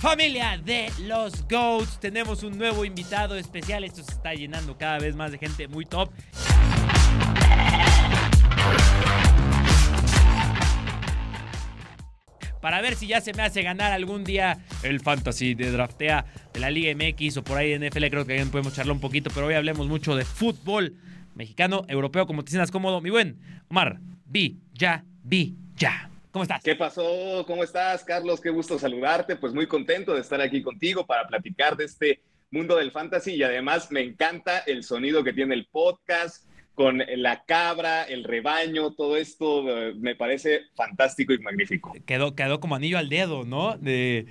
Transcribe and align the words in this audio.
Familia 0.00 0.60
de 0.62 0.92
los 1.04 1.48
GOATs, 1.48 1.98
tenemos 2.00 2.42
un 2.42 2.58
nuevo 2.58 2.84
invitado 2.84 3.36
especial. 3.36 3.82
Esto 3.82 4.02
se 4.02 4.12
está 4.12 4.34
llenando 4.34 4.76
cada 4.76 4.98
vez 4.98 5.16
más 5.16 5.32
de 5.32 5.38
gente 5.38 5.68
muy 5.68 5.86
top. 5.86 6.10
Para 12.60 12.82
ver 12.82 12.94
si 12.96 13.06
ya 13.06 13.20
se 13.20 13.32
me 13.32 13.42
hace 13.42 13.62
ganar 13.62 13.92
algún 13.92 14.22
día 14.24 14.58
el 14.82 15.00
fantasy 15.00 15.54
de 15.54 15.70
draftea 15.70 16.26
de 16.52 16.60
la 16.60 16.70
Liga 16.70 16.92
MX 16.94 17.38
o 17.38 17.44
por 17.44 17.56
ahí 17.56 17.70
de 17.70 17.88
NFL, 17.88 18.06
creo 18.06 18.26
que 18.26 18.34
también 18.34 18.50
podemos 18.50 18.74
charlar 18.74 18.92
un 18.92 19.00
poquito, 19.00 19.30
pero 19.32 19.46
hoy 19.46 19.54
hablemos 19.54 19.86
mucho 19.86 20.14
de 20.14 20.24
fútbol 20.24 20.96
mexicano, 21.34 21.84
europeo, 21.88 22.26
como 22.26 22.44
te 22.44 22.50
sientas 22.50 22.70
cómodo. 22.70 23.00
Mi 23.00 23.10
buen 23.10 23.38
Omar, 23.68 24.00
vi, 24.26 24.58
ya, 24.74 25.04
vi, 25.22 25.56
ya. 25.76 26.10
¿Cómo 26.36 26.42
estás? 26.42 26.62
¿Qué 26.62 26.76
pasó? 26.76 27.44
¿Cómo 27.46 27.64
estás, 27.64 28.04
Carlos? 28.04 28.42
Qué 28.42 28.50
gusto 28.50 28.78
saludarte. 28.78 29.36
Pues 29.36 29.54
muy 29.54 29.66
contento 29.66 30.12
de 30.12 30.20
estar 30.20 30.38
aquí 30.42 30.60
contigo 30.60 31.06
para 31.06 31.26
platicar 31.26 31.78
de 31.78 31.86
este 31.86 32.20
mundo 32.50 32.76
del 32.76 32.90
fantasy 32.90 33.36
y 33.36 33.42
además 33.42 33.90
me 33.90 34.02
encanta 34.02 34.58
el 34.58 34.84
sonido 34.84 35.24
que 35.24 35.32
tiene 35.32 35.54
el 35.54 35.64
podcast 35.64 36.46
con 36.74 37.02
la 37.16 37.42
cabra, 37.44 38.02
el 38.02 38.22
rebaño, 38.22 38.92
todo 38.92 39.16
esto 39.16 39.64
eh, 39.66 39.94
me 39.94 40.14
parece 40.14 40.64
fantástico 40.74 41.32
y 41.32 41.38
magnífico. 41.38 41.94
Quedó, 42.04 42.34
quedó 42.34 42.60
como 42.60 42.74
anillo 42.74 42.98
al 42.98 43.08
dedo, 43.08 43.44
¿no? 43.44 43.78
De... 43.78 44.26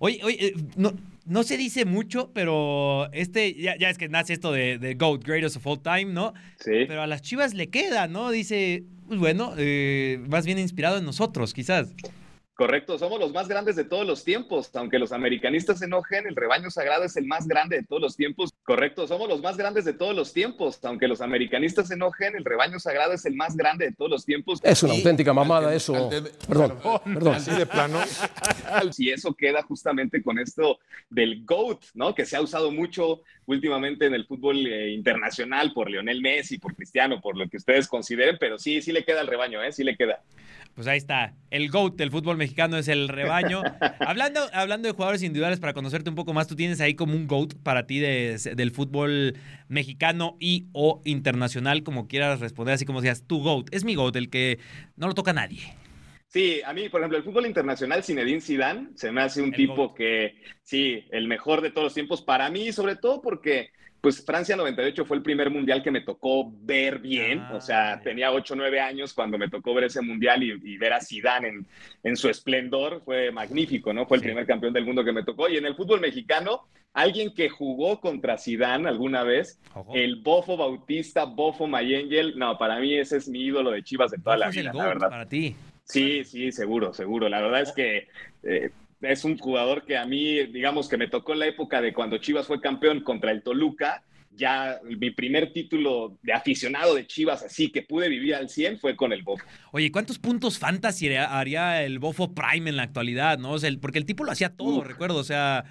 Oye, 0.00 0.20
oye, 0.22 0.48
eh, 0.48 0.54
no, 0.76 0.92
no 1.24 1.44
se 1.44 1.56
dice 1.56 1.86
mucho, 1.86 2.30
pero 2.34 3.10
este, 3.12 3.54
ya, 3.54 3.78
ya 3.78 3.88
es 3.88 3.96
que 3.96 4.10
nace 4.10 4.34
esto 4.34 4.52
de, 4.52 4.76
de, 4.76 4.96
GOAT, 4.96 5.24
Greatest 5.24 5.56
of 5.56 5.66
All 5.66 5.80
Time, 5.80 6.12
¿no? 6.12 6.34
Sí. 6.60 6.84
Pero 6.86 7.00
a 7.00 7.06
las 7.06 7.22
chivas 7.22 7.54
le 7.54 7.70
queda, 7.70 8.06
¿no? 8.06 8.30
Dice, 8.30 8.84
pues 9.12 9.20
bueno, 9.20 9.52
eh, 9.58 10.24
más 10.30 10.46
bien 10.46 10.58
inspirado 10.58 10.96
en 10.96 11.04
nosotros, 11.04 11.52
quizás. 11.52 11.92
Correcto, 12.54 12.98
somos 12.98 13.18
los 13.18 13.32
más 13.32 13.48
grandes 13.48 13.76
de 13.76 13.84
todos 13.84 14.06
los 14.06 14.24
tiempos. 14.24 14.70
Aunque 14.74 14.98
los 14.98 15.12
americanistas 15.12 15.78
se 15.78 15.86
enojen, 15.86 16.26
el 16.26 16.36
rebaño 16.36 16.70
sagrado 16.70 17.04
es 17.04 17.16
el 17.16 17.26
más 17.26 17.48
grande 17.48 17.76
de 17.76 17.82
todos 17.82 18.02
los 18.02 18.14
tiempos. 18.14 18.52
Correcto, 18.62 19.06
somos 19.06 19.26
los 19.26 19.40
más 19.40 19.56
grandes 19.56 19.86
de 19.86 19.94
todos 19.94 20.14
los 20.14 20.34
tiempos. 20.34 20.78
Aunque 20.84 21.08
los 21.08 21.22
americanistas 21.22 21.88
se 21.88 21.94
enojen, 21.94 22.36
el 22.36 22.44
rebaño 22.44 22.78
sagrado 22.78 23.14
es 23.14 23.24
el 23.24 23.36
más 23.36 23.56
grande 23.56 23.86
de 23.86 23.92
todos 23.92 24.10
los 24.10 24.26
tiempos. 24.26 24.60
Es 24.62 24.82
una 24.82 24.92
auténtica 24.92 25.32
mamada 25.32 25.74
eso. 25.74 26.10
Perdón, 26.46 26.78
perdón. 27.04 27.34
Así 27.36 27.50
de 27.52 27.66
plano. 27.66 28.00
Y 28.98 29.10
eso 29.10 29.34
queda 29.34 29.62
justamente 29.62 30.22
con 30.22 30.38
esto 30.38 30.78
del 31.08 31.44
GOAT, 31.44 31.82
¿no? 31.94 32.14
Que 32.14 32.26
se 32.26 32.36
ha 32.36 32.40
usado 32.40 32.70
mucho 32.70 33.22
últimamente 33.46 34.06
en 34.06 34.14
el 34.14 34.26
fútbol 34.26 34.66
eh, 34.66 34.90
internacional 34.90 35.72
por 35.72 35.90
Lionel 35.90 36.20
Messi, 36.20 36.58
por 36.58 36.74
Cristiano, 36.74 37.20
por 37.20 37.36
lo 37.36 37.48
que 37.48 37.56
ustedes 37.56 37.88
consideren, 37.88 38.36
pero 38.38 38.58
sí, 38.58 38.82
sí 38.82 38.92
le 38.92 39.04
queda 39.04 39.20
al 39.20 39.26
rebaño, 39.26 39.62
¿eh? 39.62 39.72
Sí 39.72 39.84
le 39.84 39.96
queda. 39.96 40.22
Pues 40.74 40.86
ahí 40.86 40.96
está. 40.96 41.34
El 41.50 41.70
GOAT 41.70 41.96
del 41.96 42.10
fútbol 42.10 42.38
mexicano 42.38 42.78
es 42.78 42.88
el 42.88 43.08
rebaño. 43.08 43.62
hablando, 44.00 44.40
hablando 44.54 44.88
de 44.88 44.94
jugadores 44.94 45.22
individuales, 45.22 45.60
para 45.60 45.74
conocerte 45.74 46.08
un 46.08 46.16
poco 46.16 46.32
más, 46.32 46.48
tú 46.48 46.56
tienes 46.56 46.80
ahí 46.80 46.94
como 46.94 47.14
un 47.14 47.26
GOAT 47.26 47.54
para 47.62 47.86
ti 47.86 47.98
de, 47.98 48.38
del 48.56 48.70
fútbol 48.70 49.36
mexicano 49.68 50.36
y 50.40 50.66
o 50.72 51.02
internacional, 51.04 51.82
como 51.82 52.08
quieras 52.08 52.40
responder, 52.40 52.74
así 52.74 52.86
como 52.86 53.02
decías, 53.02 53.24
tu 53.26 53.42
GOAT. 53.42 53.68
Es 53.70 53.84
mi 53.84 53.94
GOAT, 53.94 54.16
el 54.16 54.30
que 54.30 54.58
no 54.96 55.08
lo 55.08 55.14
toca 55.14 55.34
nadie. 55.34 55.60
Sí, 56.28 56.62
a 56.64 56.72
mí, 56.72 56.88
por 56.88 57.02
ejemplo, 57.02 57.18
el 57.18 57.24
fútbol 57.24 57.44
internacional, 57.44 58.02
Zinedine 58.02 58.40
Zidane, 58.40 58.88
se 58.94 59.12
me 59.12 59.20
hace 59.20 59.42
un 59.42 59.50
el 59.50 59.54
tipo 59.54 59.88
GOAT. 59.88 59.94
que, 59.94 60.34
sí, 60.62 61.04
el 61.10 61.28
mejor 61.28 61.60
de 61.60 61.70
todos 61.70 61.84
los 61.84 61.94
tiempos 61.94 62.22
para 62.22 62.48
mí, 62.48 62.72
sobre 62.72 62.96
todo 62.96 63.20
porque 63.20 63.72
pues 64.02 64.24
Francia 64.26 64.56
98 64.56 65.04
fue 65.04 65.16
el 65.16 65.22
primer 65.22 65.48
mundial 65.48 65.80
que 65.80 65.92
me 65.92 66.00
tocó 66.00 66.52
ver 66.52 66.98
bien, 66.98 67.38
ah, 67.38 67.52
o 67.54 67.60
sea, 67.60 67.94
yeah. 67.94 68.02
tenía 68.02 68.32
8 68.32 68.52
o 68.52 68.56
9 68.56 68.80
años 68.80 69.14
cuando 69.14 69.38
me 69.38 69.48
tocó 69.48 69.72
ver 69.74 69.84
ese 69.84 70.02
mundial 70.02 70.42
y, 70.42 70.50
y 70.64 70.76
ver 70.76 70.92
a 70.92 71.00
Zidane 71.00 71.48
en, 71.48 71.66
en, 72.02 72.16
su 72.16 72.28
esplendor, 72.28 73.00
fue 73.04 73.30
magnífico, 73.30 73.92
¿no? 73.92 74.04
Fue 74.04 74.16
el 74.16 74.22
sí. 74.22 74.26
primer 74.26 74.44
campeón 74.44 74.72
del 74.72 74.84
mundo 74.84 75.04
que 75.04 75.12
me 75.12 75.22
tocó. 75.22 75.48
Y 75.48 75.56
en 75.56 75.66
el 75.66 75.76
fútbol 75.76 76.00
mexicano, 76.00 76.66
alguien 76.92 77.32
que 77.32 77.48
jugó 77.48 78.00
contra 78.00 78.38
Zidane 78.38 78.88
alguna 78.88 79.22
vez, 79.22 79.60
Ojo. 79.72 79.92
el 79.94 80.16
Bofo 80.16 80.56
Bautista, 80.56 81.24
Bofo 81.24 81.68
Mayengel, 81.68 82.36
no, 82.36 82.58
para 82.58 82.80
mí 82.80 82.96
ese 82.96 83.18
es 83.18 83.28
mi 83.28 83.42
ídolo 83.44 83.70
de 83.70 83.84
Chivas 83.84 84.10
de 84.10 84.18
toda 84.18 84.36
la 84.36 84.50
vida, 84.50 84.72
la 84.74 84.86
verdad. 84.86 85.10
Para 85.10 85.28
ti. 85.28 85.54
Sí, 85.84 86.24
sí, 86.24 86.50
seguro, 86.50 86.92
seguro. 86.92 87.28
La 87.28 87.40
verdad 87.40 87.62
es 87.62 87.72
que 87.72 88.08
eh, 88.42 88.70
es 89.02 89.24
un 89.24 89.36
jugador 89.36 89.84
que 89.84 89.96
a 89.96 90.06
mí, 90.06 90.46
digamos 90.46 90.88
que 90.88 90.96
me 90.96 91.08
tocó 91.08 91.32
en 91.32 91.40
la 91.40 91.46
época 91.46 91.80
de 91.80 91.92
cuando 91.92 92.18
Chivas 92.18 92.46
fue 92.46 92.60
campeón 92.60 93.00
contra 93.00 93.32
el 93.32 93.42
Toluca. 93.42 94.04
Ya 94.34 94.80
mi 94.82 95.10
primer 95.10 95.52
título 95.52 96.16
de 96.22 96.32
aficionado 96.32 96.94
de 96.94 97.06
Chivas, 97.06 97.42
así 97.42 97.70
que 97.70 97.82
pude 97.82 98.08
vivir 98.08 98.34
al 98.34 98.48
100, 98.48 98.78
fue 98.78 98.96
con 98.96 99.12
el 99.12 99.22
Bofo. 99.22 99.44
Oye, 99.72 99.92
¿cuántos 99.92 100.18
puntos 100.18 100.58
fantasy 100.58 101.14
haría 101.14 101.82
el 101.82 101.98
Bofo 101.98 102.32
Prime 102.34 102.70
en 102.70 102.76
la 102.76 102.84
actualidad? 102.84 103.38
¿no? 103.38 103.50
O 103.52 103.58
sea, 103.58 103.70
porque 103.78 103.98
el 103.98 104.06
tipo 104.06 104.24
lo 104.24 104.32
hacía 104.32 104.56
todo, 104.56 104.78
Uf. 104.78 104.86
recuerdo. 104.86 105.18
O 105.18 105.24
sea, 105.24 105.66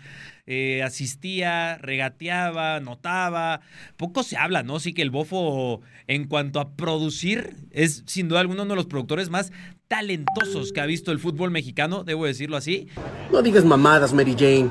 eh, 0.45 0.83
asistía, 0.83 1.79
regateaba, 1.79 2.79
notaba. 2.81 3.61
Poco 3.97 4.21
se 4.21 4.37
habla, 4.37 4.61
¿no? 4.61 4.79
Sí 4.79 4.93
que 4.93 5.01
el 5.01 5.09
Bofo, 5.09 5.81
en 6.05 6.27
cuanto 6.27 6.59
a 6.59 6.75
producir, 6.75 7.55
es 7.71 8.03
sin 8.05 8.27
duda 8.27 8.41
alguno 8.41 8.61
uno 8.61 8.73
de 8.73 8.75
los 8.75 8.85
productores 8.85 9.31
más 9.31 9.51
talentosos 9.91 10.71
que 10.71 10.79
ha 10.79 10.85
visto 10.85 11.11
el 11.11 11.19
fútbol 11.19 11.51
mexicano, 11.51 12.05
debo 12.05 12.25
decirlo 12.25 12.55
así. 12.55 12.87
No 13.29 13.41
digas 13.41 13.65
mamadas, 13.65 14.13
Mary 14.13 14.37
Jane. 14.39 14.69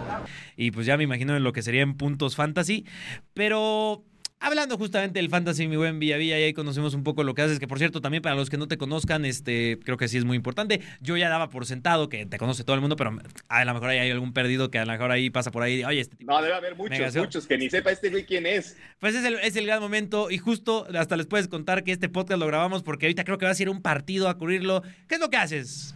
Y 0.56 0.70
pues 0.70 0.86
ya 0.86 0.96
me 0.96 1.04
imagino 1.04 1.36
en 1.36 1.44
lo 1.44 1.52
que 1.52 1.60
serían 1.60 1.98
puntos 1.98 2.36
fantasy, 2.36 2.86
pero 3.34 4.02
Hablando 4.42 4.78
justamente 4.78 5.18
del 5.18 5.28
fantasy, 5.28 5.68
mi 5.68 5.76
buen 5.76 5.98
Villavilla, 5.98 6.38
y 6.38 6.44
ahí 6.44 6.54
conocemos 6.54 6.94
un 6.94 7.04
poco 7.04 7.24
lo 7.24 7.34
que 7.34 7.42
haces, 7.42 7.58
que 7.58 7.68
por 7.68 7.78
cierto, 7.78 8.00
también 8.00 8.22
para 8.22 8.34
los 8.34 8.48
que 8.48 8.56
no 8.56 8.68
te 8.68 8.78
conozcan, 8.78 9.26
este, 9.26 9.78
creo 9.84 9.98
que 9.98 10.08
sí 10.08 10.16
es 10.16 10.24
muy 10.24 10.34
importante. 10.34 10.80
Yo 11.02 11.18
ya 11.18 11.28
daba 11.28 11.50
por 11.50 11.66
sentado 11.66 12.08
que 12.08 12.24
te 12.24 12.38
conoce 12.38 12.64
todo 12.64 12.74
el 12.74 12.80
mundo, 12.80 12.96
pero 12.96 13.18
a 13.48 13.64
lo 13.66 13.74
mejor 13.74 13.90
hay 13.90 14.10
algún 14.10 14.32
perdido 14.32 14.70
que 14.70 14.78
a 14.78 14.86
lo 14.86 14.92
mejor 14.92 15.10
ahí 15.10 15.28
pasa 15.28 15.50
por 15.50 15.62
ahí. 15.62 15.84
Oye, 15.84 16.00
este 16.00 16.16
tipo. 16.16 16.32
No, 16.32 16.40
debe 16.40 16.54
haber 16.54 16.74
muchos, 16.74 17.16
muchos 17.16 17.46
que 17.46 17.58
ni 17.58 17.68
sepa 17.68 17.90
este 17.90 18.08
güey 18.08 18.24
quién 18.24 18.46
es. 18.46 18.78
Pues 18.98 19.14
es 19.14 19.26
el, 19.26 19.34
es 19.34 19.56
el 19.56 19.66
gran 19.66 19.82
momento, 19.82 20.30
y 20.30 20.38
justo 20.38 20.86
hasta 20.94 21.18
les 21.18 21.26
puedes 21.26 21.46
contar 21.46 21.84
que 21.84 21.92
este 21.92 22.08
podcast 22.08 22.40
lo 22.40 22.46
grabamos 22.46 22.82
porque 22.82 23.04
ahorita 23.04 23.24
creo 23.24 23.36
que 23.36 23.44
va 23.44 23.50
a 23.50 23.54
ser 23.54 23.68
un 23.68 23.82
partido 23.82 24.30
a 24.30 24.38
cubrirlo. 24.38 24.82
¿Qué 25.06 25.16
es 25.16 25.20
lo 25.20 25.28
que 25.28 25.36
haces? 25.36 25.94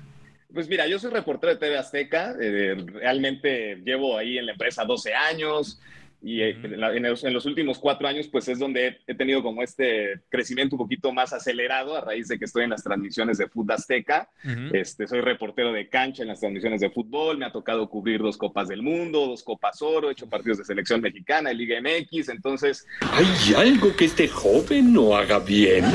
Pues 0.53 0.69
mira, 0.69 0.87
yo 0.87 0.99
soy 0.99 1.12
reportero 1.12 1.54
de 1.54 1.59
TV 1.59 1.78
Azteca, 1.78 2.37
eh, 2.38 2.77
realmente 2.93 3.77
llevo 3.84 4.19
ahí 4.19 4.37
en 4.37 4.44
la 4.44 4.53
empresa 4.53 4.84
12 4.84 5.15
años 5.15 5.81
y 6.24 6.40
uh 6.40 6.46
-huh. 6.46 6.96
en, 6.96 7.02
los, 7.02 7.22
en, 7.22 7.34
los, 7.34 7.44
últimos 7.44 7.78
cuatro 7.78 8.08
años 8.08 8.28
pues 8.28 8.48
es 8.48 8.58
donde 8.58 8.96
he, 9.06 9.14
tenido 9.14 9.42
como 9.42 9.62
este 9.62 10.22
crecimiento 10.30 10.76
un 10.76 10.78
poquito 10.78 11.12
más 11.12 11.34
acelerado 11.34 11.94
a 11.94 12.00
raíz 12.00 12.28
de 12.28 12.38
que 12.38 12.46
estoy 12.46 12.64
en 12.64 12.70
las 12.70 12.82
transmisiones 12.82 13.36
de 13.36 13.46
Fútbol 13.46 13.74
Azteca. 13.74 14.30
Uh 14.42 14.48
-huh. 14.48 14.74
este, 14.74 15.06
soy 15.06 15.20
reportero 15.20 15.70
de 15.70 15.86
cancha 15.90 16.22
en 16.22 16.28
las 16.28 16.40
transmisiones 16.40 16.80
de 16.80 16.88
fútbol, 16.88 17.36
me 17.36 17.44
ha 17.44 17.52
tocado 17.52 17.90
cubrir 17.90 18.22
dos 18.22 18.38
Copas 18.38 18.68
del 18.68 18.80
Mundo, 18.80 19.26
dos 19.26 19.42
Copas 19.42 19.82
Oro, 19.82 20.08
he 20.08 20.12
hecho 20.12 20.26
partidos 20.26 20.56
de 20.58 20.64
selección 20.64 21.02
mexicana, 21.02 21.50
de 21.50 21.56
Liga 21.56 21.78
MX, 21.78 22.30
entonces... 22.30 22.86
¿Hay 23.00 23.54
algo 23.54 23.94
que 23.94 24.06
este 24.06 24.26
joven 24.26 24.94
no 24.94 25.14
haga 25.14 25.38
bien? 25.38 25.84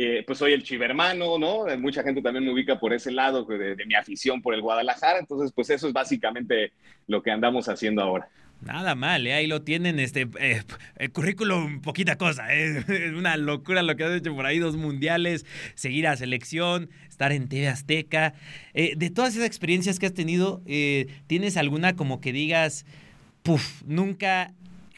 Eh, 0.00 0.22
pues 0.24 0.38
soy 0.38 0.52
el 0.52 0.62
chivermano, 0.62 1.40
¿no? 1.40 1.64
Mucha 1.76 2.04
gente 2.04 2.22
también 2.22 2.44
me 2.44 2.52
ubica 2.52 2.78
por 2.78 2.92
ese 2.92 3.10
lado 3.10 3.44
de, 3.44 3.74
de, 3.74 3.84
mi 3.84 3.96
afición 3.96 4.40
por 4.40 4.54
el 4.54 4.62
Guadalajara, 4.62 5.18
entonces 5.18 5.50
pues 5.52 5.70
eso 5.70 5.88
es 5.88 5.92
básicamente 5.92 6.70
lo 7.08 7.20
que 7.20 7.32
andamos 7.32 7.68
haciendo 7.68 8.00
ahora. 8.00 8.28
Nada 8.60 8.94
mal, 8.96 9.26
¿eh? 9.26 9.34
ahí 9.34 9.46
lo 9.46 9.62
tienen, 9.62 10.00
este, 10.00 10.28
eh, 10.40 10.62
el 10.96 11.12
currículum, 11.12 11.80
poquita 11.80 12.16
cosa, 12.16 12.52
¿eh? 12.52 12.84
es 12.88 13.12
una 13.12 13.36
locura 13.36 13.82
lo 13.82 13.94
que 13.96 14.04
has 14.04 14.12
hecho 14.12 14.34
por 14.34 14.46
ahí, 14.46 14.58
dos 14.58 14.76
mundiales, 14.76 15.46
seguir 15.74 16.08
a 16.08 16.16
selección, 16.16 16.90
estar 17.08 17.30
en 17.30 17.48
TV 17.48 17.68
Azteca. 17.68 18.34
Eh, 18.74 18.94
de 18.96 19.10
todas 19.10 19.34
esas 19.34 19.46
experiencias 19.46 19.98
que 19.98 20.06
has 20.06 20.14
tenido, 20.14 20.60
eh, 20.66 21.06
¿tienes 21.28 21.56
alguna 21.56 21.94
como 21.94 22.20
que 22.20 22.32
digas, 22.32 22.84
puf, 23.42 23.82
nunca 23.86 24.52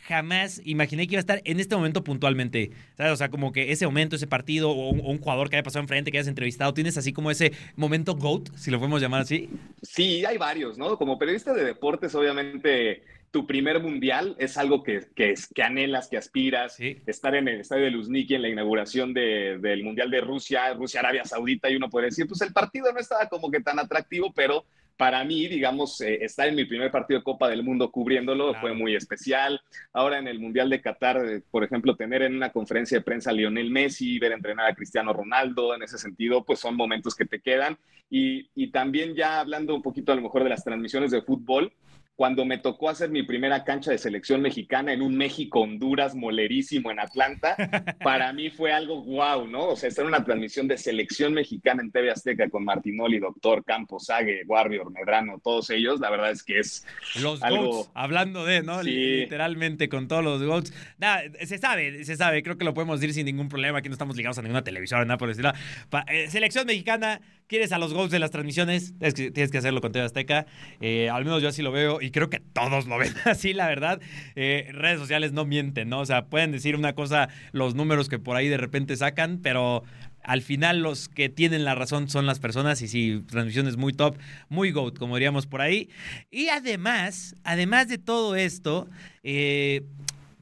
jamás 0.09 0.61
imaginé 0.65 1.07
que 1.07 1.15
iba 1.15 1.21
a 1.21 1.21
estar 1.21 1.41
en 1.45 1.61
este 1.61 1.77
momento 1.77 2.03
puntualmente. 2.03 2.73
¿Sabes? 2.97 3.13
O 3.13 3.17
sea, 3.17 3.29
como 3.29 3.53
que 3.53 3.71
ese 3.73 3.87
momento, 3.87 4.17
ese 4.17 4.27
partido, 4.27 4.71
o 4.71 4.91
un, 4.91 5.01
o 5.01 5.11
un, 5.11 5.19
jugador 5.19 5.51
que 5.51 5.57
haya 5.57 5.63
pasado 5.63 5.83
enfrente, 5.83 6.11
que 6.11 6.19
hayas 6.19 6.27
entrevistado, 6.27 6.75
¿tienes 6.75 6.97
así 6.97 7.13
como 7.13 7.31
ese 7.31 7.53
momento 7.77 8.17
GOAT, 8.17 8.49
si 8.57 8.71
lo 8.71 8.79
podemos 8.79 9.01
llamar 9.01 9.21
así? 9.21 9.49
Sí, 9.83 10.25
hay 10.25 10.37
varios, 10.37 10.79
¿no? 10.79 10.97
Como 10.97 11.19
periodista 11.19 11.53
de 11.53 11.65
deportes, 11.65 12.15
obviamente 12.17 13.03
tu 13.31 13.47
primer 13.47 13.81
mundial 13.81 14.35
es 14.39 14.59
algo 14.59 14.83
que, 14.83 15.07
que, 15.15 15.35
que 15.55 15.63
anhelas, 15.63 16.09
que 16.09 16.17
aspiras. 16.17 16.77
Sí. 16.77 16.99
Estar 17.07 17.35
en 17.35 17.49
el 17.49 17.61
estadio 17.61 17.85
de 17.85 17.91
Luzhniki 17.91 18.35
en 18.35 18.43
la 18.43 18.49
inauguración 18.49 19.15
de, 19.15 19.59
del 19.59 19.85
mundial 19.85 20.11
de 20.11 20.21
Rusia, 20.21 20.75
Rusia-Arabia 20.75 21.25
Saudita, 21.25 21.71
y 21.71 21.77
uno 21.77 21.89
puede 21.89 22.07
decir, 22.07 22.27
pues 22.27 22.41
el 22.41 22.53
partido 22.53 22.93
no 22.93 22.99
estaba 22.99 23.29
como 23.29 23.51
que 23.51 23.61
tan 23.61 23.79
atractivo, 23.79 24.33
pero 24.35 24.65
para 24.97 25.25
mí, 25.25 25.49
digamos, 25.49 25.99
eh, 26.03 26.19
estar 26.23 26.47
en 26.47 26.57
mi 26.57 26.67
primer 26.67 26.91
partido 26.91 27.21
de 27.21 27.25
Copa 27.25 27.49
del 27.49 27.63
Mundo 27.63 27.91
cubriéndolo 27.91 28.49
claro. 28.49 28.61
fue 28.61 28.75
muy 28.75 28.95
especial. 28.95 29.63
Ahora 29.95 30.19
en 30.19 30.29
el 30.29 30.39
Mundial 30.39 30.69
de 30.69 30.83
Qatar, 30.83 31.25
eh, 31.25 31.43
por 31.51 31.65
ejemplo, 31.65 31.97
tener 31.97 32.21
en 32.21 32.37
una 32.37 32.51
conferencia 32.51 32.99
de 32.99 33.05
prensa 33.05 33.31
a 33.31 33.33
Lionel 33.33 33.71
Messi, 33.71 34.19
ver 34.19 34.33
entrenar 34.33 34.69
a 34.69 34.75
Cristiano 34.75 35.15
Ronaldo, 35.15 35.75
en 35.75 35.83
ese 35.83 35.97
sentido, 35.97 36.45
pues 36.45 36.59
son 36.59 36.77
momentos 36.77 37.15
que 37.15 37.25
te 37.25 37.41
quedan. 37.41 37.79
Y, 38.11 38.51
y 38.55 38.73
también 38.73 39.15
ya 39.15 39.41
hablando 39.41 39.75
un 39.75 39.81
poquito 39.81 40.13
a 40.13 40.17
lo 40.17 40.21
mejor 40.21 40.45
de 40.45 40.51
las 40.51 40.65
transmisiones 40.65 41.13
de 41.13 41.23
fútbol, 41.23 41.73
cuando 42.21 42.45
me 42.45 42.59
tocó 42.59 42.91
hacer 42.91 43.09
mi 43.09 43.23
primera 43.23 43.65
cancha 43.65 43.93
de 43.93 43.97
selección 43.97 44.43
mexicana 44.43 44.93
en 44.93 45.01
un 45.01 45.17
México-Honduras 45.17 46.15
molerísimo 46.15 46.91
en 46.91 47.01
Atlanta, 47.01 47.57
para 48.05 48.31
mí 48.35 48.51
fue 48.51 48.75
algo 48.75 49.03
wow, 49.03 49.47
¿no? 49.47 49.69
O 49.69 49.77
sea, 49.77 49.89
esta 49.89 50.03
era 50.03 50.09
una 50.11 50.23
transmisión 50.23 50.69
de 50.69 50.77
selección 50.77 51.33
mexicana 51.33 51.81
en 51.81 51.91
TV 51.91 52.11
Azteca 52.11 52.51
con 52.51 52.63
Martinoli, 52.63 53.21
Doctor, 53.21 53.65
Campos, 53.65 54.05
Sague, 54.05 54.43
Warrior, 54.47 54.93
Medrano, 54.93 55.41
todos 55.43 55.71
ellos. 55.71 55.99
La 55.99 56.11
verdad 56.11 56.31
es 56.31 56.43
que 56.43 56.59
es 56.59 56.87
los 57.23 57.43
algo... 57.43 57.69
GOATs, 57.69 57.91
hablando 57.95 58.45
de, 58.45 58.63
¿no? 58.63 58.83
Sí. 58.83 58.91
Literalmente 58.91 59.89
con 59.89 60.07
todos 60.07 60.23
los 60.23 60.43
GOATs. 60.43 60.75
Nada, 60.99 61.23
se 61.43 61.57
sabe, 61.57 62.05
se 62.05 62.17
sabe, 62.17 62.43
creo 62.43 62.59
que 62.59 62.67
lo 62.67 62.75
podemos 62.75 63.01
decir 63.01 63.15
sin 63.15 63.25
ningún 63.25 63.49
problema. 63.49 63.79
Aquí 63.79 63.89
no 63.89 63.95
estamos 63.95 64.15
ligados 64.19 64.37
a 64.37 64.43
ninguna 64.43 64.63
televisora, 64.63 65.07
nada 65.07 65.17
por 65.17 65.31
estilo. 65.31 65.53
Pa- 65.89 66.05
eh, 66.07 66.29
selección 66.29 66.67
mexicana, 66.67 67.23
¿quieres 67.47 67.73
a 67.73 67.79
los 67.79 67.95
GOATs 67.95 68.11
de 68.11 68.19
las 68.19 68.31
transmisiones? 68.31 68.93
Es 69.01 69.15
que 69.15 69.31
tienes 69.31 69.51
que 69.51 69.57
hacerlo 69.57 69.81
con 69.81 69.91
TV 69.91 70.05
Azteca. 70.05 70.45
Eh, 70.83 71.09
al 71.09 71.25
menos 71.25 71.41
yo 71.41 71.49
así 71.49 71.63
lo 71.63 71.73
veo 71.73 71.99
y 72.03 72.10
creo 72.11 72.31
que 72.31 72.41
todos 72.41 72.87
lo 72.87 72.99
ven 72.99 73.15
así, 73.25 73.53
la 73.53 73.69
verdad. 73.69 74.01
Eh, 74.37 74.69
redes 74.73 74.99
sociales 74.99 75.33
no 75.33 75.45
mienten, 75.45 75.89
¿no? 75.89 76.01
O 76.01 76.07
sea, 76.07 76.27
pueden 76.27 76.53
decir 76.53 76.77
una 76.77 76.95
cosa 76.95 77.29
los 77.53 77.75
números 77.75 78.09
que 78.09 78.19
por 78.19 78.37
ahí 78.37 78.49
de 78.49 78.57
repente 78.57 78.97
sacan, 78.97 79.39
pero 79.43 79.85
al 80.23 80.43
final 80.43 80.81
los 80.81 81.09
que 81.09 81.29
tienen 81.29 81.65
la 81.65 81.75
razón 81.75 82.09
son 82.09 82.27
las 82.27 82.39
personas 82.39 82.83
y 82.83 82.89
sí, 82.89 83.23
transmisiones 83.27 83.77
muy 83.77 83.93
top, 83.93 84.17
muy 84.49 84.71
GOAT, 84.71 84.99
como 84.99 85.17
diríamos 85.17 85.47
por 85.47 85.61
ahí. 85.61 85.89
Y 86.31 86.49
además, 86.49 87.35
además 87.43 87.89
de 87.89 87.99
todo 87.99 88.37
esto, 88.37 88.89
eh, 89.23 89.83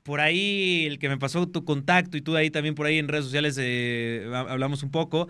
por 0.03 0.21
ahí 0.21 0.87
el 0.87 0.99
que 0.99 1.09
me 1.09 1.19
pasó 1.19 1.47
tu 1.47 1.65
contacto 1.65 2.17
y 2.17 2.23
tú 2.23 2.35
ahí 2.37 2.51
también 2.51 2.75
por 2.75 2.87
ahí 2.87 2.99
en 2.99 3.09
redes 3.09 3.27
sociales 3.27 3.57
eh, 3.61 4.27
hablamos 4.33 4.83
un 4.83 4.91
poco, 4.91 5.29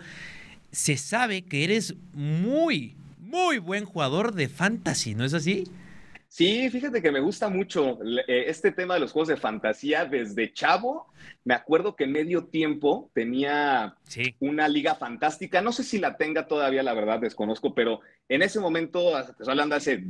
se 0.71 0.97
sabe 0.97 1.41
que 1.41 1.63
eres 1.63 1.95
muy, 2.13 2.95
muy 3.19 3.57
buen 3.57 3.85
jugador 3.85 4.33
de 4.33 4.47
fantasy, 4.47 5.15
¿no 5.15 5.25
es 5.25 5.33
así? 5.33 5.65
Sí, 6.31 6.69
fíjate 6.69 7.01
que 7.01 7.11
me 7.11 7.19
gusta 7.21 7.49
mucho 7.49 7.97
eh, 8.27 8.43
este 8.47 8.71
tema 8.71 8.93
de 8.93 8.99
los 8.99 9.11
juegos 9.11 9.29
de 9.29 9.35
fantasía 9.35 10.05
desde 10.05 10.53
chavo. 10.53 11.07
Me 11.43 11.55
acuerdo 11.55 11.95
que 11.95 12.05
medio 12.05 12.45
tiempo 12.45 13.09
tenía 13.15 13.95
Sí. 14.03 14.35
una 14.39 14.67
liga 14.67 14.93
fantástica. 14.93 15.59
No 15.61 15.71
sé 15.71 15.83
si 15.83 15.97
la 15.97 16.17
tenga 16.17 16.45
todavía, 16.45 16.83
la 16.83 16.93
verdad, 16.93 17.19
desconozco, 17.19 17.73
pero 17.73 18.01
en 18.29 18.43
ese 18.43 18.59
momento, 18.59 19.17
estoy 19.19 19.47
hablando 19.49 19.73
hace 19.75 20.03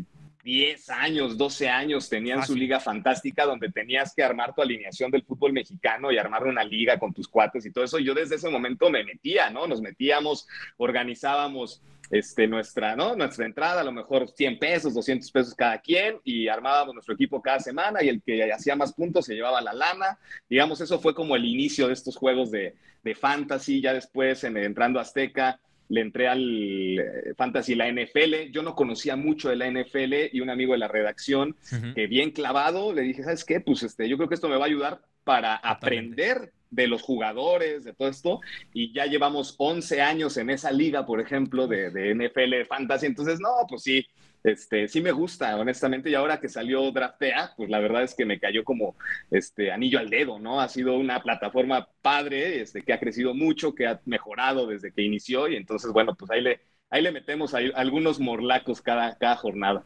10 0.44 0.89
años, 0.89 1.38
12 1.38 1.69
años, 1.69 2.10
tenían 2.10 2.45
su 2.45 2.54
liga 2.54 2.81
fantástica 2.81 3.45
donde 3.45 3.72
tenías 3.72 4.13
que 4.13 4.24
armar 4.24 4.54
tu 4.54 4.62
alineación 4.62 5.12
del 5.12 5.24
fútbol 5.24 5.54
mexicano 5.54 6.12
y 6.12 6.18
armar 6.18 6.45
una 6.48 6.65
liga 6.65 7.00
con 7.00 7.13
tus 7.13 7.30
cuates 7.30 7.65
y 7.65 7.72
todo 7.72 7.86
eso. 7.86 7.98
Yo 7.98 8.13
desde 8.13 8.36
ese 8.36 8.50
momento 8.50 8.89
me 8.89 9.06
metía, 9.06 9.50
¿no? 9.51 9.68
Nos 9.68 9.81
metíamos, 9.81 10.48
organizábamos 10.75 11.81
este, 12.09 12.47
nuestra, 12.47 12.95
¿no? 12.95 13.15
nuestra 13.15 13.45
entrada, 13.45 13.81
a 13.81 13.83
lo 13.83 13.91
mejor 13.91 14.29
100 14.29 14.59
pesos, 14.59 14.94
200 14.94 15.31
pesos 15.31 15.56
cada 15.56 15.79
quien, 15.79 16.19
y 16.23 16.47
armábamos 16.47 16.94
nuestro 16.94 17.13
equipo 17.13 17.41
cada 17.41 17.59
semana, 17.59 18.03
y 18.03 18.09
el 18.09 18.21
que 18.21 18.51
hacía 18.51 18.75
más 18.75 18.94
puntos 18.94 19.25
se 19.25 19.35
llevaba 19.35 19.61
la 19.61 19.73
lana. 19.73 20.17
Digamos, 20.50 20.81
eso 20.81 21.00
fue 21.00 21.13
como 21.13 21.35
el 21.35 21.45
inicio 21.45 21.88
de 21.88 21.94
estos 21.94 22.15
juegos 22.15 22.51
de, 22.51 22.75
de 23.03 23.15
fantasy. 23.15 23.81
Ya 23.81 23.94
después, 23.94 24.44
en, 24.44 24.57
entrando 24.57 25.00
a 25.00 25.03
Azteca, 25.03 25.59
le 25.89 26.01
entré 26.01 26.27
al 26.27 27.00
eh, 27.00 27.33
fantasy, 27.35 27.75
la 27.75 27.91
NFL. 27.91 28.51
Yo 28.51 28.63
no 28.63 28.75
conocía 28.75 29.15
mucho 29.15 29.50
de 29.50 29.55
la 29.55 29.69
NFL, 29.69 30.29
y 30.31 30.39
un 30.39 30.50
amigo 30.50 30.73
de 30.73 30.79
la 30.79 30.88
redacción, 30.88 31.55
que 31.95 32.07
bien 32.07 32.31
clavado, 32.31 32.94
le 32.94 33.01
dije, 33.01 33.23
¿sabes 33.23 33.45
qué? 33.45 33.59
Pues 33.59 33.83
este, 33.83 34.07
yo 34.07 34.17
creo 34.17 34.29
que 34.29 34.35
esto 34.35 34.50
me 34.50 34.57
va 34.57 34.65
a 34.65 34.67
ayudar 34.67 35.01
para 35.23 35.55
aprender 35.55 36.51
de 36.69 36.88
los 36.88 37.01
jugadores, 37.01 37.83
de 37.83 37.94
todo 37.94 38.07
esto, 38.07 38.42
y 38.74 38.94
ya 38.94 39.06
llevamos 39.06 39.56
11 39.57 40.01
años 40.01 40.38
en 40.38 40.50
esa 40.50 40.71
liga, 40.71 41.06
por 41.06 41.19
ejemplo, 41.19 41.68
de, 41.68 41.89
de 41.89 42.13
NFL 42.13 42.66
Fantasy, 42.68 43.06
entonces, 43.06 43.39
no, 43.39 43.50
pues 43.68 43.83
sí, 43.83 44.06
este, 44.44 44.88
sí 44.88 45.01
me 45.01 45.12
gusta, 45.12 45.57
honestamente, 45.57 46.10
y 46.10 46.16
ahora 46.16 46.39
que 46.39 46.48
salió 46.48 46.92
Draftea, 46.92 47.54
pues 47.57 47.69
la 47.69 47.80
verdad 47.80 48.04
es 48.04 48.16
que 48.16 48.25
me 48.25 48.39
cayó 48.39 48.63
como 48.63 48.95
este, 49.31 49.71
anillo 49.71 50.00
al 50.00 50.10
dedo, 50.10 50.39
¿no? 50.39 50.62
Ha 50.62 50.69
sido 50.69 50.98
una 50.98 51.21
plataforma 51.21 51.89
padre, 52.01 52.62
este, 52.62 52.81
que 52.83 52.94
ha 52.94 53.00
crecido 53.00 53.33
mucho, 53.33 53.75
que 53.75 53.88
ha 53.88 54.00
mejorado 54.06 54.68
desde 54.68 54.94
que 54.94 55.01
inició, 55.01 55.48
y 55.50 55.56
entonces, 55.56 55.92
bueno, 55.92 56.15
pues 56.15 56.31
ahí 56.31 56.42
le, 56.42 56.62
ahí 56.89 57.01
le 57.03 57.12
metemos 57.12 57.53
algunos 57.53 58.19
morlacos 58.19 58.81
cada, 58.81 59.15
cada 59.18 59.36
jornada. 59.36 59.83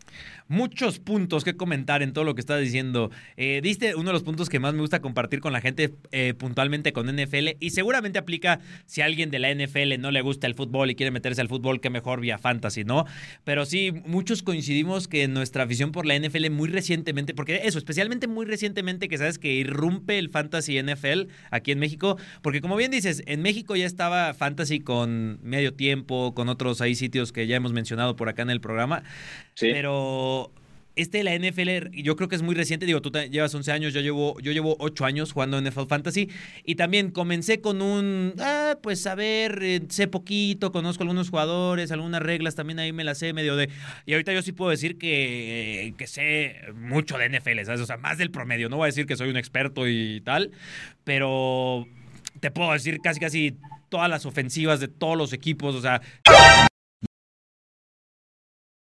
Muchos 0.48 1.00
puntos 1.00 1.44
que 1.44 1.56
comentar 1.56 2.04
en 2.04 2.14
todo 2.14 2.24
lo 2.24 2.36
que 2.36 2.42
estás 2.42 2.62
diciendo. 2.62 3.12
Eh, 3.38 3.60
diste 3.64 3.96
uno 3.96 4.08
de 4.08 4.14
los 4.14 4.24
puntos 4.24 4.50
que 4.50 4.60
más 4.60 4.74
me 4.74 4.82
gusta 4.82 5.02
compartir 5.02 5.40
con 5.40 5.54
la 5.54 5.62
gente 5.62 5.94
eh, 6.12 6.34
puntualmente 6.34 6.94
con 6.94 7.08
NFL 7.08 7.58
y 7.60 7.72
seguramente 7.72 8.20
aplica 8.20 8.60
si 8.86 9.02
a 9.02 9.06
alguien 9.06 9.32
de 9.32 9.40
la 9.40 9.54
NFL 9.54 10.00
no 10.00 10.12
le 10.12 10.22
gusta 10.22 10.48
el 10.48 10.56
fútbol 10.56 10.92
y 10.92 10.96
quiere 10.96 11.12
meterse 11.12 11.42
al 11.42 11.48
fútbol, 11.50 11.82
que 11.82 11.90
mejor 11.90 12.22
vía 12.22 12.38
fantasy, 12.38 12.84
¿no? 12.84 13.06
Pero 13.44 13.66
sí, 13.66 13.92
muchos 14.06 14.44
coincidimos 14.44 15.08
que 15.08 15.28
nuestra 15.28 15.64
afición 15.64 15.92
por 15.92 16.06
la 16.06 16.18
NFL 16.18 16.50
muy 16.52 16.70
recientemente, 16.70 17.34
porque 17.34 17.62
eso, 17.64 17.78
especialmente 17.78 18.28
muy 18.28 18.46
recientemente 18.46 19.08
que 19.08 19.18
sabes 19.18 19.40
que 19.40 19.52
irrumpe 19.54 20.20
el 20.20 20.30
fantasy 20.30 20.82
NFL 20.82 21.28
aquí 21.52 21.72
en 21.72 21.80
México, 21.80 22.18
porque 22.42 22.62
como 22.62 22.76
bien 22.76 22.92
dices, 22.92 23.24
en 23.26 23.42
México 23.42 23.76
ya 23.76 23.86
estaba 23.86 24.34
fantasy 24.34 24.80
con 24.80 25.40
medio 25.42 25.74
tiempo, 25.74 26.34
con 26.34 26.50
otros 26.50 26.82
ahí 26.82 26.93
sitios 26.96 27.32
que 27.32 27.48
ya 27.48 27.56
hemos 27.56 27.74
mencionado 27.74 28.16
por 28.16 28.30
acá 28.30 28.42
en 28.42 28.50
el 28.50 28.62
programa. 28.62 29.04
Sí. 29.56 29.70
Pero 29.72 30.52
este 30.96 31.18
de 31.18 31.24
la 31.24 31.34
NFL, 31.34 31.90
yo 32.04 32.16
creo 32.16 32.30
que 32.30 32.36
es 32.36 32.44
muy 32.44 32.54
reciente. 32.54 32.86
Digo, 32.86 33.02
tú 33.02 33.10
te- 33.10 33.28
llevas 33.32 33.56
11 33.56 33.72
años, 33.72 33.96
yo 33.96 34.02
llevo, 34.02 34.40
yo 34.42 34.52
llevo 34.52 34.76
8 34.80 35.06
años 35.06 35.32
jugando 35.32 35.60
NFL 35.60 35.88
Fantasy. 35.88 36.30
Y 36.66 36.76
también 36.76 37.10
comencé 37.10 37.62
con 37.62 37.82
un, 37.82 38.36
ah, 38.40 38.76
pues 38.84 39.08
a 39.08 39.16
ver, 39.16 39.58
eh, 39.64 39.82
sé 39.90 40.08
poquito, 40.08 40.72
conozco 40.72 41.02
algunos 41.02 41.32
jugadores, 41.32 41.92
algunas 41.92 42.22
reglas, 42.22 42.54
también 42.54 42.78
ahí 42.78 42.94
me 42.94 43.04
las 43.04 43.18
sé 43.18 43.34
medio 43.34 43.56
de. 43.56 43.70
Y 44.06 44.14
ahorita 44.14 44.34
yo 44.34 44.44
sí 44.44 44.52
puedo 44.52 44.70
decir 44.70 45.00
que, 45.00 45.96
que 45.98 46.06
sé 46.06 46.58
mucho 46.76 47.18
de 47.18 47.28
NFL, 47.28 47.64
¿sabes? 47.66 47.82
O 47.82 47.88
sea, 47.88 47.98
más 47.98 48.20
del 48.20 48.30
promedio. 48.30 48.70
No 48.70 48.78
voy 48.78 48.84
a 48.86 48.88
decir 48.88 49.08
que 49.08 49.16
soy 49.16 49.30
un 49.30 49.38
experto 49.38 49.88
y 49.88 50.22
tal, 50.22 50.52
pero 51.04 51.88
te 52.40 52.52
puedo 52.52 52.72
decir 52.72 53.00
casi, 53.02 53.20
casi 53.20 53.56
todas 53.90 54.12
las 54.12 54.28
ofensivas 54.28 54.80
de 54.80 54.90
todos 54.90 55.18
los 55.18 55.34
equipos. 55.34 55.74
O 55.74 55.82
sea, 55.82 56.02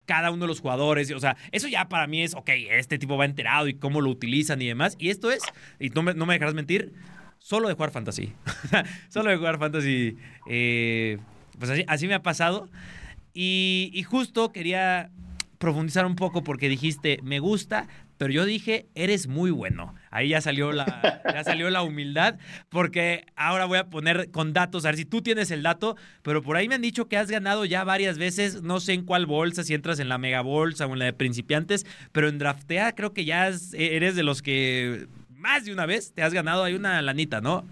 cada 0.05 0.31
uno 0.31 0.45
de 0.45 0.47
los 0.47 0.61
jugadores. 0.61 1.11
O 1.11 1.19
sea, 1.19 1.37
eso 1.51 1.67
ya 1.67 1.89
para 1.89 2.07
mí 2.07 2.21
es, 2.23 2.33
ok, 2.35 2.49
este 2.71 2.97
tipo 2.97 3.17
va 3.17 3.25
enterado 3.25 3.67
y 3.67 3.75
cómo 3.75 4.01
lo 4.01 4.09
utilizan 4.09 4.61
y 4.61 4.67
demás. 4.67 4.95
Y 4.99 5.09
esto 5.09 5.31
es, 5.31 5.43
y 5.79 5.89
no 5.89 6.03
me, 6.03 6.13
no 6.13 6.25
me 6.25 6.33
dejarás 6.33 6.53
mentir, 6.53 6.93
solo 7.39 7.67
de 7.67 7.73
jugar 7.73 7.91
fantasy. 7.91 8.33
solo 9.09 9.29
de 9.29 9.37
jugar 9.37 9.59
fantasy. 9.59 10.17
eh, 10.47 11.17
pues 11.57 11.71
así, 11.71 11.83
así 11.87 12.07
me 12.07 12.13
ha 12.13 12.21
pasado. 12.21 12.69
Y, 13.33 13.91
y 13.93 14.03
justo 14.03 14.51
quería 14.51 15.11
profundizar 15.57 16.05
un 16.05 16.15
poco 16.15 16.43
porque 16.43 16.69
dijiste, 16.69 17.19
me 17.23 17.39
gusta, 17.39 17.87
pero 18.17 18.31
yo 18.31 18.45
dije, 18.45 18.88
eres 18.95 19.27
muy 19.27 19.51
bueno. 19.51 19.95
Ahí 20.12 20.29
ya 20.29 20.41
salió 20.41 20.71
la, 20.71 21.21
ya 21.33 21.44
salió 21.44 21.69
la 21.69 21.81
humildad, 21.83 22.38
porque 22.69 23.25
ahora 23.35 23.65
voy 23.65 23.77
a 23.77 23.89
poner 23.89 24.31
con 24.31 24.53
datos, 24.53 24.85
a 24.85 24.89
ver 24.89 24.97
si 24.97 25.06
tú 25.06 25.21
tienes 25.21 25.51
el 25.51 25.63
dato, 25.63 25.97
pero 26.21 26.41
por 26.41 26.56
ahí 26.57 26.67
me 26.69 26.75
han 26.75 26.81
dicho 26.81 27.07
que 27.07 27.17
has 27.17 27.29
ganado 27.29 27.65
ya 27.65 27.83
varias 27.83 28.17
veces, 28.17 28.62
no 28.62 28.79
sé 28.79 28.94
en 28.94 29.03
cuál 29.03 29.25
bolsa, 29.25 29.63
si 29.63 29.73
entras 29.73 30.00
en 30.00 30.09
la 30.09 30.17
mega 30.17 30.41
bolsa 30.41 30.85
o 30.88 30.94
en 30.94 31.00
la 31.00 31.06
de 31.06 31.13
principiantes, 31.13 31.85
pero 32.12 32.29
en 32.29 32.38
Draftea 32.38 32.95
creo 32.95 33.13
que 33.13 33.25
ya 33.25 33.48
es- 33.50 33.74
eres 33.74 34.15
de 34.15 34.24
los 34.24 34.41
que 34.41 35.07
más 35.29 35.65
de 35.65 35.74
una 35.74 35.86
vez 35.86 36.13
te 36.13 36.24
has 36.24 36.34
ganado 36.34 36.63
ahí 36.63 36.74
una 36.74 37.01
lanita, 37.01 37.41
¿no? 37.41 37.67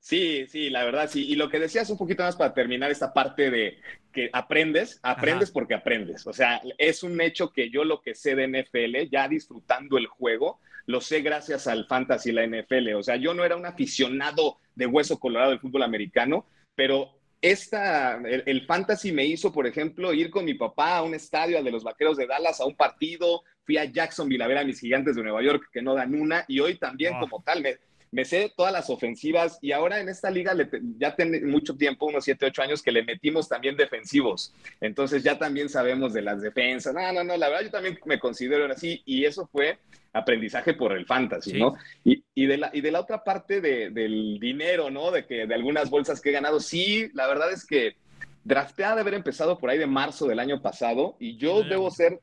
Sí, 0.00 0.46
sí, 0.48 0.68
la 0.70 0.84
verdad, 0.84 1.08
sí. 1.08 1.24
Y 1.28 1.36
lo 1.36 1.48
que 1.48 1.60
decías 1.60 1.88
un 1.88 1.96
poquito 1.96 2.24
más 2.24 2.34
para 2.34 2.52
terminar 2.54 2.90
esta 2.90 3.12
parte 3.12 3.50
de 3.52 3.78
que 4.12 4.30
aprendes, 4.32 5.00
aprendes 5.02 5.48
Ajá. 5.48 5.54
porque 5.54 5.74
aprendes. 5.74 6.26
O 6.26 6.32
sea, 6.32 6.60
es 6.78 7.02
un 7.02 7.20
hecho 7.20 7.52
que 7.52 7.70
yo 7.70 7.84
lo 7.84 8.00
que 8.02 8.14
sé 8.14 8.34
de 8.34 8.46
NFL, 8.46 9.10
ya 9.10 9.26
disfrutando 9.28 9.98
el 9.98 10.06
juego, 10.06 10.60
lo 10.86 11.00
sé 11.00 11.22
gracias 11.22 11.66
al 11.66 11.86
fantasy 11.86 12.30
y 12.30 12.32
la 12.32 12.46
NFL. 12.46 12.94
O 12.94 13.02
sea, 13.02 13.16
yo 13.16 13.34
no 13.34 13.44
era 13.44 13.56
un 13.56 13.66
aficionado 13.66 14.58
de 14.74 14.86
hueso 14.86 15.18
colorado 15.18 15.50
del 15.50 15.60
fútbol 15.60 15.82
americano, 15.82 16.46
pero 16.74 17.18
esta, 17.40 18.16
el, 18.24 18.44
el 18.46 18.66
fantasy 18.66 19.10
me 19.12 19.24
hizo, 19.24 19.52
por 19.52 19.66
ejemplo, 19.66 20.12
ir 20.12 20.30
con 20.30 20.44
mi 20.44 20.54
papá 20.54 20.98
a 20.98 21.02
un 21.02 21.14
estadio, 21.14 21.58
al 21.58 21.64
de 21.64 21.72
los 21.72 21.82
Vaqueros 21.82 22.16
de 22.16 22.26
Dallas, 22.26 22.60
a 22.60 22.66
un 22.66 22.76
partido. 22.76 23.42
Fui 23.64 23.76
a 23.78 23.84
Jacksonville 23.84 24.42
a 24.42 24.46
ver 24.48 24.58
a 24.58 24.64
mis 24.64 24.80
gigantes 24.80 25.16
de 25.16 25.22
Nueva 25.22 25.42
York 25.42 25.68
que 25.72 25.82
no 25.82 25.94
dan 25.94 26.14
una 26.14 26.44
y 26.48 26.60
hoy 26.60 26.76
también 26.78 27.14
Ah. 27.16 27.20
como 27.20 27.42
tal 27.42 27.62
me, 27.62 27.78
me 28.12 28.24
sé 28.26 28.52
todas 28.56 28.72
las 28.72 28.90
ofensivas 28.90 29.58
y 29.62 29.72
ahora 29.72 29.98
en 30.00 30.08
esta 30.10 30.30
liga 30.30 30.52
le, 30.54 30.68
ya 30.98 31.16
tiene 31.16 31.40
mucho 31.40 31.74
tiempo, 31.76 32.06
unos 32.06 32.24
7, 32.24 32.46
8 32.46 32.62
años, 32.62 32.82
que 32.82 32.92
le 32.92 33.02
metimos 33.02 33.48
también 33.48 33.74
defensivos. 33.76 34.52
Entonces 34.80 35.22
ya 35.22 35.38
también 35.38 35.68
sabemos 35.70 36.12
de 36.12 36.22
las 36.22 36.42
defensas. 36.42 36.94
No, 36.94 37.10
no, 37.12 37.24
no, 37.24 37.36
la 37.38 37.48
verdad 37.48 37.64
yo 37.64 37.70
también 37.70 37.98
me 38.04 38.20
considero 38.20 38.70
así 38.70 39.02
y 39.06 39.24
eso 39.24 39.48
fue 39.50 39.78
aprendizaje 40.12 40.74
por 40.74 40.92
el 40.92 41.06
fantasy, 41.06 41.52
Sí. 41.52 41.58
¿no? 41.58 41.74
Y, 42.04 42.22
y, 42.34 42.44
de 42.46 42.58
la, 42.58 42.70
y 42.74 42.82
de 42.82 42.90
la 42.90 43.00
otra 43.00 43.24
parte 43.24 43.62
de, 43.62 43.88
del 43.88 44.38
dinero, 44.38 44.90
¿no? 44.90 45.10
De 45.10 45.24
que 45.24 45.46
de 45.46 45.54
algunas 45.54 45.88
bolsas 45.88 46.20
que 46.20 46.28
he 46.28 46.32
ganado, 46.32 46.60
sí, 46.60 47.08
la 47.14 47.26
verdad 47.26 47.50
es 47.50 47.64
que 47.66 47.96
draftea 48.44 48.94
de 48.94 49.00
haber 49.00 49.14
empezado 49.14 49.58
por 49.58 49.70
ahí 49.70 49.78
de 49.78 49.86
marzo 49.86 50.26
del 50.26 50.38
año 50.38 50.60
pasado 50.60 51.16
y 51.18 51.36
yo 51.38 51.62
Sí. 51.62 51.68
debo 51.70 51.90
ser, 51.90 52.20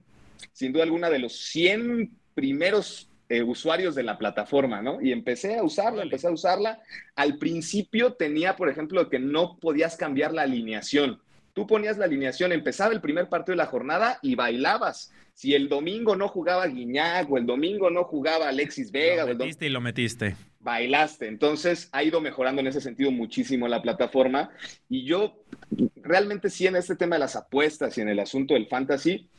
sin 0.53 0.71
duda 0.71 0.83
alguna, 0.83 1.09
de 1.09 1.17
los 1.17 1.33
100 1.35 2.11
primeros 2.35 3.08
eh, 3.29 3.43
usuarios 3.43 3.93
de 3.93 4.01
la 4.01 4.17
plataforma, 4.17 4.81
¿no? 4.81 4.99
Y 5.01 5.11
empecé 5.11 5.59
a 5.59 5.63
usarla, 5.63 6.01
empecé 6.01 6.27
a 6.27 6.31
usarla. 6.31 6.81
Al 7.15 7.37
principio 7.37 8.13
tenía, 8.13 8.55
por 8.55 8.69
ejemplo, 8.69 9.07
que 9.07 9.19
no 9.19 9.57
podías 9.59 9.95
cambiar 9.95 10.33
la 10.33 10.41
alineación. 10.41 11.21
Tú 11.53 11.67
ponías 11.67 11.97
la 11.97 12.05
alineación, 12.05 12.51
empezaba 12.51 12.93
el 12.93 13.01
primer 13.01 13.29
partido 13.29 13.53
de 13.53 13.57
la 13.57 13.67
jornada 13.67 14.17
y 14.23 14.33
bailabas. 14.33 15.13
si 15.33 15.53
el 15.53 15.69
domingo 15.69 16.17
no 16.17 16.27
jugaba 16.27 16.67
Guiñac 16.67 17.31
o 17.31 17.37
el 17.37 17.45
domingo 17.45 17.89
no 17.89 18.03
jugaba 18.03 18.49
Alexis 18.49 18.91
Vega. 18.91 19.25
Lo 19.25 19.35
metiste 19.35 19.67
y 19.67 19.69
lo 19.69 19.79
metiste. 19.79 20.35
Bailaste. 20.59 21.27
Entonces 21.27 21.87
ha 21.93 22.03
ido 22.03 22.19
mejorando 22.19 22.59
en 22.59 22.67
ese 22.67 22.81
sentido 22.81 23.11
muchísimo 23.11 23.67
la 23.67 23.81
plataforma. 23.81 24.49
Y 24.89 25.05
yo 25.05 25.43
realmente 25.95 26.49
sí 26.49 26.67
en 26.67 26.75
este 26.75 26.95
tema 26.95 27.15
de 27.15 27.19
las 27.19 27.35
apuestas 27.35 27.97
y 27.97 28.01
en 28.01 28.09
el 28.09 28.19
asunto 28.19 28.55
del 28.55 28.67
fantasy, 28.67 29.29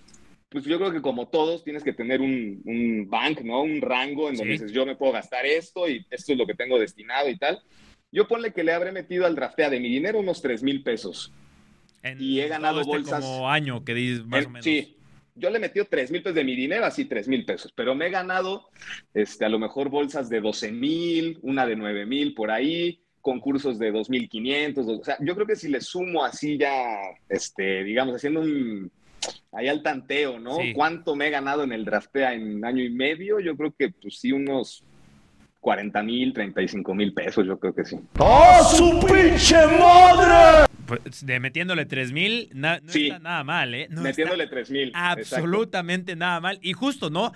pues 0.51 0.65
yo 0.65 0.79
creo 0.79 0.93
que 0.93 1.01
como 1.01 1.29
todos 1.29 1.63
tienes 1.63 1.85
que 1.85 1.93
tener 1.93 2.21
un, 2.21 2.61
un 2.65 3.09
bank, 3.09 3.43
¿no? 3.43 3.63
Un 3.63 3.81
rango 3.81 4.29
en 4.29 4.37
donde 4.37 4.53
dices, 4.53 4.73
yo 4.73 4.85
me 4.85 4.97
puedo 4.97 5.13
gastar 5.13 5.47
esto 5.47 5.89
y 5.89 6.05
esto 6.11 6.33
es 6.33 6.39
lo 6.39 6.47
que 6.47 6.55
tengo 6.55 6.79
destinado 6.79 7.29
y 7.31 7.39
tal. 7.39 7.63
Yo 8.11 8.27
ponle 8.27 8.53
que 8.53 8.65
le 8.65 8.73
habré 8.73 8.91
metido 8.91 9.27
al 9.27 9.37
draftea 9.37 9.71
de 9.71 9.79
mi 9.79 9.89
dinero 9.89 10.19
unos 10.19 10.43
3 10.43 10.65
mil 10.65 10.83
pesos. 10.83 11.33
y 12.19 12.41
he 12.41 12.49
ganado 12.49 12.81
este 12.81 12.91
bolsas. 12.91 13.25
como 13.25 13.49
año 13.49 13.85
que 13.85 13.95
dices 13.95 14.27
más 14.27 14.47
o 14.47 14.51
menos. 14.51 14.65
Sí, 14.65 14.97
yo 15.37 15.51
le 15.51 15.59
he 15.59 15.61
metido 15.61 15.87
3 15.89 16.11
mil 16.11 16.23
pesos 16.23 16.35
de 16.35 16.45
mi 16.45 16.57
dinero, 16.57 16.85
así 16.85 17.05
3 17.05 17.29
mil 17.29 17.45
pesos, 17.45 17.73
pero 17.73 17.95
me 17.95 18.09
he 18.09 18.11
ganado 18.11 18.69
este, 19.15 19.45
a 19.45 19.49
lo 19.49 19.61
mejor 19.61 19.89
bolsas 19.89 20.29
de 20.29 20.41
12 20.41 20.73
mil, 20.73 21.39
una 21.43 21.65
de 21.65 21.77
9 21.77 22.07
mil 22.07 22.35
por 22.35 22.51
ahí, 22.51 23.01
concursos 23.21 23.79
de 23.79 23.93
2.500, 23.93 25.01
o 25.01 25.05
sea, 25.05 25.17
yo 25.21 25.35
creo 25.37 25.47
que 25.47 25.55
si 25.55 25.69
le 25.69 25.81
sumo 25.81 26.25
así 26.25 26.59
ya, 26.59 26.99
este, 27.29 27.85
digamos, 27.85 28.17
haciendo 28.17 28.41
un, 28.41 28.91
ahí 29.53 29.69
al 29.69 29.83
tanteo, 29.83 30.39
¿no? 30.39 30.59
¿Cuánto 30.75 31.17
me 31.17 31.29
he 31.29 31.31
ganado 31.31 31.65
en 31.65 31.73
el 31.73 31.85
draftea 31.85 32.35
en 32.35 32.65
año 32.65 32.83
y 32.83 32.91
medio? 32.91 33.41
Yo 33.41 33.57
creo 33.57 33.75
que, 33.77 33.91
pues 33.91 34.19
sí, 34.19 34.33
unos 34.33 34.85
40 35.61 36.03
mil, 36.03 36.33
35 36.33 36.95
mil 36.95 37.13
pesos, 37.13 37.47
yo 37.47 37.59
creo 37.59 37.75
que 37.75 37.85
sí. 37.85 37.97
¡Oh, 38.19 38.65
su 38.65 39.07
pinche 39.07 39.57
madre! 39.67 40.67
Pues, 40.87 41.25
de 41.25 41.39
metiéndole 41.39 41.85
3 41.85 42.13
mil, 42.13 42.51
no 42.53 42.75
está 42.75 43.19
nada 43.21 43.45
mal, 43.45 43.75
¿eh? 43.75 43.89
metiéndole 43.91 44.47
3 44.49 44.71
mil. 44.71 44.93
Absolutamente 44.95 46.17
nada 46.17 46.41
mal. 46.41 46.59
Y 46.63 46.73
justo, 46.73 47.11
¿no? 47.11 47.33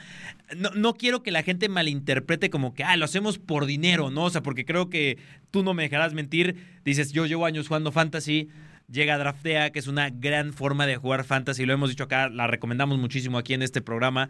¿no? 0.57 0.71
No 0.71 0.95
quiero 0.95 1.23
que 1.23 1.31
la 1.31 1.43
gente 1.43 1.69
malinterprete 1.69 2.51
como 2.51 2.75
que, 2.75 2.83
ah, 2.83 2.97
lo 2.97 3.05
hacemos 3.05 3.39
por 3.39 3.67
dinero, 3.67 4.11
¿no? 4.11 4.25
O 4.25 4.31
sea, 4.31 4.43
porque 4.43 4.65
creo 4.65 4.91
que 4.91 5.19
tú 5.51 5.63
no 5.63 5.75
me 5.75 5.85
dejarás 5.85 6.15
mentir. 6.15 6.57
Dices, 6.85 7.13
yo 7.13 7.27
llevo 7.27 7.47
años 7.47 7.69
jugando 7.69 7.93
fantasy 7.93 8.49
llega 8.91 9.19
Draftea, 9.19 9.71
que 9.71 9.79
es 9.79 9.87
una 9.87 10.11
gran 10.11 10.53
forma 10.53 10.87
de 10.87 10.97
jugar 10.97 11.25
fantasy, 11.25 11.67
lo 11.67 11.73
hemos 11.73 11.91
dicho 11.91 12.05
acá, 12.05 12.29
la 12.29 12.47
recomendamos 12.47 12.99
muchísimo 12.99 13.39
aquí 13.39 13.55
en 13.55 13.63
este 13.63 13.81
programa. 13.81 14.29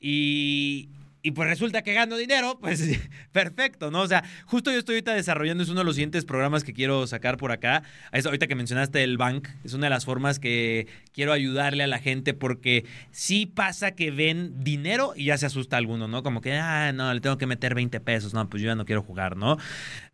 Y, 0.00 0.88
y 1.22 1.30
pues 1.30 1.48
resulta 1.48 1.82
que 1.82 1.94
gano 1.94 2.16
dinero, 2.16 2.58
pues 2.60 2.98
perfecto, 3.30 3.90
¿no? 3.90 4.02
O 4.02 4.06
sea, 4.06 4.24
justo 4.46 4.72
yo 4.72 4.78
estoy 4.78 4.96
ahorita 4.96 5.14
desarrollando, 5.14 5.62
es 5.62 5.68
uno 5.68 5.80
de 5.80 5.84
los 5.84 5.94
siguientes 5.94 6.24
programas 6.24 6.64
que 6.64 6.72
quiero 6.72 7.06
sacar 7.06 7.36
por 7.36 7.52
acá. 7.52 7.82
Es, 8.12 8.26
ahorita 8.26 8.46
que 8.46 8.54
mencionaste 8.54 9.02
el 9.04 9.16
bank, 9.16 9.48
es 9.64 9.74
una 9.74 9.86
de 9.86 9.90
las 9.90 10.04
formas 10.04 10.38
que 10.38 10.86
quiero 11.12 11.32
ayudarle 11.32 11.84
a 11.84 11.86
la 11.86 11.98
gente 11.98 12.34
porque 12.34 12.84
sí 13.10 13.46
pasa 13.46 13.92
que 13.92 14.10
ven 14.10 14.64
dinero 14.64 15.12
y 15.16 15.26
ya 15.26 15.38
se 15.38 15.46
asusta 15.46 15.76
alguno, 15.76 16.08
¿no? 16.08 16.22
Como 16.22 16.40
que, 16.40 16.54
ah, 16.54 16.92
no, 16.92 17.12
le 17.14 17.20
tengo 17.20 17.38
que 17.38 17.46
meter 17.46 17.74
20 17.74 18.00
pesos, 18.00 18.34
no, 18.34 18.48
pues 18.48 18.62
yo 18.62 18.68
ya 18.68 18.74
no 18.74 18.84
quiero 18.84 19.02
jugar, 19.02 19.36
¿no? 19.36 19.58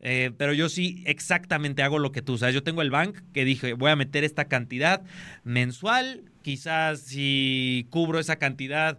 Eh, 0.00 0.30
pero 0.36 0.52
yo 0.52 0.68
sí 0.68 1.02
exactamente 1.06 1.82
hago 1.82 1.98
lo 1.98 2.12
que 2.12 2.22
tú, 2.22 2.38
sabes, 2.38 2.54
yo 2.54 2.62
tengo 2.62 2.82
el 2.82 2.90
bank 2.90 3.18
que 3.32 3.44
dije, 3.44 3.72
voy 3.72 3.90
a 3.90 3.96
meter 3.96 4.24
esta 4.24 4.46
cantidad 4.46 5.02
mensual, 5.44 6.22
quizás 6.42 7.00
si 7.00 7.86
cubro 7.90 8.18
esa 8.18 8.36
cantidad 8.36 8.98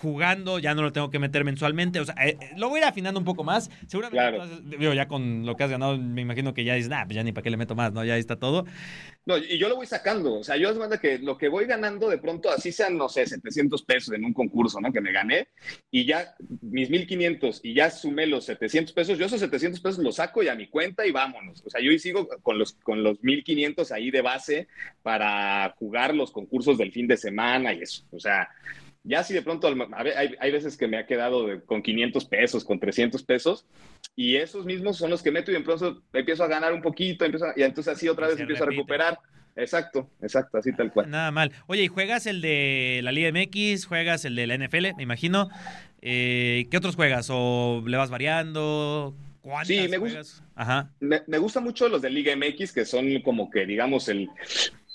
jugando, 0.00 0.58
ya 0.58 0.74
no 0.74 0.82
lo 0.82 0.92
tengo 0.92 1.10
que 1.10 1.18
meter 1.18 1.44
mensualmente. 1.44 2.00
O 2.00 2.04
sea, 2.04 2.14
eh, 2.24 2.36
eh, 2.40 2.50
lo 2.56 2.68
voy 2.68 2.80
a 2.80 2.82
ir 2.84 2.88
afinando 2.88 3.20
un 3.20 3.26
poco 3.26 3.44
más. 3.44 3.70
Seguramente, 3.86 4.38
ya 4.94 5.08
con 5.08 5.44
lo 5.44 5.56
que 5.56 5.64
has 5.64 5.70
ganado, 5.70 5.98
me 5.98 6.22
imagino 6.22 6.54
que 6.54 6.64
ya 6.64 6.74
dices, 6.74 6.88
nah, 6.88 7.04
pues 7.04 7.16
ya 7.16 7.22
ni 7.22 7.32
para 7.32 7.42
qué 7.42 7.50
le 7.50 7.56
meto 7.56 7.74
más, 7.74 7.92
¿no? 7.92 8.04
Ya 8.04 8.16
está 8.16 8.36
todo. 8.36 8.64
No, 9.26 9.36
y 9.36 9.58
yo 9.58 9.68
lo 9.68 9.76
voy 9.76 9.86
sacando. 9.86 10.34
O 10.34 10.44
sea, 10.44 10.56
yo 10.56 10.70
es 10.70 11.00
que 11.00 11.18
lo 11.18 11.36
que 11.36 11.48
voy 11.48 11.66
ganando 11.66 12.08
de 12.08 12.18
pronto, 12.18 12.50
así 12.50 12.72
sean, 12.72 12.96
no 12.96 13.08
sé, 13.08 13.26
700 13.26 13.82
pesos 13.82 14.14
en 14.14 14.24
un 14.24 14.32
concurso, 14.32 14.80
¿no? 14.80 14.92
Que 14.92 15.00
me 15.00 15.12
gané, 15.12 15.48
y 15.90 16.06
ya 16.06 16.34
mis 16.62 16.90
1500 16.90 17.60
y 17.62 17.74
ya 17.74 17.90
sumé 17.90 18.26
los 18.26 18.46
700 18.46 18.92
pesos, 18.94 19.18
yo 19.18 19.26
esos 19.26 19.40
700 19.40 19.80
pesos 19.80 20.02
los 20.02 20.16
saco 20.16 20.42
y 20.42 20.48
a 20.48 20.54
mi 20.54 20.68
cuenta 20.68 21.06
y 21.06 21.12
vámonos. 21.12 21.62
O 21.64 21.70
sea, 21.70 21.80
yo 21.80 21.96
sigo 21.98 22.26
con 22.42 22.58
los, 22.58 22.72
con 22.72 23.02
los 23.02 23.22
1500 23.22 23.92
ahí 23.92 24.10
de 24.10 24.22
base 24.22 24.68
para 25.02 25.74
jugar 25.78 26.14
los 26.14 26.30
concursos 26.32 26.78
del 26.78 26.92
fin 26.92 27.06
de 27.06 27.16
semana 27.16 27.74
y 27.74 27.82
eso. 27.82 28.04
O 28.10 28.18
sea, 28.18 28.48
ya 29.02 29.24
si 29.24 29.34
de 29.34 29.42
pronto 29.42 29.68
hay, 29.94 30.34
hay 30.38 30.50
veces 30.52 30.76
que 30.76 30.86
me 30.86 30.98
ha 30.98 31.06
quedado 31.06 31.64
con 31.66 31.82
500 31.82 32.24
pesos, 32.26 32.64
con 32.64 32.78
300 32.78 33.22
pesos, 33.22 33.66
y 34.14 34.36
esos 34.36 34.66
mismos 34.66 34.98
son 34.98 35.10
los 35.10 35.22
que 35.22 35.30
meto 35.30 35.50
y 35.50 35.54
de 35.54 35.60
pronto 35.60 36.02
empiezo 36.12 36.44
a 36.44 36.48
ganar 36.48 36.72
un 36.72 36.82
poquito, 36.82 37.24
empiezo 37.24 37.46
y 37.56 37.62
entonces 37.62 37.94
así 37.94 38.08
otra 38.08 38.28
vez 38.28 38.38
empiezo 38.38 38.64
a 38.64 38.66
recuperar. 38.66 39.18
Exacto, 39.56 40.08
exacto, 40.22 40.58
así 40.58 40.72
tal 40.72 40.92
cual. 40.92 41.10
Nada 41.10 41.30
mal. 41.30 41.52
Oye, 41.66 41.82
¿y 41.82 41.88
juegas 41.88 42.26
el 42.26 42.40
de 42.40 43.00
la 43.02 43.12
Liga 43.12 43.30
MX? 43.32 43.86
¿Juegas 43.86 44.24
el 44.24 44.36
de 44.36 44.46
la 44.46 44.56
NFL? 44.56 44.94
Me 44.96 45.02
imagino. 45.02 45.48
Eh, 46.02 46.66
¿Qué 46.70 46.76
otros 46.76 46.96
juegas? 46.96 47.28
¿O 47.30 47.82
le 47.86 47.96
vas 47.96 48.10
variando? 48.10 49.14
¿Cuántas 49.42 49.68
sí, 49.68 49.88
me 49.88 49.98
gusta. 49.98 50.20
Ajá. 50.54 50.90
Me, 51.00 51.22
me 51.26 51.38
gusta 51.38 51.60
mucho 51.60 51.88
los 51.88 52.02
de 52.02 52.10
Liga 52.10 52.34
MX, 52.36 52.72
que 52.72 52.84
son 52.84 53.20
como 53.22 53.50
que, 53.50 53.66
digamos, 53.66 54.08
el, 54.08 54.28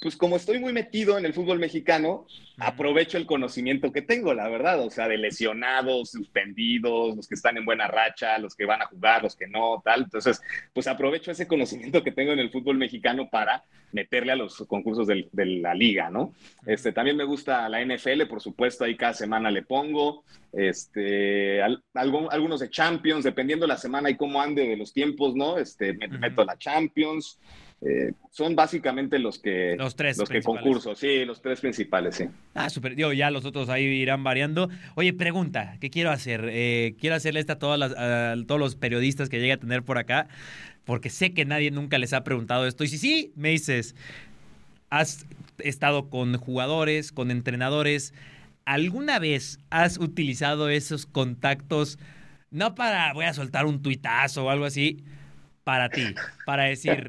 pues 0.05 0.17
como 0.17 0.35
estoy 0.35 0.59
muy 0.59 0.71
metido 0.71 1.17
en 1.17 1.25
el 1.25 1.33
fútbol 1.33 1.57
mexicano, 1.57 2.27
aprovecho 2.59 3.17
el 3.17 3.25
conocimiento 3.25 3.91
que 3.91 4.03
tengo, 4.03 4.35
la 4.35 4.47
verdad, 4.47 4.79
o 4.81 4.91
sea, 4.91 5.07
de 5.07 5.17
lesionados, 5.17 6.11
suspendidos, 6.11 7.15
los 7.15 7.27
que 7.27 7.33
están 7.33 7.57
en 7.57 7.65
buena 7.65 7.87
racha, 7.87 8.37
los 8.37 8.53
que 8.53 8.65
van 8.65 8.83
a 8.83 8.85
jugar, 8.85 9.23
los 9.23 9.35
que 9.35 9.47
no, 9.47 9.81
tal. 9.83 10.03
Entonces, 10.03 10.43
pues 10.73 10.85
aprovecho 10.85 11.31
ese 11.31 11.47
conocimiento 11.47 12.03
que 12.03 12.11
tengo 12.11 12.33
en 12.33 12.37
el 12.37 12.51
fútbol 12.51 12.77
mexicano 12.77 13.29
para 13.31 13.63
meterle 13.93 14.33
a 14.33 14.35
los 14.35 14.57
concursos 14.67 15.07
de 15.07 15.45
la 15.45 15.73
liga, 15.73 16.11
¿no? 16.11 16.35
Este, 16.67 16.91
también 16.91 17.17
me 17.17 17.23
gusta 17.23 17.67
la 17.67 17.83
NFL, 17.83 18.27
por 18.29 18.41
supuesto, 18.41 18.83
ahí 18.83 18.95
cada 18.95 19.15
semana 19.15 19.49
le 19.49 19.63
pongo, 19.63 20.23
este, 20.53 21.63
algunos 21.63 22.59
de 22.59 22.69
Champions, 22.69 23.23
dependiendo 23.23 23.65
la 23.65 23.77
semana 23.77 24.11
y 24.11 24.17
cómo 24.17 24.39
ande 24.39 24.67
de 24.67 24.77
los 24.77 24.93
tiempos, 24.93 25.33
¿no? 25.33 25.57
Este, 25.57 25.93
me, 25.93 26.07
meto 26.07 26.45
la 26.45 26.59
Champions. 26.59 27.39
Eh, 27.81 28.13
son 28.31 28.55
básicamente 28.55 29.19
los 29.19 29.37
que 29.37 29.75
los 29.77 29.95
tres 29.95 30.17
los 30.17 30.29
que 30.29 30.41
concurso, 30.41 30.95
sí, 30.95 31.25
los 31.25 31.41
tres 31.41 31.59
principales, 31.59 32.15
sí. 32.15 32.25
Ah, 32.53 32.69
súper. 32.69 32.95
Digo, 32.95 33.13
ya 33.13 33.29
los 33.31 33.45
otros 33.45 33.69
ahí 33.69 33.83
irán 33.83 34.23
variando. 34.23 34.69
Oye, 34.95 35.13
pregunta, 35.13 35.77
¿qué 35.79 35.89
quiero 35.89 36.09
hacer? 36.09 36.49
Eh, 36.51 36.95
quiero 36.99 37.15
hacerle 37.15 37.41
esta 37.41 37.53
a, 37.53 37.59
todas 37.59 37.91
a 37.91 38.35
todos 38.47 38.59
los 38.59 38.75
periodistas 38.75 39.29
que 39.29 39.39
llegue 39.39 39.53
a 39.53 39.57
tener 39.57 39.83
por 39.83 39.97
acá, 39.97 40.27
porque 40.85 41.09
sé 41.09 41.33
que 41.33 41.45
nadie 41.45 41.69
nunca 41.69 41.97
les 41.97 42.13
ha 42.13 42.23
preguntado 42.23 42.65
esto. 42.65 42.83
Y 42.83 42.87
si 42.87 42.97
sí, 42.97 43.33
me 43.35 43.49
dices, 43.49 43.95
has 44.89 45.25
estado 45.59 46.09
con 46.09 46.37
jugadores, 46.37 47.11
con 47.11 47.29
entrenadores. 47.29 48.13
¿Alguna 48.65 49.19
vez 49.19 49.59
has 49.69 49.97
utilizado 49.99 50.69
esos 50.69 51.05
contactos? 51.05 51.99
No 52.49 52.73
para, 52.73 53.13
voy 53.13 53.25
a 53.25 53.33
soltar 53.33 53.65
un 53.65 53.81
tuitazo 53.81 54.45
o 54.45 54.49
algo 54.49 54.65
así, 54.65 55.03
para 55.63 55.89
ti, 55.89 56.15
para 56.45 56.63
decir, 56.63 57.07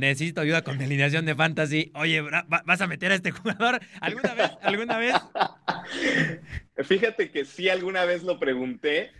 necesito 0.00 0.40
ayuda 0.40 0.62
con 0.62 0.80
alineación 0.80 1.26
de 1.26 1.34
fantasy. 1.34 1.92
Oye, 1.94 2.22
¿vas 2.22 2.80
a 2.80 2.86
meter 2.86 3.12
a 3.12 3.14
este 3.14 3.30
jugador 3.30 3.80
alguna 4.00 4.34
vez? 4.34 4.50
¿Alguna 4.62 4.98
vez? 4.98 5.14
Fíjate 6.84 7.30
que 7.30 7.44
sí, 7.44 7.68
alguna 7.68 8.04
vez 8.04 8.22
lo 8.22 8.38
pregunté. 8.38 9.12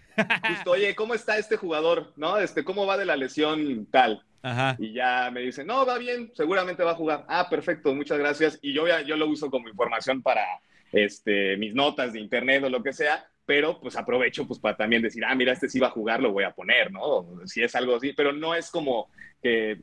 Justo, 0.48 0.72
oye, 0.72 0.94
¿cómo 0.94 1.14
está 1.14 1.38
este 1.38 1.56
jugador? 1.56 2.12
¿No? 2.16 2.38
Este, 2.38 2.64
¿cómo 2.64 2.86
va 2.86 2.96
de 2.96 3.06
la 3.06 3.16
lesión 3.16 3.86
tal? 3.90 4.24
Ajá. 4.42 4.76
Y 4.78 4.92
ya 4.92 5.30
me 5.30 5.40
dicen, 5.40 5.66
no, 5.66 5.84
va 5.84 5.98
bien, 5.98 6.32
seguramente 6.34 6.82
va 6.82 6.92
a 6.92 6.96
jugar. 6.96 7.24
Ah, 7.28 7.48
perfecto, 7.48 7.94
muchas 7.94 8.18
gracias. 8.18 8.58
Y 8.62 8.72
yo, 8.72 8.86
yo 9.06 9.16
lo 9.16 9.28
uso 9.28 9.50
como 9.50 9.68
información 9.68 10.22
para 10.22 10.44
este, 10.92 11.56
mis 11.56 11.74
notas 11.74 12.12
de 12.12 12.20
internet 12.20 12.64
o 12.64 12.70
lo 12.70 12.82
que 12.82 12.92
sea, 12.92 13.26
pero 13.44 13.80
pues 13.80 13.96
aprovecho 13.96 14.46
pues 14.46 14.58
para 14.60 14.76
también 14.76 15.02
decir, 15.02 15.24
ah, 15.24 15.34
mira, 15.34 15.52
este 15.52 15.68
sí 15.68 15.78
va 15.78 15.88
a 15.88 15.92
jugar, 15.92 16.20
lo 16.20 16.32
voy 16.32 16.44
a 16.44 16.52
poner, 16.52 16.90
¿no? 16.92 17.26
Si 17.46 17.62
es 17.62 17.74
algo 17.74 17.96
así, 17.96 18.12
pero 18.12 18.32
no 18.32 18.54
es 18.54 18.70
como 18.70 19.10
que 19.42 19.80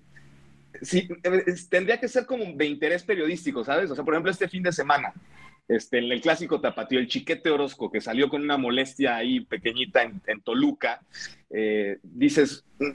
sí, 0.81 1.07
tendría 1.69 1.99
que 1.99 2.07
ser 2.07 2.25
como 2.25 2.45
de 2.45 2.65
interés 2.65 3.03
periodístico, 3.03 3.63
¿sabes? 3.63 3.91
O 3.91 3.95
sea, 3.95 4.03
por 4.03 4.13
ejemplo, 4.13 4.31
este 4.31 4.47
fin 4.47 4.63
de 4.63 4.71
semana, 4.71 5.13
este, 5.67 5.99
en 5.99 6.11
el 6.11 6.21
clásico 6.21 6.61
tapatío, 6.61 6.99
el 6.99 7.07
chiquete 7.07 7.49
Orozco, 7.49 7.91
que 7.91 8.01
salió 8.01 8.29
con 8.29 8.41
una 8.41 8.57
molestia 8.57 9.17
ahí 9.17 9.41
pequeñita 9.41 10.03
en, 10.03 10.41
Toluca, 10.41 11.01
eh, 11.49 11.99
dices, 12.03 12.63
mm, 12.79 12.91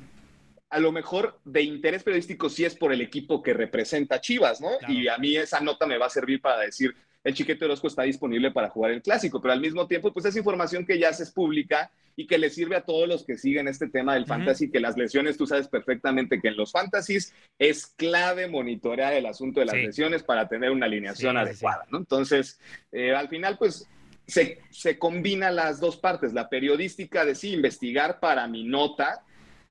a 0.71 0.81
lo 0.81 0.91
mejor 0.91 1.39
de 1.45 1.63
interés 1.63 2.03
periodístico 2.03 2.49
sí 2.49 2.65
es 2.65 2.75
por 2.75 2.93
el 2.93 3.03
equipo 3.03 3.43
que 3.43 3.53
representa 3.53 4.23
Chivas, 4.23 4.61
¿no? 4.61 4.71
Y 4.89 5.07
a 5.09 5.19
mí 5.19 5.37
esa 5.37 5.61
nota 5.61 5.87
me 5.87 5.99
va 5.99 6.07
a 6.07 6.11
servir 6.11 6.41
para 6.41 6.61
decir, 6.61 6.95
el 7.25 7.35
Chiquete 7.35 7.65
Orozco 7.65 7.87
está 7.87 8.03
disponible 8.03 8.51
para 8.51 8.69
jugar 8.69 8.91
el 8.91 9.03
clásico, 9.03 9.41
pero 9.41 9.53
al 9.53 9.61
mismo 9.61 9.87
tiempo, 9.87 10.13
pues 10.13 10.27
es 10.27 10.37
información 10.37 10.85
que 10.85 10.99
ya 10.99 11.11
es 11.11 11.31
pública 11.31 11.91
y 12.17 12.27
que 12.27 12.39
le 12.39 12.51
sirve 12.51 12.77
a 12.77 12.85
todos 12.85 13.09
los 13.09 13.25
que 13.25 13.39
siguen 13.39 13.69
este 13.69 13.89
tema 13.89 14.15
del 14.15 14.27
fantasy, 14.27 14.71
que 14.71 14.81
las 14.81 14.97
lesiones, 14.97 15.39
tú 15.39 15.47
sabes 15.47 15.69
perfectamente 15.69 16.41
que 16.41 16.49
en 16.49 16.57
los 16.57 16.73
fantasies 16.73 17.33
es 17.59 17.87
clave 17.87 18.49
monitorear 18.49 19.15
el 19.15 19.27
asunto 19.27 19.61
de 19.61 19.67
las 19.67 19.77
lesiones 19.77 20.23
para 20.23 20.49
tener 20.49 20.71
una 20.71 20.87
alineación 20.87 21.37
adecuada, 21.37 21.87
¿no? 21.91 21.99
Entonces, 21.99 22.61
eh, 22.91 23.15
al 23.15 23.29
final, 23.29 23.57
pues 23.57 23.89
se, 24.27 24.61
se 24.71 24.99
combinan 24.99 25.57
las 25.57 25.81
dos 25.81 25.97
partes, 25.97 26.33
la 26.33 26.49
periodística 26.49 27.25
de 27.25 27.35
sí, 27.35 27.53
investigar 27.53 28.21
para 28.21 28.47
mi 28.49 28.65
nota 28.65 29.23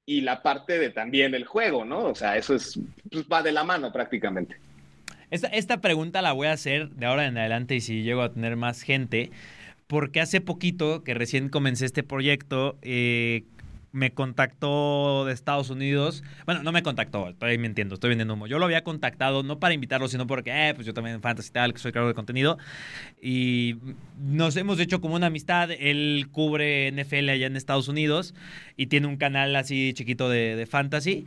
y 0.06 0.22
la 0.22 0.42
parte 0.42 0.80
de 0.80 0.90
también 0.90 1.36
el 1.36 1.46
juego, 1.46 1.86
¿no? 1.86 2.06
O 2.06 2.16
sea, 2.16 2.38
eso 2.38 2.56
es, 2.56 2.80
pues 3.12 3.26
va 3.32 3.44
de 3.44 3.52
la 3.52 3.64
mano 3.64 3.92
prácticamente. 3.92 4.58
Esta, 5.32 5.48
esta 5.48 5.80
pregunta 5.80 6.22
la 6.22 6.34
voy 6.34 6.48
a 6.48 6.52
hacer 6.52 6.90
de 6.90 7.06
ahora 7.06 7.26
en 7.26 7.38
adelante 7.38 7.76
y 7.76 7.82
si 7.82 8.04
llego 8.04 8.22
a 8.22 8.34
tener 8.34 8.58
más 8.58 8.82
gente, 8.82 9.32
porque 9.88 10.20
hace 10.20 10.42
poquito 10.42 11.06
que 11.06 11.14
recién 11.14 11.48
comencé 11.48 11.86
este 11.86 12.04
proyecto, 12.04 12.78
eh, 12.82 13.44
me 13.94 14.12
contactó 14.14 15.24
de 15.26 15.32
Estados 15.32 15.70
Unidos. 15.70 16.22
Bueno, 16.46 16.64
no 16.64 16.74
me 16.74 16.84
contactó, 16.84 17.30
estoy 17.30 17.58
mintiendo, 17.58 17.96
estoy 17.96 18.10
vendiendo 18.10 18.34
humo. 18.34 18.48
Yo 18.48 18.60
lo 18.60 18.66
había 18.66 18.84
contactado 18.84 19.42
no 19.42 19.60
para 19.60 19.74
invitarlo, 19.74 20.10
sino 20.10 20.28
porque, 20.28 20.52
eh, 20.52 20.74
pues 20.74 20.86
yo 20.86 20.94
también 20.94 21.22
Fantasy 21.22 21.52
tal, 21.52 21.74
que 21.74 21.80
soy 21.80 21.92
creador 21.94 22.12
de 22.12 22.16
contenido. 22.16 22.58
Y 23.22 23.78
nos 24.20 24.58
hemos 24.58 24.80
hecho 24.80 25.00
como 25.00 25.16
una 25.16 25.28
amistad. 25.28 25.72
Él 25.72 26.28
cubre 26.32 26.92
NFL 26.92 27.30
allá 27.30 27.48
en 27.48 27.56
Estados 27.56 27.88
Unidos 27.88 28.34
y 28.76 28.88
tiene 28.88 29.08
un 29.08 29.16
canal 29.16 29.56
así 29.56 29.94
chiquito 29.94 30.30
de 30.30 30.68
Fantasy 30.70 31.26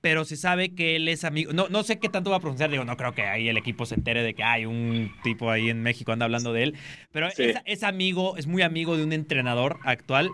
pero 0.00 0.24
se 0.24 0.36
sabe 0.36 0.74
que 0.74 0.96
él 0.96 1.08
es 1.08 1.24
amigo. 1.24 1.52
No, 1.52 1.68
no 1.68 1.82
sé 1.82 1.98
qué 1.98 2.08
tanto 2.08 2.30
va 2.30 2.36
a 2.36 2.40
pronunciar, 2.40 2.70
digo, 2.70 2.84
no 2.84 2.96
creo 2.96 3.14
que 3.14 3.22
ahí 3.22 3.48
el 3.48 3.56
equipo 3.56 3.84
se 3.86 3.94
entere 3.96 4.22
de 4.22 4.34
que 4.34 4.44
hay 4.44 4.64
un 4.66 5.12
tipo 5.22 5.50
ahí 5.50 5.68
en 5.70 5.82
México 5.82 6.12
anda 6.12 6.24
hablando 6.24 6.52
de 6.52 6.62
él, 6.64 6.74
pero 7.12 7.30
Sí. 7.30 7.42
es, 7.44 7.56
es 7.64 7.82
amigo, 7.82 8.36
es 8.36 8.46
muy 8.46 8.62
amigo 8.62 8.96
de 8.96 9.04
un 9.04 9.12
entrenador 9.12 9.78
actual 9.84 10.30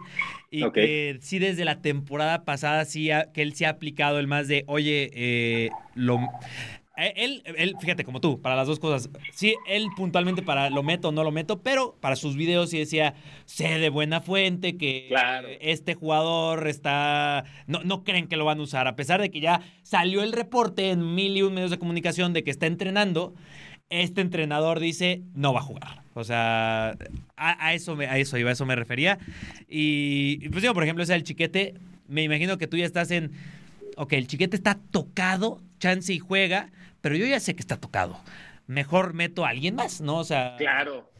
y 0.50 0.70
que 0.72 1.18
sí 1.20 1.38
desde 1.38 1.64
la 1.64 1.80
temporada 1.82 2.44
pasada 2.44 2.84
sí 2.84 3.10
ha- 3.10 3.32
que 3.32 3.42
él 3.42 3.54
se 3.54 3.66
ha 3.66 3.70
aplicado 3.70 4.18
el 4.18 4.26
más 4.26 4.48
de, 4.48 4.64
oye, 4.66 5.10
eh, 5.14 5.70
lo... 5.94 6.18
eh, 6.96 7.12
Él, 7.16 7.42
él, 7.56 7.74
fíjate, 7.80 8.04
como 8.04 8.20
tú, 8.20 8.40
para 8.40 8.54
las 8.56 8.66
dos 8.66 8.78
cosas. 8.78 9.08
Sí, 9.32 9.54
él 9.66 9.88
puntualmente 9.96 10.42
para 10.42 10.70
lo 10.70 10.82
meto 10.82 11.08
o 11.08 11.12
no 11.12 11.24
lo 11.24 11.30
meto, 11.32 11.60
pero 11.62 11.96
para 12.00 12.14
sus 12.16 12.36
videos 12.36 12.70
sí 12.70 12.78
decía, 12.78 13.14
sé 13.46 13.78
de 13.78 13.88
buena 13.88 14.20
fuente 14.20 14.76
que 14.76 15.06
Claro. 15.08 15.48
este 15.60 15.94
jugador 15.94 16.68
está. 16.68 17.44
No, 17.66 17.82
no 17.84 18.04
creen 18.04 18.28
que 18.28 18.36
lo 18.36 18.44
van 18.44 18.60
a 18.60 18.62
usar, 18.62 18.86
a 18.88 18.94
pesar 18.96 19.20
de 19.20 19.30
que 19.30 19.40
ya 19.40 19.60
salió 19.82 20.22
el 20.22 20.32
reporte 20.32 20.90
en 20.90 21.14
mil 21.14 21.36
y 21.36 21.42
un 21.42 21.54
medios 21.54 21.70
de 21.70 21.78
comunicación 21.78 22.32
de 22.32 22.44
que 22.44 22.50
está 22.50 22.66
entrenando. 22.66 23.34
Este 23.90 24.22
entrenador 24.22 24.80
dice 24.80 25.22
no 25.34 25.52
va 25.52 25.60
a 25.60 25.62
jugar. 25.62 26.02
O 26.14 26.24
sea, 26.24 26.96
a, 27.36 27.66
a 27.66 27.74
eso, 27.74 27.96
me, 27.96 28.06
a 28.06 28.16
eso 28.18 28.38
iba, 28.38 28.48
a 28.50 28.52
eso 28.52 28.64
me 28.64 28.76
refería. 28.76 29.18
Y, 29.68 30.48
pues 30.48 30.62
digo, 30.62 30.74
por 30.74 30.82
ejemplo, 30.84 31.02
ese 31.02 31.12
del 31.12 31.24
chiquete. 31.24 31.74
Me 32.08 32.22
imagino 32.22 32.56
que 32.58 32.66
tú 32.66 32.76
ya 32.76 32.86
estás 32.86 33.10
en. 33.10 33.32
Ok, 33.96 34.12
el 34.14 34.26
chiquete 34.26 34.56
está 34.56 34.78
tocado, 34.90 35.60
chance 35.78 36.12
y 36.12 36.18
juega, 36.18 36.70
pero 37.04 37.16
yo 37.16 37.26
ya 37.26 37.38
sé 37.38 37.54
que 37.54 37.60
está 37.60 37.76
tocado. 37.76 38.18
Mejor 38.66 39.12
meto 39.12 39.44
a 39.44 39.50
alguien 39.50 39.74
más, 39.74 40.00
¿no? 40.00 40.16
O 40.16 40.24
sea. 40.24 40.54
Claro. 40.56 41.12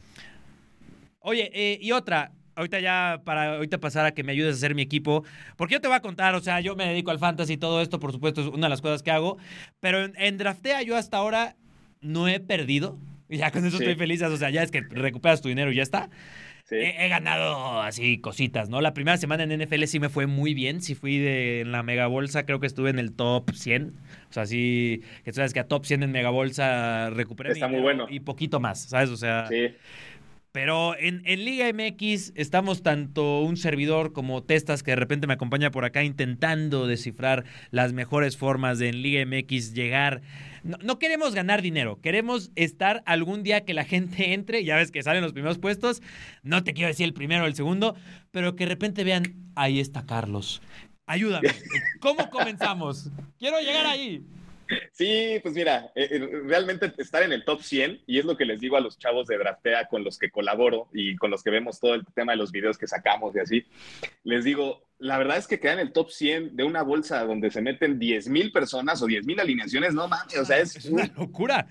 Oye, 1.19 1.51
eh, 1.53 1.77
y 1.79 1.91
otra, 1.91 2.31
ahorita 2.55 2.79
ya 2.79 3.21
para 3.23 3.57
ahorita 3.57 3.77
pasar 3.79 4.07
a 4.07 4.13
que 4.15 4.23
me 4.23 4.31
ayudes 4.31 4.55
a 4.55 4.57
hacer 4.57 4.73
mi 4.73 4.81
equipo, 4.81 5.23
porque 5.57 5.73
yo 5.75 5.81
te 5.81 5.87
voy 5.87 5.95
a 5.95 5.99
contar, 5.99 6.33
o 6.33 6.39
sea, 6.41 6.59
yo 6.59 6.75
me 6.75 6.87
dedico 6.87 7.11
al 7.11 7.19
fantasy 7.19 7.53
y 7.53 7.57
todo 7.57 7.83
esto, 7.83 7.99
por 7.99 8.11
supuesto, 8.11 8.41
es 8.41 8.47
una 8.47 8.65
de 8.65 8.69
las 8.71 8.81
cosas 8.81 9.03
que 9.03 9.11
hago, 9.11 9.37
pero 9.79 10.03
en, 10.03 10.13
en 10.17 10.39
Draftea 10.39 10.81
yo 10.81 10.97
hasta 10.97 11.17
ahora 11.17 11.55
no 12.01 12.27
he 12.27 12.39
perdido, 12.39 12.97
y 13.29 13.37
ya 13.37 13.51
con 13.51 13.63
eso 13.63 13.77
Sí. 13.77 13.83
estoy 13.83 13.95
feliz, 13.95 14.23
o 14.23 14.37
sea, 14.37 14.49
ya 14.49 14.63
es 14.63 14.71
que 14.71 14.81
recuperas 14.81 15.39
tu 15.41 15.49
dinero 15.49 15.71
y 15.71 15.75
ya 15.75 15.83
está. 15.83 16.09
Sí. 16.67 16.75
He, 16.77 17.05
he 17.05 17.09
ganado 17.09 17.79
así 17.81 18.17
cositas, 18.17 18.69
¿no? 18.69 18.81
La 18.81 18.93
primera 18.95 19.17
semana 19.17 19.43
en 19.43 19.51
NFL 19.61 19.83
sí 19.85 19.99
me 19.99 20.09
fue 20.09 20.25
muy 20.25 20.53
bien, 20.55 20.81
sí 20.81 20.95
fui 20.95 21.19
de 21.19 21.61
en 21.61 21.71
la 21.71 21.83
mega 21.83 22.07
bolsa, 22.07 22.45
creo 22.45 22.59
que 22.59 22.65
estuve 22.67 22.89
en 22.89 22.97
el 22.97 23.13
top 23.13 23.51
100, 23.53 23.93
o 24.29 24.33
sea, 24.33 24.47
sí, 24.47 25.01
que 25.23 25.31
tú 25.31 25.35
sabes 25.35 25.53
que 25.53 25.59
a 25.59 25.67
top 25.67 25.85
100 25.85 26.01
en 26.03 26.11
mega 26.11 26.31
bolsa 26.31 27.11
recuperé 27.11 27.49
mi 27.49 27.53
Está 27.53 27.67
muy 27.67 27.81
bueno. 27.81 28.07
y 28.09 28.19
poquito 28.19 28.59
más, 28.59 28.81
¿sabes? 28.89 29.09
O 29.11 29.17
sea, 29.17 29.45
Sí. 29.47 29.67
Pero 30.55 30.97
en, 30.97 31.21
en 31.25 31.43
Liga 31.43 31.69
MX 31.73 32.31
estamos 32.35 32.81
tanto 32.81 33.41
un 33.41 33.57
servidor 33.57 34.13
como 34.13 34.41
Testas, 34.41 34.83
que 34.83 34.91
de 34.91 34.95
repente 34.95 35.27
me 35.27 35.33
acompaña 35.33 35.69
por 35.69 35.83
acá 35.83 36.01
intentando 36.01 36.87
descifrar 36.87 37.43
las 37.71 37.91
mejores 37.91 38.37
formas 38.37 38.79
de 38.79 38.87
en 38.87 39.01
Liga 39.01 39.25
MX 39.25 39.73
llegar. 39.73 40.21
No, 40.63 40.77
no 40.81 40.97
queremos 40.97 41.35
ganar 41.35 41.61
dinero, 41.61 41.99
queremos 41.99 42.51
estar 42.55 43.03
algún 43.05 43.43
día 43.43 43.65
que 43.65 43.73
la 43.73 43.83
gente 43.83 44.33
entre, 44.33 44.63
ya 44.63 44.77
ves 44.77 44.91
que 44.91 45.03
salen 45.03 45.23
los 45.23 45.33
primeros 45.33 45.57
puestos, 45.57 46.01
no 46.41 46.63
te 46.63 46.73
quiero 46.73 46.87
decir 46.87 47.03
el 47.03 47.13
primero 47.13 47.43
o 47.43 47.47
el 47.47 47.55
segundo, 47.55 47.93
pero 48.31 48.55
que 48.55 48.63
de 48.63 48.69
repente 48.69 49.03
vean, 49.03 49.33
ahí 49.55 49.81
está 49.81 50.05
Carlos. 50.05 50.61
Ayúdame. 51.05 51.49
¿Cómo 51.99 52.29
comenzamos? 52.29 53.09
Quiero 53.37 53.59
llegar 53.59 53.87
ahí. 53.87 54.25
Sí, 54.91 55.39
pues 55.43 55.53
mira, 55.53 55.91
eh, 55.95 56.07
eh, 56.11 56.29
realmente 56.45 56.93
estar 56.97 57.23
en 57.23 57.31
el 57.33 57.43
top 57.43 57.61
100, 57.61 58.01
y 58.07 58.19
es 58.19 58.25
lo 58.25 58.37
que 58.37 58.45
les 58.45 58.59
digo 58.59 58.77
a 58.77 58.81
los 58.81 58.97
chavos 58.97 59.27
de 59.27 59.37
Draftea 59.37 59.87
con 59.87 60.03
los 60.03 60.17
que 60.17 60.31
colaboro 60.31 60.87
y 60.93 61.15
con 61.15 61.31
los 61.31 61.43
que 61.43 61.51
vemos 61.51 61.79
todo 61.79 61.93
el 61.93 62.05
tema 62.13 62.31
de 62.31 62.37
los 62.37 62.51
videos 62.51 62.77
que 62.77 62.87
sacamos 62.87 63.35
y 63.35 63.39
así, 63.39 63.65
les 64.23 64.43
digo, 64.43 64.83
la 64.99 65.17
verdad 65.17 65.37
es 65.37 65.47
que 65.47 65.59
quedar 65.59 65.79
en 65.79 65.87
el 65.87 65.93
top 65.93 66.09
100 66.09 66.55
de 66.55 66.63
una 66.63 66.81
bolsa 66.81 67.23
donde 67.25 67.51
se 67.51 67.61
meten 67.61 67.99
10 67.99 68.29
mil 68.29 68.51
personas 68.51 69.01
o 69.01 69.05
10 69.05 69.25
mil 69.25 69.39
alineaciones, 69.39 69.93
no 69.93 70.07
mames, 70.07 70.37
o 70.37 70.45
sea, 70.45 70.59
es, 70.59 70.75
Es 70.75 70.85
una 70.85 71.05
locura. 71.17 71.67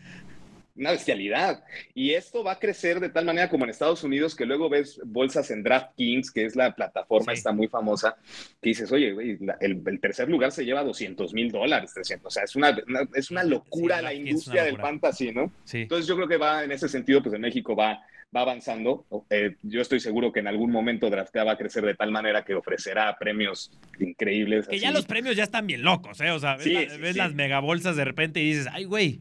Una 0.76 0.90
bestialidad. 0.90 1.62
Y 1.94 2.12
esto 2.14 2.42
va 2.42 2.52
a 2.52 2.58
crecer 2.58 2.98
de 3.00 3.08
tal 3.08 3.24
manera 3.24 3.48
como 3.48 3.64
en 3.64 3.70
Estados 3.70 4.02
Unidos, 4.02 4.34
que 4.34 4.44
luego 4.44 4.68
ves 4.68 5.00
bolsas 5.04 5.50
en 5.50 5.62
DraftKings, 5.62 6.30
que 6.32 6.44
es 6.44 6.56
la 6.56 6.74
plataforma 6.74 7.32
Sí. 7.32 7.38
esta 7.38 7.52
muy 7.52 7.68
famosa, 7.68 8.16
que 8.60 8.70
dices, 8.70 8.90
oye, 8.90 9.12
güey, 9.12 9.38
la- 9.38 9.56
el, 9.60 9.80
el 9.86 10.00
tercer 10.00 10.28
lugar 10.28 10.50
se 10.52 10.64
lleva 10.64 10.82
200 10.82 11.32
mil 11.32 11.52
dólares, 11.52 11.92
300. 11.94 12.26
O 12.26 12.30
sea, 12.30 12.44
es 12.44 12.56
una, 12.56 12.76
una- 12.88 13.08
es 13.14 13.30
una 13.30 13.44
locura 13.44 13.98
Sí, 13.98 14.04
la 14.04 14.14
industria 14.14 14.54
una 14.54 14.64
del 14.64 14.72
locura. 14.74 14.88
fantasy, 14.88 15.32
¿no? 15.32 15.52
Sí. 15.64 15.78
Entonces 15.82 16.06
yo 16.06 16.16
creo 16.16 16.28
que 16.28 16.36
va 16.38 16.64
en 16.64 16.72
ese 16.72 16.88
sentido, 16.88 17.22
pues 17.22 17.34
en 17.34 17.40
México 17.42 17.76
va, 17.76 18.00
va 18.34 18.40
avanzando. 18.42 19.06
Eh, 19.30 19.56
yo 19.62 19.80
estoy 19.80 20.00
seguro 20.00 20.32
que 20.32 20.40
en 20.40 20.46
algún 20.48 20.70
momento 20.70 21.08
Draftea 21.10 21.44
va 21.44 21.52
a 21.52 21.56
crecer 21.58 21.84
de 21.84 21.94
tal 21.94 22.10
manera 22.10 22.44
que 22.44 22.54
ofrecerá 22.54 23.16
premios 23.18 23.70
increíbles. 24.00 24.66
Que 24.68 24.76
así. 24.76 24.84
ya 24.84 24.90
los 24.90 25.06
premios 25.06 25.36
ya 25.36 25.44
están 25.44 25.66
bien 25.66 25.82
locos, 25.82 26.20
¿eh? 26.20 26.30
O 26.30 26.38
sea, 26.38 26.54
ves, 26.56 26.64
Sí, 26.64 26.72
la- 26.72 26.80
sí, 26.90 26.98
ves 27.00 27.12
sí. 27.12 27.18
las 27.18 27.34
megabolsas 27.34 27.96
de 27.96 28.04
repente 28.04 28.40
y 28.40 28.50
dices, 28.50 28.68
ay, 28.72 28.84
güey. 28.84 29.20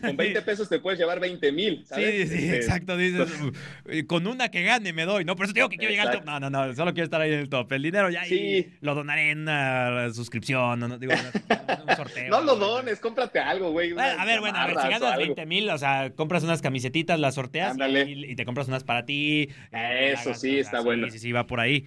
Con 0.00 0.16
20 0.16 0.42
pesos 0.42 0.68
te 0.68 0.78
puedes 0.80 0.98
llevar 0.98 1.20
20 1.20 1.50
mil, 1.52 1.78
Sí, 1.78 1.84
¿sabes? 1.86 2.28
sí, 2.30 2.34
Este, 2.36 2.56
exacto. 2.56 2.96
Dices, 2.96 3.28
"Uh, 3.40 4.06
con 4.06 4.26
una 4.26 4.50
que 4.50 4.62
gane 4.62 4.92
me 4.92 5.04
doy, 5.04 5.24
¿no? 5.24 5.34
Por 5.36 5.46
eso 5.46 5.54
te 5.54 5.60
digo 5.60 5.68
que 5.68 5.76
quiero 5.78 5.90
llegar 5.92 6.08
al 6.08 6.12
top. 6.14 6.22
Exacto. 6.22 6.40
No, 6.40 6.50
no, 6.50 6.66
no, 6.68 6.74
solo 6.74 6.92
quiero 6.92 7.04
estar 7.04 7.20
ahí 7.20 7.32
en 7.32 7.38
el 7.40 7.48
top. 7.48 7.72
El 7.72 7.82
dinero 7.82 8.10
ya 8.10 8.22
ahí 8.22 8.28
Sí. 8.28 8.72
lo 8.80 8.94
donaré 8.94 9.30
en 9.30 9.40
una 9.40 10.12
suscripción, 10.12 10.78
no, 10.80 10.88
no, 10.88 10.98
digo, 10.98 11.12
un 11.12 11.96
sorteo. 11.96 12.28
No 12.30 12.40
lo 12.42 12.56
dones, 12.56 13.00
cómprate 13.00 13.38
algo, 13.38 13.70
güey. 13.70 13.92
Bueno, 13.92 14.20
a 14.20 14.24
ver, 14.24 14.40
bueno, 14.40 14.58
a 14.58 14.66
ver, 14.66 14.76
si 14.76 14.88
ganas 14.88 15.02
algo. 15.02 15.18
20 15.24 15.46
mil, 15.46 15.70
o 15.70 15.78
sea, 15.78 16.10
compras 16.14 16.42
unas 16.44 16.60
camisetitas, 16.62 17.18
las 17.18 17.34
sorteas 17.34 17.72
Ándale. 17.72 18.04
y, 18.10 18.32
y 18.32 18.36
te 18.36 18.41
compras 18.44 18.68
unas 18.68 18.84
para 18.84 19.04
ti. 19.04 19.48
Eso 19.70 20.30
hagas- 20.30 20.40
sí, 20.40 20.58
está 20.58 20.80
bueno. 20.80 21.06
Sí, 21.06 21.12
sí, 21.12 21.18
sí, 21.20 21.32
va 21.32 21.46
por 21.46 21.60
ahí. 21.60 21.86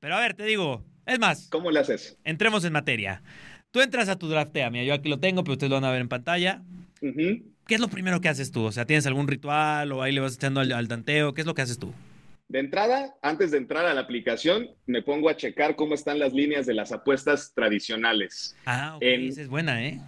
Pero 0.00 0.16
a 0.16 0.20
ver, 0.20 0.34
te 0.34 0.44
digo, 0.44 0.84
es 1.06 1.18
más, 1.18 1.48
¿Cómo 1.50 1.70
le 1.70 1.80
haces? 1.80 2.18
entremos 2.24 2.64
en 2.64 2.72
materia. 2.72 3.22
Tú 3.70 3.80
entras 3.80 4.08
a 4.08 4.16
tu 4.18 4.28
draftea, 4.28 4.70
mira, 4.70 4.84
yo 4.84 4.94
aquí 4.94 5.08
lo 5.08 5.18
tengo, 5.18 5.44
pero 5.44 5.52
ustedes 5.52 5.70
lo 5.70 5.76
van 5.76 5.84
a 5.84 5.90
ver 5.90 6.00
en 6.00 6.08
pantalla. 6.08 6.62
¿Qué 7.00 7.74
es 7.74 7.80
lo 7.80 7.88
primero 7.88 8.20
que 8.20 8.28
haces 8.28 8.50
tú? 8.52 8.64
O 8.64 8.72
sea, 8.72 8.84
¿tienes 8.86 9.06
algún 9.06 9.28
ritual 9.28 9.90
o 9.92 10.02
ahí 10.02 10.12
le 10.12 10.20
vas 10.20 10.34
echando 10.34 10.60
al, 10.60 10.72
al 10.72 10.88
tanteo? 10.88 11.32
¿Qué 11.32 11.40
es 11.40 11.46
lo 11.46 11.54
que 11.54 11.62
haces 11.62 11.78
tú? 11.78 11.92
De 12.48 12.58
entrada, 12.58 13.14
antes 13.22 13.50
de 13.50 13.56
entrar 13.58 13.86
a 13.86 13.94
la 13.94 14.02
aplicación, 14.02 14.68
me 14.84 15.00
pongo 15.00 15.30
a 15.30 15.36
checar 15.36 15.74
cómo 15.74 15.94
están 15.94 16.18
las 16.18 16.34
líneas 16.34 16.66
de 16.66 16.74
las 16.74 16.92
apuestas 16.92 17.52
tradicionales. 17.54 18.54
Ah, 18.66 18.96
ok, 18.96 19.02
En- 19.02 19.28
esa 19.28 19.40
es 19.40 19.48
buena, 19.48 19.82
¿eh? 19.82 20.00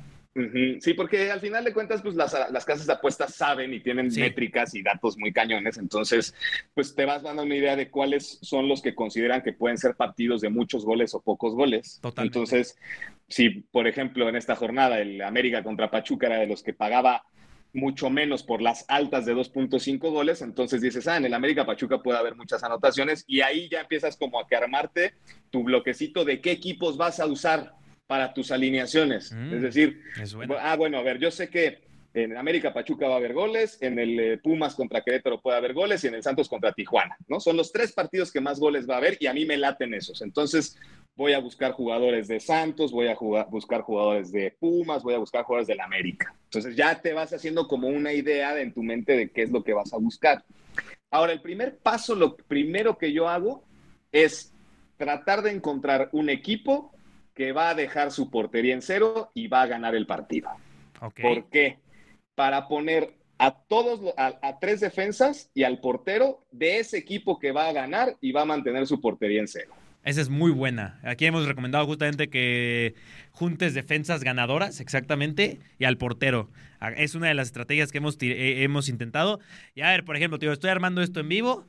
Sí, 0.80 0.94
porque 0.94 1.30
al 1.30 1.40
final 1.40 1.62
de 1.64 1.72
cuentas, 1.72 2.02
pues 2.02 2.16
las, 2.16 2.36
las 2.50 2.64
casas 2.64 2.86
de 2.88 2.92
apuestas 2.92 3.34
saben 3.34 3.72
y 3.72 3.80
tienen 3.80 4.10
Sí. 4.10 4.20
métricas 4.20 4.74
y 4.74 4.82
datos 4.82 5.16
muy 5.16 5.32
cañones, 5.32 5.78
entonces, 5.78 6.34
pues 6.74 6.94
te 6.94 7.04
vas 7.04 7.22
dando 7.22 7.44
una 7.44 7.54
idea 7.54 7.76
de 7.76 7.88
cuáles 7.88 8.38
son 8.42 8.66
los 8.68 8.82
que 8.82 8.94
consideran 8.96 9.42
que 9.42 9.52
pueden 9.52 9.78
ser 9.78 9.94
partidos 9.94 10.40
de 10.40 10.48
muchos 10.50 10.84
goles 10.84 11.14
o 11.14 11.20
pocos 11.22 11.54
goles. 11.54 12.00
Totalmente. 12.02 12.38
Entonces, 12.38 12.76
si 13.28 13.48
por 13.50 13.86
ejemplo 13.86 14.28
en 14.28 14.34
esta 14.36 14.56
jornada 14.56 14.98
el 15.00 15.22
América 15.22 15.62
contra 15.62 15.90
Pachuca 15.90 16.26
era 16.26 16.38
de 16.38 16.46
los 16.48 16.62
que 16.62 16.74
pagaba 16.74 17.24
mucho 17.72 18.10
menos 18.10 18.42
por 18.42 18.60
las 18.60 18.84
altas 18.88 19.26
de 19.26 19.34
2.5 19.34 19.98
goles, 20.10 20.42
entonces 20.42 20.80
dices, 20.80 21.08
ah, 21.08 21.16
en 21.16 21.24
el 21.26 21.34
América 21.34 21.64
Pachuca 21.66 22.02
puede 22.02 22.18
haber 22.18 22.36
muchas 22.36 22.62
anotaciones 22.62 23.24
y 23.26 23.40
ahí 23.40 23.68
ya 23.68 23.80
empiezas 23.80 24.16
como 24.16 24.38
a 24.40 24.46
que 24.46 24.54
armarte 24.56 25.14
tu 25.50 25.62
bloquecito 25.64 26.24
de 26.24 26.40
qué 26.40 26.50
equipos 26.52 26.96
vas 26.96 27.18
a 27.20 27.26
usar 27.26 27.72
para 28.06 28.34
tus 28.34 28.50
alineaciones. 28.50 29.32
Mm. 29.32 29.54
Es 29.54 29.62
decir, 29.62 30.02
Es. 30.20 30.36
Ah, 30.60 30.76
bueno, 30.76 30.98
a 30.98 31.02
ver, 31.02 31.18
yo 31.18 31.30
sé 31.30 31.48
que 31.48 31.82
en 32.12 32.36
América 32.36 32.72
Pachuca 32.72 33.08
va 33.08 33.14
a 33.14 33.16
haber 33.18 33.32
goles, 33.32 33.78
en 33.80 33.98
el 33.98 34.20
eh, 34.20 34.38
Pumas 34.38 34.74
contra 34.76 35.02
Querétaro 35.02 35.40
puede 35.40 35.56
haber 35.56 35.72
goles 35.72 36.04
y 36.04 36.06
en 36.06 36.14
el 36.14 36.22
Santos 36.22 36.48
contra 36.48 36.72
Tijuana, 36.72 37.16
¿no? 37.26 37.40
Son 37.40 37.56
los 37.56 37.72
tres 37.72 37.92
partidos 37.92 38.30
que 38.30 38.40
más 38.40 38.60
goles 38.60 38.88
va 38.88 38.94
a 38.94 38.98
haber 38.98 39.16
y 39.18 39.26
a 39.26 39.34
mí 39.34 39.44
me 39.44 39.56
laten 39.56 39.94
esos. 39.94 40.22
Entonces 40.22 40.78
voy 41.16 41.32
a 41.32 41.40
buscar 41.40 41.72
jugadores 41.72 42.28
de 42.28 42.38
Santos, 42.38 42.92
voy 42.92 43.08
a 43.08 43.16
jugar- 43.16 43.48
buscar 43.50 43.80
jugadores 43.82 44.30
de 44.30 44.54
Pumas, 44.60 45.02
voy 45.02 45.14
a 45.14 45.18
buscar 45.18 45.44
jugadores 45.44 45.66
del 45.66 45.80
América. 45.80 46.34
Entonces 46.44 46.76
ya 46.76 47.00
te 47.00 47.12
vas 47.12 47.32
haciendo 47.32 47.66
como 47.66 47.88
una 47.88 48.12
idea 48.12 48.60
en 48.60 48.72
tu 48.72 48.82
mente 48.84 49.16
de 49.16 49.30
qué 49.30 49.42
es 49.42 49.50
lo 49.50 49.64
que 49.64 49.72
vas 49.72 49.92
a 49.92 49.96
buscar. 49.96 50.44
Ahora, 51.10 51.32
el 51.32 51.40
primer 51.40 51.78
paso, 51.78 52.14
lo 52.14 52.36
primero 52.36 52.96
que 52.98 53.12
yo 53.12 53.28
hago 53.28 53.64
es 54.12 54.52
tratar 54.96 55.42
de 55.42 55.50
encontrar 55.50 56.10
un 56.12 56.28
equipo 56.30 56.93
que 57.34 57.52
va 57.52 57.70
a 57.70 57.74
dejar 57.74 58.10
su 58.10 58.30
portería 58.30 58.74
en 58.74 58.82
cero 58.82 59.30
y 59.34 59.48
va 59.48 59.62
a 59.62 59.66
ganar 59.66 59.94
el 59.94 60.06
partido. 60.06 60.50
Ok. 61.00 61.20
¿Por 61.20 61.50
qué? 61.50 61.78
Para 62.34 62.68
poner 62.68 63.14
a 63.38 63.52
todos, 63.52 64.14
a, 64.16 64.38
a 64.42 64.58
tres 64.58 64.80
defensas 64.80 65.50
y 65.54 65.64
al 65.64 65.80
portero 65.80 66.44
de 66.52 66.78
ese 66.78 66.98
equipo 66.98 67.38
que 67.38 67.52
va 67.52 67.68
a 67.68 67.72
ganar 67.72 68.16
y 68.20 68.32
va 68.32 68.42
a 68.42 68.46
mantener 68.46 68.86
su 68.86 69.00
portería 69.00 69.40
en 69.40 69.48
cero. 69.48 69.74
Esa 70.04 70.20
es 70.20 70.28
muy 70.28 70.50
buena. 70.50 71.00
Aquí 71.02 71.24
hemos 71.24 71.46
recomendado 71.46 71.86
justamente 71.86 72.28
que 72.28 72.94
juntes 73.30 73.72
defensas 73.72 74.22
ganadoras, 74.22 74.80
exactamente, 74.80 75.60
y 75.78 75.86
al 75.86 75.96
portero. 75.96 76.50
Ah, 76.78 76.90
es 76.90 77.14
una 77.14 77.28
de 77.28 77.34
las 77.34 77.48
estrategias 77.48 77.90
que 77.90 77.98
hemos, 77.98 78.18
eh, 78.20 78.62
hemos 78.62 78.90
intentado. 78.90 79.40
Y 79.74 79.80
a 79.80 79.88
ver, 79.88 80.04
por 80.04 80.16
ejemplo, 80.16 80.38
tío, 80.38 80.52
estoy 80.52 80.68
armando 80.68 81.00
esto 81.00 81.20
en 81.20 81.30
vivo. 81.30 81.66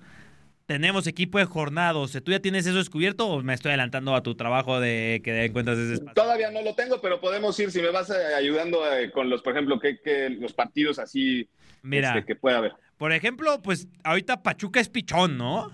Tenemos 0.65 1.05
equipo 1.05 1.37
de 1.37 1.45
jornados. 1.45 2.17
¿Tú 2.23 2.31
ya 2.31 2.39
tienes 2.39 2.65
eso 2.65 2.77
descubierto 2.77 3.27
o 3.27 3.43
me 3.43 3.53
estoy 3.53 3.69
adelantando 3.69 4.15
a 4.15 4.23
tu 4.23 4.33
trabajo 4.33 4.79
de 4.79 5.21
que 5.23 5.45
encuentras 5.45 5.77
ese 5.77 5.93
espacio? 5.93 6.13
Todavía 6.15 6.49
no 6.49 6.63
lo 6.63 6.73
tengo, 6.73 6.99
pero 7.01 7.21
podemos 7.21 7.59
ir, 7.59 7.69
si 7.69 7.81
me 7.81 7.91
vas 7.91 8.09
eh, 8.09 8.35
ayudando 8.35 8.81
eh, 8.91 9.11
con 9.11 9.29
los, 9.29 9.43
por 9.43 9.53
ejemplo, 9.53 9.79
que, 9.79 9.99
los 10.39 10.53
partidos 10.53 10.97
así 10.97 11.47
Mira, 11.83 12.09
este, 12.09 12.25
que 12.25 12.35
pueda 12.35 12.57
haber. 12.57 12.73
Por 12.97 13.11
ejemplo, 13.11 13.61
pues 13.61 13.87
ahorita 14.03 14.41
Pachuca 14.41 14.79
es 14.79 14.89
pichón, 14.89 15.37
¿no? 15.37 15.71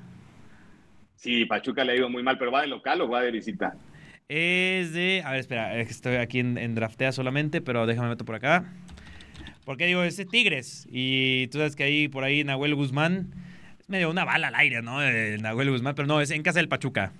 Sí, 1.15 1.45
Pachuca 1.45 1.85
le 1.85 1.93
ha 1.93 1.95
ido 1.95 2.09
muy 2.09 2.23
mal, 2.23 2.37
pero 2.37 2.51
¿va 2.51 2.61
de 2.61 2.67
local 2.67 2.99
o 2.99 3.07
va 3.07 3.21
de 3.21 3.31
visita? 3.31 3.75
Es 4.27 4.91
de. 4.91 5.21
A 5.23 5.31
ver, 5.31 5.39
espera, 5.39 5.79
estoy 5.79 6.15
aquí 6.15 6.39
en, 6.39 6.75
Draftea 6.75 7.13
solamente, 7.13 7.61
pero 7.61 7.85
déjame 7.85 8.09
meto 8.09 8.25
por 8.25 8.35
acá. 8.35 8.73
Porque 9.63 9.85
digo, 9.85 10.03
es 10.03 10.17
de 10.17 10.25
Tigres. 10.25 10.85
Y 10.89 11.47
tú 11.47 11.59
sabes 11.59 11.75
que 11.75 11.83
ahí, 11.83 12.07
por 12.09 12.25
ahí, 12.25 12.43
Nahuel 12.43 12.75
Guzmán. 12.75 13.31
Es 13.81 13.89
medio 13.89 14.11
una 14.11 14.25
bala 14.25 14.49
al 14.49 14.55
aire, 14.55 14.83
¿no? 14.83 14.99
Nahuel 15.01 15.71
Guzmán, 15.71 15.95
pero 15.95 16.07
no, 16.07 16.21
es 16.21 16.29
en 16.29 16.43
casa 16.43 16.59
del 16.59 16.67
Pachuca. 16.67 17.11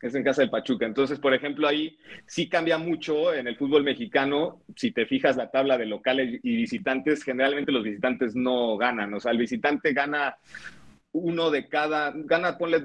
Es 0.00 0.14
en 0.14 0.22
casa 0.22 0.42
del 0.42 0.50
Pachuca. 0.50 0.86
Entonces, 0.86 1.18
por 1.18 1.34
ejemplo, 1.34 1.66
ahí 1.66 1.98
sí 2.24 2.48
cambia 2.48 2.78
mucho 2.78 3.34
en 3.34 3.48
el 3.48 3.56
fútbol 3.56 3.82
mexicano. 3.82 4.62
Si 4.76 4.92
te 4.92 5.06
fijas 5.06 5.36
la 5.36 5.50
tabla 5.50 5.76
de 5.76 5.86
locales 5.86 6.38
y 6.44 6.54
visitantes, 6.54 7.24
generalmente 7.24 7.72
los 7.72 7.82
visitantes 7.82 8.36
no 8.36 8.76
ganan. 8.76 9.12
O 9.12 9.18
sea, 9.18 9.32
el 9.32 9.38
visitante 9.38 9.92
gana 9.92 10.36
uno 11.10 11.50
de 11.50 11.68
cada, 11.68 12.12
gana, 12.14 12.58
ponle 12.58 12.84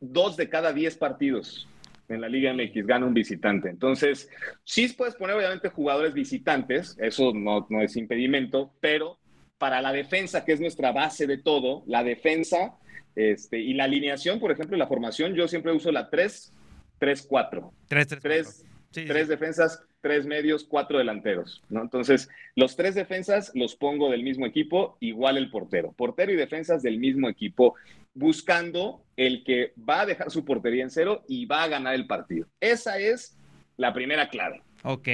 dos 0.00 0.36
de 0.36 0.48
cada 0.48 0.72
diez 0.72 0.96
partidos 0.96 1.68
en 2.08 2.20
la 2.20 2.28
Liga 2.28 2.52
MX 2.52 2.88
gana 2.88 3.06
un 3.06 3.14
visitante. 3.14 3.68
Entonces, 3.68 4.28
sí 4.64 4.88
puedes 4.88 5.14
poner 5.14 5.36
obviamente 5.36 5.68
jugadores 5.68 6.12
visitantes, 6.12 6.96
eso 6.98 7.32
no, 7.32 7.68
no 7.70 7.82
es 7.82 7.96
impedimento, 7.96 8.72
pero 8.80 9.18
para 9.58 9.80
la 9.80 9.92
defensa, 9.92 10.44
que 10.44 10.52
es 10.52 10.60
nuestra 10.60 10.92
base 10.92 11.26
de 11.26 11.38
todo, 11.38 11.82
la 11.86 12.04
defensa 12.04 12.74
este, 13.14 13.60
y 13.60 13.74
la 13.74 13.84
alineación, 13.84 14.40
por 14.40 14.50
ejemplo, 14.50 14.76
la 14.76 14.86
formación, 14.86 15.34
yo 15.34 15.46
siempre 15.48 15.72
uso 15.72 15.92
la 15.92 16.10
3, 16.10 16.52
3, 16.98 17.26
4. 17.28 17.72
3, 17.88 18.08
3, 18.08 18.20
3, 18.20 18.64
tres 18.90 19.28
defensas, 19.28 19.82
tres 20.00 20.26
medios, 20.26 20.64
cuatro 20.64 20.98
delanteros, 20.98 21.62
¿no? 21.68 21.82
Entonces, 21.82 22.28
los 22.54 22.76
tres 22.76 22.94
defensas 22.94 23.50
los 23.54 23.74
pongo 23.74 24.10
del 24.10 24.22
mismo 24.22 24.46
equipo, 24.46 24.96
igual 25.00 25.36
el 25.36 25.50
portero. 25.50 25.92
Portero 25.92 26.32
y 26.32 26.36
defensas 26.36 26.82
del 26.82 26.98
mismo 26.98 27.28
equipo, 27.28 27.74
buscando 28.14 29.02
el 29.16 29.42
que 29.44 29.72
va 29.76 30.02
a 30.02 30.06
dejar 30.06 30.30
su 30.30 30.44
portería 30.44 30.84
en 30.84 30.90
cero 30.90 31.24
y 31.26 31.46
va 31.46 31.64
a 31.64 31.68
ganar 31.68 31.94
el 31.94 32.06
partido. 32.06 32.46
Esa 32.60 32.98
es 32.98 33.36
la 33.76 33.92
primera 33.92 34.28
clave. 34.28 34.62
Ok. 34.84 35.08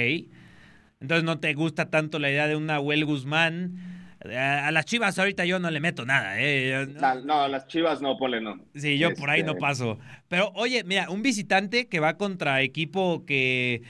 Entonces, 0.99 1.23
¿no 1.23 1.39
te 1.39 1.53
gusta 1.53 1.89
tanto 1.89 2.19
la 2.19 2.29
idea 2.29 2.47
de 2.47 2.55
una 2.55 2.73
Nahuel 2.73 3.05
Guzmán? 3.05 4.00
A 4.23 4.69
las 4.71 4.85
chivas 4.85 5.17
ahorita 5.17 5.45
yo 5.45 5.57
no 5.59 5.71
le 5.71 5.79
meto 5.79 6.05
nada, 6.05 6.35
¿eh? 6.37 6.87
No, 7.25 7.41
a 7.41 7.47
las 7.47 7.65
chivas 7.67 8.01
no, 8.01 8.17
ponle 8.17 8.39
no. 8.39 8.59
Sí, 8.75 8.99
yo 8.99 9.13
por 9.15 9.31
ahí 9.31 9.41
no 9.41 9.51
este 9.51 9.61
paso. 9.61 9.97
Pero 10.27 10.51
oye, 10.53 10.83
mira, 10.83 11.09
un 11.09 11.23
visitante 11.23 11.87
que 11.87 11.99
va 11.99 12.17
contra 12.17 12.61
equipo 12.61 13.25
que 13.25 13.81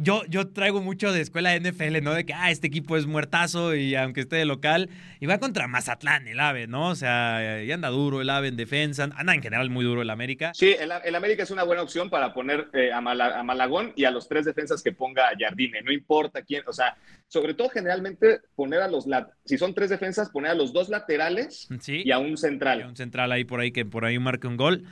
yo, 0.00 0.22
yo 0.28 0.48
traigo 0.48 0.80
mucho 0.80 1.12
de 1.12 1.20
escuela 1.20 1.50
de 1.50 1.60
NFL, 1.60 2.02
¿no? 2.02 2.14
De 2.14 2.24
que, 2.24 2.34
ah, 2.34 2.50
este 2.50 2.66
equipo 2.66 2.96
es 2.96 3.06
muertazo 3.06 3.74
y 3.74 3.94
aunque 3.94 4.20
esté 4.20 4.36
de 4.36 4.44
local, 4.44 4.88
y 5.20 5.26
va 5.26 5.38
contra 5.38 5.66
Mazatlán, 5.66 6.26
el 6.28 6.40
AVE, 6.40 6.66
¿no? 6.66 6.90
O 6.90 6.94
sea, 6.94 7.62
y 7.62 7.70
anda 7.72 7.88
duro 7.88 8.20
el 8.20 8.30
AVE 8.30 8.48
en 8.48 8.56
defensa, 8.56 9.08
anda 9.16 9.34
en 9.34 9.42
general 9.42 9.70
muy 9.70 9.84
duro 9.84 10.02
el 10.02 10.10
América. 10.10 10.52
Sí, 10.54 10.74
el, 10.78 11.14
América 11.14 11.42
es 11.42 11.50
una 11.50 11.64
buena 11.64 11.82
opción 11.82 12.10
para 12.10 12.32
poner 12.34 12.68
eh, 12.72 12.92
a, 12.92 13.00
Malagón 13.00 13.92
y 13.96 14.04
a 14.04 14.10
los 14.10 14.28
tres 14.28 14.44
defensas 14.44 14.82
que 14.82 14.92
ponga 14.92 15.30
Jardine, 15.38 15.82
no 15.82 15.92
importa 15.92 16.42
quién, 16.42 16.62
o 16.66 16.72
sea, 16.72 16.96
sobre 17.28 17.54
todo 17.54 17.68
generalmente 17.68 18.40
poner 18.54 18.82
a 18.82 18.88
los, 18.88 19.06
si 19.44 19.58
son 19.58 19.74
tres 19.74 19.90
defensas, 19.90 20.30
poner 20.30 20.52
a 20.52 20.54
los 20.54 20.72
dos 20.72 20.88
laterales 20.88 21.68
y 21.86 22.10
a 22.10 22.18
un 22.18 22.36
central. 22.36 22.80
Y 22.80 22.82
a 22.82 22.88
un 22.88 22.96
central 22.96 23.32
ahí 23.32 23.44
por 23.44 23.60
ahí 23.60 23.72
que 23.72 23.84
por 23.84 24.04
ahí 24.04 24.18
marque 24.18 24.46
un 24.46 24.56
gol. 24.56 24.84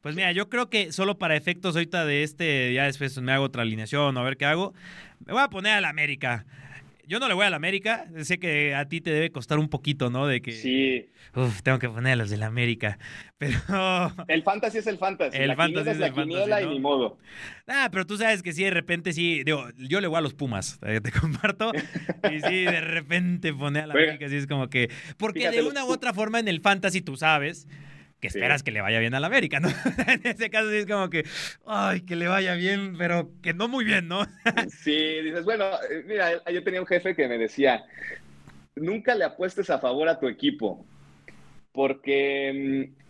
Pues 0.00 0.14
mira, 0.14 0.32
yo 0.32 0.48
creo 0.48 0.70
que 0.70 0.92
solo 0.92 1.18
para 1.18 1.36
efectos 1.36 1.76
ahorita 1.76 2.06
de 2.06 2.22
este, 2.22 2.72
ya 2.72 2.84
después 2.84 3.20
me 3.20 3.32
hago 3.32 3.44
otra 3.44 3.62
alineación 3.62 4.16
a 4.16 4.22
ver 4.22 4.38
qué 4.38 4.46
hago. 4.46 4.72
Me 5.26 5.34
voy 5.34 5.42
a 5.42 5.50
poner 5.50 5.74
al 5.74 5.84
América. 5.84 6.46
Yo 7.06 7.18
no 7.18 7.26
le 7.26 7.34
voy 7.34 7.44
al 7.44 7.54
América, 7.54 8.06
sé 8.22 8.38
que 8.38 8.72
a 8.72 8.88
ti 8.88 9.00
te 9.00 9.10
debe 9.10 9.32
costar 9.32 9.58
un 9.58 9.68
poquito, 9.68 10.10
¿no? 10.10 10.28
De 10.28 10.40
que. 10.40 10.52
Sí. 10.52 11.08
Uf, 11.34 11.60
tengo 11.62 11.80
que 11.80 11.88
poner 11.88 12.12
a 12.12 12.16
los 12.16 12.30
del 12.30 12.44
América. 12.44 12.98
Pero. 13.38 13.58
El 14.28 14.42
fantasy 14.42 14.78
es 14.78 14.86
el 14.86 14.96
fantasy. 14.96 15.36
El 15.36 15.54
fantasy 15.56 15.90
es 15.90 15.98
la 15.98 16.12
quiniela 16.12 16.62
y 16.62 16.66
ni 16.66 16.78
modo. 16.78 17.18
Ah, 17.66 17.88
pero 17.90 18.06
tú 18.06 18.16
sabes 18.16 18.42
que 18.42 18.52
sí, 18.52 18.64
de 18.64 18.70
repente 18.70 19.12
sí. 19.12 19.42
Digo, 19.44 19.68
yo 19.76 20.00
le 20.00 20.06
voy 20.06 20.18
a 20.18 20.20
los 20.20 20.34
Pumas, 20.34 20.78
eh, 20.82 21.00
te 21.00 21.10
comparto. 21.20 21.72
y 21.74 22.40
sí, 22.40 22.64
de 22.64 22.80
repente 22.80 23.52
pone 23.52 23.80
a 23.80 23.86
la 23.86 23.94
América, 23.94 24.26
así 24.26 24.36
es 24.36 24.46
como 24.46 24.68
que. 24.68 24.90
Porque 25.16 25.50
de 25.50 25.62
una 25.62 25.84
u 25.84 25.88
otra 25.88 26.14
forma 26.14 26.38
en 26.38 26.48
el 26.48 26.60
fantasy 26.60 27.00
tú 27.00 27.16
sabes 27.16 27.66
que 28.20 28.28
esperas 28.28 28.62
que 28.62 28.70
le 28.70 28.80
vaya 28.80 28.98
bien 29.00 29.14
a 29.14 29.20
la 29.20 29.26
América, 29.26 29.60
¿no? 29.60 29.68
en 30.06 30.26
ese 30.26 30.50
caso 30.50 30.70
sí 30.70 30.76
es 30.76 30.86
como 30.86 31.08
que, 31.10 31.24
ay, 31.66 32.02
que 32.02 32.16
le 32.16 32.28
vaya 32.28 32.54
bien, 32.54 32.96
pero 32.98 33.30
que 33.42 33.54
no 33.54 33.68
muy 33.68 33.84
bien, 33.84 34.08
¿no? 34.08 34.24
sí, 34.68 35.20
dices, 35.22 35.44
bueno, 35.44 35.64
eh, 35.90 36.04
mira, 36.06 36.42
yo 36.50 36.62
tenía 36.62 36.80
un 36.80 36.86
jefe 36.86 37.14
que 37.14 37.28
me 37.28 37.38
decía, 37.38 37.82
nunca 38.76 39.14
le 39.14 39.24
apuestes 39.24 39.70
a 39.70 39.78
favor 39.78 40.08
a 40.08 40.20
tu 40.20 40.28
equipo, 40.28 40.84
porque, 41.72 42.88
mm, 42.88 43.00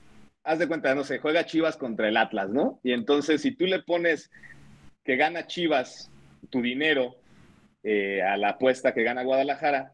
haz 0.44 0.58
de 0.58 0.68
cuenta, 0.68 0.94
no 0.94 1.04
sé, 1.04 1.18
juega 1.18 1.46
Chivas 1.46 1.76
contra 1.76 2.08
el 2.08 2.16
Atlas, 2.16 2.50
¿no? 2.50 2.80
Y 2.82 2.92
entonces 2.92 3.42
si 3.42 3.52
tú 3.52 3.66
le 3.66 3.82
pones 3.82 4.30
que 5.04 5.16
gana 5.16 5.46
Chivas 5.46 6.10
tu 6.50 6.62
dinero 6.62 7.16
eh, 7.82 8.22
a 8.22 8.36
la 8.36 8.50
apuesta 8.50 8.94
que 8.94 9.02
gana 9.02 9.22
Guadalajara, 9.22 9.92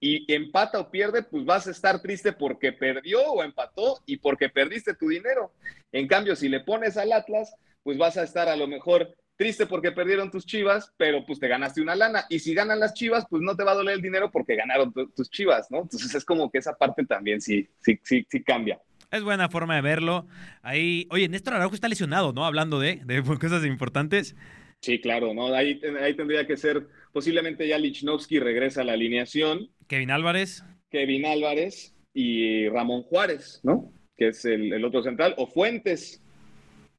y 0.00 0.32
empata 0.32 0.78
o 0.78 0.90
pierde, 0.90 1.22
pues 1.22 1.44
vas 1.44 1.66
a 1.66 1.70
estar 1.70 2.00
triste 2.00 2.32
porque 2.32 2.72
perdió 2.72 3.22
o 3.24 3.42
empató 3.42 4.02
y 4.06 4.18
porque 4.18 4.48
perdiste 4.48 4.94
tu 4.94 5.08
dinero. 5.08 5.52
En 5.92 6.06
cambio, 6.06 6.36
si 6.36 6.48
le 6.48 6.60
pones 6.60 6.96
al 6.96 7.12
Atlas, 7.12 7.54
pues 7.82 7.96
vas 7.96 8.16
a 8.16 8.24
estar 8.24 8.48
a 8.48 8.56
lo 8.56 8.66
mejor 8.66 9.16
triste 9.36 9.66
porque 9.66 9.92
perdieron 9.92 10.30
tus 10.30 10.46
chivas, 10.46 10.92
pero 10.96 11.24
pues 11.24 11.38
te 11.38 11.48
ganaste 11.48 11.80
una 11.80 11.94
lana. 11.94 12.26
Y 12.28 12.38
si 12.38 12.54
ganan 12.54 12.80
las 12.80 12.94
chivas, 12.94 13.26
pues 13.28 13.42
no 13.42 13.56
te 13.56 13.64
va 13.64 13.72
a 13.72 13.76
doler 13.76 13.94
el 13.94 14.02
dinero 14.02 14.30
porque 14.30 14.56
ganaron 14.56 14.92
tus 14.92 15.30
chivas, 15.30 15.70
¿no? 15.70 15.82
Entonces 15.82 16.14
es 16.14 16.24
como 16.24 16.50
que 16.50 16.58
esa 16.58 16.74
parte 16.74 17.04
también 17.04 17.40
sí, 17.40 17.68
sí, 17.80 17.98
sí, 18.02 18.26
sí 18.28 18.42
cambia. 18.42 18.80
Es 19.10 19.22
buena 19.22 19.48
forma 19.48 19.76
de 19.76 19.82
verlo. 19.82 20.26
Ahí, 20.62 21.06
oye, 21.10 21.28
Néstor 21.28 21.54
Araujo 21.54 21.74
está 21.74 21.88
lesionado, 21.88 22.32
¿no? 22.32 22.44
Hablando 22.44 22.80
de, 22.80 23.02
de 23.04 23.22
cosas 23.22 23.64
importantes. 23.64 24.34
Sí, 24.80 25.00
claro, 25.00 25.32
¿no? 25.32 25.54
Ahí, 25.54 25.80
ahí 26.00 26.14
tendría 26.14 26.46
que 26.46 26.56
ser, 26.56 26.86
posiblemente 27.16 27.66
ya 27.66 27.78
Lichnowsky 27.78 28.40
regresa 28.40 28.82
a 28.82 28.84
la 28.84 28.92
alineación. 28.92 29.70
Kevin 29.88 30.10
Álvarez. 30.10 30.62
Kevin 30.90 31.24
Álvarez 31.24 31.96
y 32.12 32.68
Ramón 32.68 33.04
Juárez, 33.04 33.60
¿no? 33.62 33.90
Que 34.18 34.28
es 34.28 34.44
el, 34.44 34.84
otro 34.84 35.02
central. 35.02 35.32
O 35.38 35.46
Fuentes, 35.46 36.22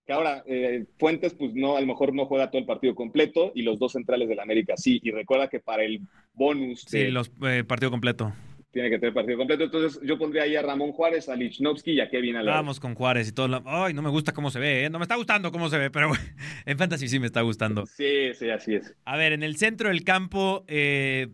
que 0.07 0.13
ahora 0.13 0.43
eh, 0.47 0.85
Fuentes, 0.97 1.35
pues 1.35 1.53
no, 1.53 1.77
a 1.77 1.81
lo 1.81 1.85
mejor 1.85 2.15
no 2.15 2.25
juega 2.25 2.49
todo 2.49 2.59
el 2.59 2.65
partido 2.65 2.95
completo 2.95 3.51
y 3.53 3.61
los 3.61 3.77
dos 3.77 3.91
centrales 3.91 4.27
del 4.27 4.39
América 4.39 4.73
sí. 4.75 4.99
Y 5.03 5.11
recuerda 5.11 5.49
que 5.49 5.59
para 5.59 5.83
el 5.83 6.01
bonus. 6.33 6.85
Sí, 6.87 7.11
los 7.11 7.29
eh, 7.43 7.63
partido 7.63 7.91
completo 7.91 8.33
tiene 8.77 8.91
que 8.91 8.99
tener 8.99 9.13
partido 9.13 9.39
completo. 9.39 9.63
Entonces 9.63 9.99
yo 10.03 10.19
pondría 10.19 10.43
ahí 10.43 10.55
a 10.55 10.61
Ramón 10.61 10.91
Juárez, 10.91 11.29
a 11.29 11.35
Lichnowsky 11.35 11.93
y 11.93 11.99
a 11.99 12.09
Kevin 12.09 12.35
Álvarez. 12.35 12.59
Vamos 12.59 12.79
con 12.79 12.93
Juárez 12.93 13.27
y 13.27 13.31
todo. 13.31 13.63
Ay, 13.65 13.95
no 13.95 14.03
me 14.03 14.11
gusta 14.11 14.33
cómo 14.33 14.51
se 14.51 14.59
ve, 14.59 14.85
¿eh? 14.85 14.89
No 14.91 14.99
me 14.99 15.03
está 15.03 15.15
gustando 15.15 15.51
cómo 15.51 15.67
se 15.67 15.79
ve, 15.79 15.89
pero 15.89 16.11
en 16.65 16.77
Fantasy 16.77 17.07
sí 17.07 17.19
me 17.19 17.25
está 17.25 17.41
gustando. 17.41 17.87
Sí, 17.87 18.35
sí, 18.35 18.51
así 18.51 18.75
es. 18.75 18.93
A 19.03 19.17
ver, 19.17 19.33
en 19.33 19.41
el 19.41 19.57
centro 19.57 19.89
del 19.89 20.03
campo, 20.03 20.63
eh, 20.67 21.29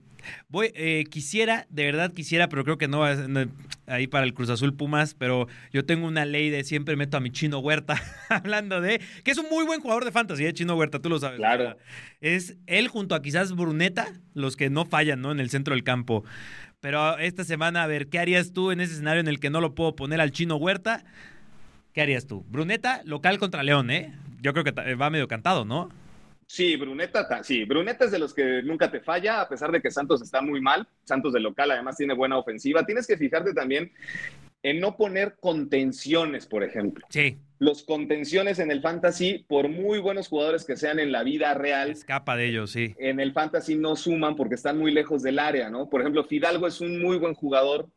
voy, 0.47 0.71
eh, 0.73 1.03
quisiera, 1.09 1.67
de 1.69 1.83
verdad 1.83 2.13
quisiera, 2.13 2.47
pero 2.47 2.63
creo 2.63 2.77
que 2.77 2.87
no, 2.87 3.13
no, 3.27 3.45
ahí 3.87 4.07
para 4.07 4.25
el 4.25 4.33
Cruz 4.33 4.49
Azul 4.49 4.73
Pumas, 4.73 5.13
pero 5.13 5.49
yo 5.73 5.83
tengo 5.83 6.07
una 6.07 6.23
ley 6.23 6.49
de 6.49 6.63
siempre 6.63 6.95
meto 6.95 7.17
a 7.17 7.19
mi 7.19 7.29
Chino 7.29 7.59
Huerta, 7.59 8.01
hablando 8.29 8.79
de, 8.79 9.01
que 9.25 9.31
es 9.31 9.37
un 9.37 9.49
muy 9.49 9.65
buen 9.65 9.81
jugador 9.81 10.05
de 10.05 10.13
fantasy, 10.13 10.45
¿eh? 10.45 10.53
Chino 10.53 10.77
Huerta, 10.77 10.99
tú 10.99 11.09
lo 11.09 11.19
sabes. 11.19 11.39
Claro. 11.39 11.75
Es 12.21 12.55
él 12.67 12.87
junto 12.87 13.15
a 13.15 13.21
quizás 13.21 13.53
Bruneta, 13.53 14.13
los 14.33 14.55
que 14.55 14.69
no 14.69 14.85
fallan, 14.85 15.19
¿no? 15.21 15.33
En 15.33 15.41
el 15.41 15.49
centro 15.49 15.75
del 15.75 15.83
campo. 15.83 16.23
Pero 16.83 17.17
esta 17.17 17.45
semana, 17.45 17.83
a 17.83 17.87
ver, 17.87 18.07
¿qué 18.07 18.19
harías 18.19 18.51
tú 18.51 18.71
en 18.71 18.81
ese 18.81 18.95
escenario 18.95 19.21
en 19.21 19.29
el 19.29 19.39
que 19.39 19.49
no 19.49 19.61
lo 19.61 19.73
puedo 19.73 19.95
poner 19.95 20.19
al 20.19 20.31
chino 20.31 20.57
Huerta? 20.57 21.05
¿Qué 21.93 22.01
harías 22.01 22.27
tú? 22.27 22.43
Bruneta, 22.49 22.99
local 23.05 23.39
contra 23.39 23.63
León, 23.63 23.89
¿eh? 23.89 24.13
Yo 24.41 24.51
creo 24.51 24.65
que 24.65 24.95
va 24.95 25.09
medio 25.09 25.29
cantado, 25.29 25.63
¿no? 25.63 25.89
Sí, 26.45 26.75
Bruneta, 26.75 27.41
sí, 27.41 27.63
Bruneta 27.63 28.03
es 28.03 28.11
de 28.11 28.19
los 28.19 28.33
que 28.33 28.61
nunca 28.63 28.91
te 28.91 28.99
falla, 28.99 29.39
a 29.39 29.47
pesar 29.47 29.71
de 29.71 29.81
que 29.81 29.89
Santos 29.89 30.21
está 30.21 30.41
muy 30.41 30.59
mal. 30.59 30.85
Santos 31.05 31.31
de 31.31 31.39
local 31.39 31.71
además 31.71 31.95
tiene 31.95 32.15
buena 32.15 32.37
ofensiva. 32.37 32.85
Tienes 32.85 33.07
que 33.07 33.15
fijarte 33.15 33.53
también 33.53 33.89
en 34.63 34.79
no 34.79 34.97
poner 34.97 35.35
contenciones, 35.39 36.45
por 36.45 36.63
ejemplo. 36.63 37.05
Sí. 37.09 37.37
Los 37.59 37.83
contenciones 37.83 38.59
en 38.59 38.71
el 38.71 38.81
fantasy, 38.81 39.45
por 39.47 39.69
muy 39.69 39.99
buenos 39.99 40.27
jugadores 40.27 40.65
que 40.65 40.75
sean 40.75 40.99
en 40.99 41.11
la 41.11 41.23
vida 41.23 41.53
real, 41.53 41.91
escapa 41.91 42.35
de 42.35 42.47
ellos, 42.47 42.71
sí. 42.71 42.95
En 42.97 43.19
el 43.19 43.33
fantasy 43.33 43.75
no 43.75 43.95
suman 43.95 44.35
porque 44.35 44.55
están 44.55 44.77
muy 44.77 44.91
lejos 44.91 45.21
del 45.21 45.39
área, 45.39 45.69
¿no? 45.69 45.89
Por 45.89 46.01
ejemplo, 46.01 46.23
Fidalgo 46.23 46.67
es 46.67 46.81
un 46.81 47.01
muy 47.01 47.17
buen 47.17 47.35
jugador, 47.35 47.87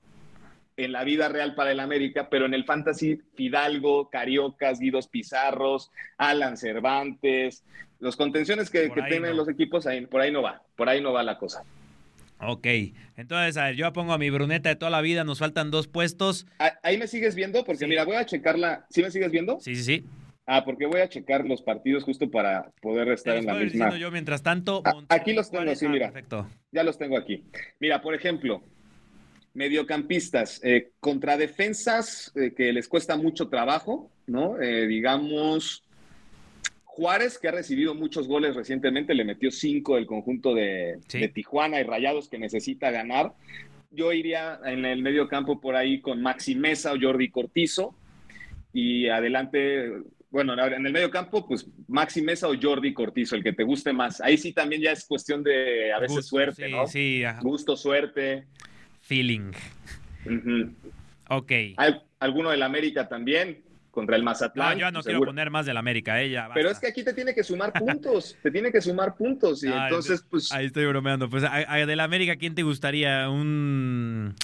en 0.77 0.93
la 0.93 1.05
vida 1.05 1.29
real 1.29 1.55
para 1.55 1.73
el 1.73 1.81
América, 1.81 2.29
pero 2.29 2.45
en 2.45 2.55
el 2.55 2.65
fantasy, 2.65 3.19
Fidalgo, 3.35 4.11
Cariocas, 4.11 4.79
Guidos 4.79 5.09
Pizarros, 5.09 5.91
Alan 6.19 6.57
Cervantes, 6.57 7.65
los 7.99 8.17
contenciones 8.17 8.69
que, 8.69 8.91
tienen 9.09 9.37
los 9.37 9.49
equipos, 9.49 9.87
ahí, 9.87 10.05
por 10.07 10.21
ahí 10.21 10.31
no 10.31 10.43
va, 10.43 10.63
por 10.77 10.89
ahí 10.89 11.01
no 11.01 11.13
va 11.13 11.23
la 11.23 11.39
cosa. 11.39 11.65
Ok, 12.38 12.66
entonces, 13.16 13.57
a 13.57 13.64
ver, 13.64 13.77
yo 13.77 13.92
pongo 13.92 14.12
a 14.12 14.18
mi 14.18 14.29
bruneta 14.31 14.68
de 14.68 14.77
toda 14.77 14.90
la 14.90 15.01
vida, 15.01 15.25
nos 15.25 15.38
faltan 15.38 15.70
dos 15.70 15.88
puestos. 15.88 16.46
Ahí 16.83 16.99
me 16.99 17.07
sigues 17.07 17.35
viendo, 17.35 17.64
porque 17.64 17.87
mira, 17.87 18.05
voy 18.05 18.16
a 18.16 18.27
checarla. 18.27 18.87
¿Sí 18.90 19.03
me 19.03 19.11
sigues 19.11 19.31
viendo? 19.31 19.59
Sí, 19.61 19.75
sí, 19.75 19.83
sí. 19.83 20.05
Ah, 20.44 20.64
porque 20.64 20.87
voy 20.87 21.01
a 21.01 21.09
checar 21.09 21.44
los 21.44 21.61
partidos 21.61 22.05
justo 22.05 22.31
para 22.31 22.70
poder 22.81 23.09
estar 23.09 23.37
en 23.37 23.46
la 23.46 23.55
misma. 23.55 23.96
yo 23.96 24.11
mientras 24.12 24.42
tanto. 24.42 24.83
Ah, 24.85 24.94
aquí 25.09 25.33
los 25.33 25.51
tengo, 25.51 25.75
sí, 25.75 25.87
ah, 25.87 25.88
mira. 25.88 26.07
perfecto. 26.07 26.46
Ya 26.70 26.85
los 26.85 26.99
tengo 26.99 27.18
aquí. 27.18 27.42
Mira, 27.81 28.01
por 28.01 28.14
ejemplo, 28.14 28.62
mediocampistas, 29.55 30.61
eh, 30.62 30.92
contra 31.01 31.37
defensas 31.37 32.31
eh, 32.37 32.53
que 32.55 32.72
les 32.72 32.87
cuesta 32.87 33.16
mucho 33.16 33.49
trabajo, 33.49 34.11
¿no? 34.27 34.61
Eh, 34.61 34.87
digamos, 34.87 35.83
Juárez, 36.97 37.39
que 37.39 37.49
ha 37.49 37.53
recibido 37.53 37.95
muchos 37.95 38.27
goles 38.27 38.57
recientemente, 38.57 39.13
le 39.13 39.27
metió 39.27 39.51
cinco 39.51 39.97
del 39.97 40.07
conjunto 40.07 40.55
de, 40.55 40.99
Tijuana 41.35 41.79
y 41.79 41.83
Rayados 41.83 42.31
que 42.31 42.39
necesita 42.39 42.91
ganar. 42.91 43.35
Yo 43.91 44.15
iría 44.15 44.59
en 44.65 44.87
el 44.87 45.03
medio 45.03 45.29
campo 45.29 45.61
por 45.61 45.77
ahí 45.77 46.01
con 46.01 46.23
Maxi 46.23 46.55
Mesa 46.55 46.95
o 46.95 46.97
Jordi 46.99 47.29
Cortizo. 47.29 47.95
Y 48.73 49.09
adelante, 49.09 49.93
bueno, 50.31 50.55
en 50.55 50.87
el 50.87 50.93
medio 50.93 51.11
campo, 51.11 51.47
pues 51.47 51.69
Maxi 51.87 52.23
Mesa 52.23 52.49
o 52.49 52.55
Jordi 52.59 52.95
Cortizo, 52.95 53.37
el 53.37 53.45
que 53.45 53.53
te 53.53 53.65
guste 53.65 53.93
más. 53.93 54.23
Ahí 54.23 54.39
sí 54.39 54.55
también 54.55 54.81
ya 54.81 54.93
es 54.93 55.05
cuestión 55.05 55.43
de 55.43 55.93
a 55.93 55.99
veces 55.99 56.25
suerte, 56.25 56.67
¿no? 56.71 56.87
Sí, 56.87 57.23
Gusto, 57.43 57.77
suerte. 57.77 58.47
Feeling. 59.03 59.53
Ok. 61.29 61.53
¿Hay 61.77 62.01
alguno 62.21 62.51
del 62.53 62.63
América 62.63 63.07
también? 63.07 63.66
Contra 63.97 64.15
el 64.15 64.23
Mazatlán. 64.23 64.75
No, 64.75 64.79
yo 64.79 64.93
no 64.93 65.03
quiero 65.03 65.21
poner 65.23 65.51
más 65.51 65.65
del 65.65 65.79
América, 65.79 66.21
ella. 66.21 66.51
Pero 66.53 66.71
es 66.71 66.79
que 66.79 66.89
aquí 66.89 67.03
te 67.03 67.15
tiene 67.15 67.35
que 67.35 67.43
sumar 67.43 67.73
puntos, 67.73 68.37
te 68.43 68.51
tiene 68.51 68.71
que 68.71 68.83
sumar 68.83 69.17
puntos 69.17 69.65
y 69.65 69.69
entonces 69.69 70.23
pues... 70.29 70.53
Ahí 70.53 70.67
estoy 70.67 70.85
bromeando. 70.85 71.31
Pues 71.31 71.43
del 71.43 72.01
América, 72.01 72.37
¿quién 72.37 72.55
te 72.55 72.63
gustaría? 72.63 73.31
Un... 73.31 74.35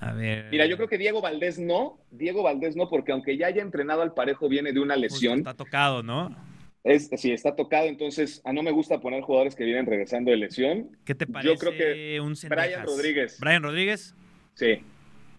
A 0.00 0.12
ver. 0.12 0.48
Mira, 0.50 0.66
yo 0.66 0.76
creo 0.76 0.88
que 0.88 0.98
Diego 0.98 1.22
Valdés 1.22 1.60
no, 1.60 2.00
Diego 2.10 2.42
Valdés 2.42 2.74
no, 2.74 2.90
porque 2.90 3.12
aunque 3.12 3.38
ya 3.38 3.46
haya 3.46 3.62
entrenado 3.62 4.02
al 4.02 4.14
parejo, 4.14 4.48
viene 4.48 4.72
de 4.72 4.80
una 4.80 4.96
lesión. 4.96 5.38
está 5.38 5.54
tocado, 5.54 6.02
¿no? 6.02 6.36
Es, 6.82 7.08
sí, 7.16 7.30
está 7.30 7.54
tocado, 7.54 7.86
entonces 7.86 8.42
a 8.44 8.52
no 8.52 8.64
me 8.64 8.72
gusta 8.72 9.00
poner 9.00 9.22
jugadores 9.22 9.54
que 9.54 9.62
vienen 9.62 9.86
regresando 9.86 10.32
de 10.32 10.38
lesión. 10.38 10.90
¿Qué 11.04 11.14
te 11.14 11.28
parece? 11.28 11.54
Yo 11.54 11.58
creo 11.58 11.72
que 11.72 12.20
un 12.20 12.34
Brian 12.48 12.84
Rodríguez. 12.84 13.38
Brian 13.38 13.62
Rodríguez. 13.62 14.14
Sí 14.54 14.82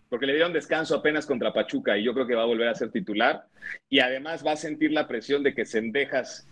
porque 0.10 0.26
le 0.26 0.34
dieron 0.34 0.54
descanso 0.54 0.96
apenas 0.96 1.26
contra 1.26 1.54
Pachuca 1.54 1.98
y 1.98 2.04
yo 2.04 2.14
creo 2.14 2.28
que 2.28 2.36
va 2.36 2.44
a 2.44 2.48
volver 2.48 2.68
a 2.68 2.76
ser 2.76 2.92
titular. 2.92 3.46
Y 3.90 4.00
además 4.00 4.46
va 4.46 4.54
a 4.54 4.58
sentir 4.58 4.92
la 4.92 5.08
presión 5.08 5.44
de 5.44 5.54
que 5.54 5.66
Sendejas 5.66 6.48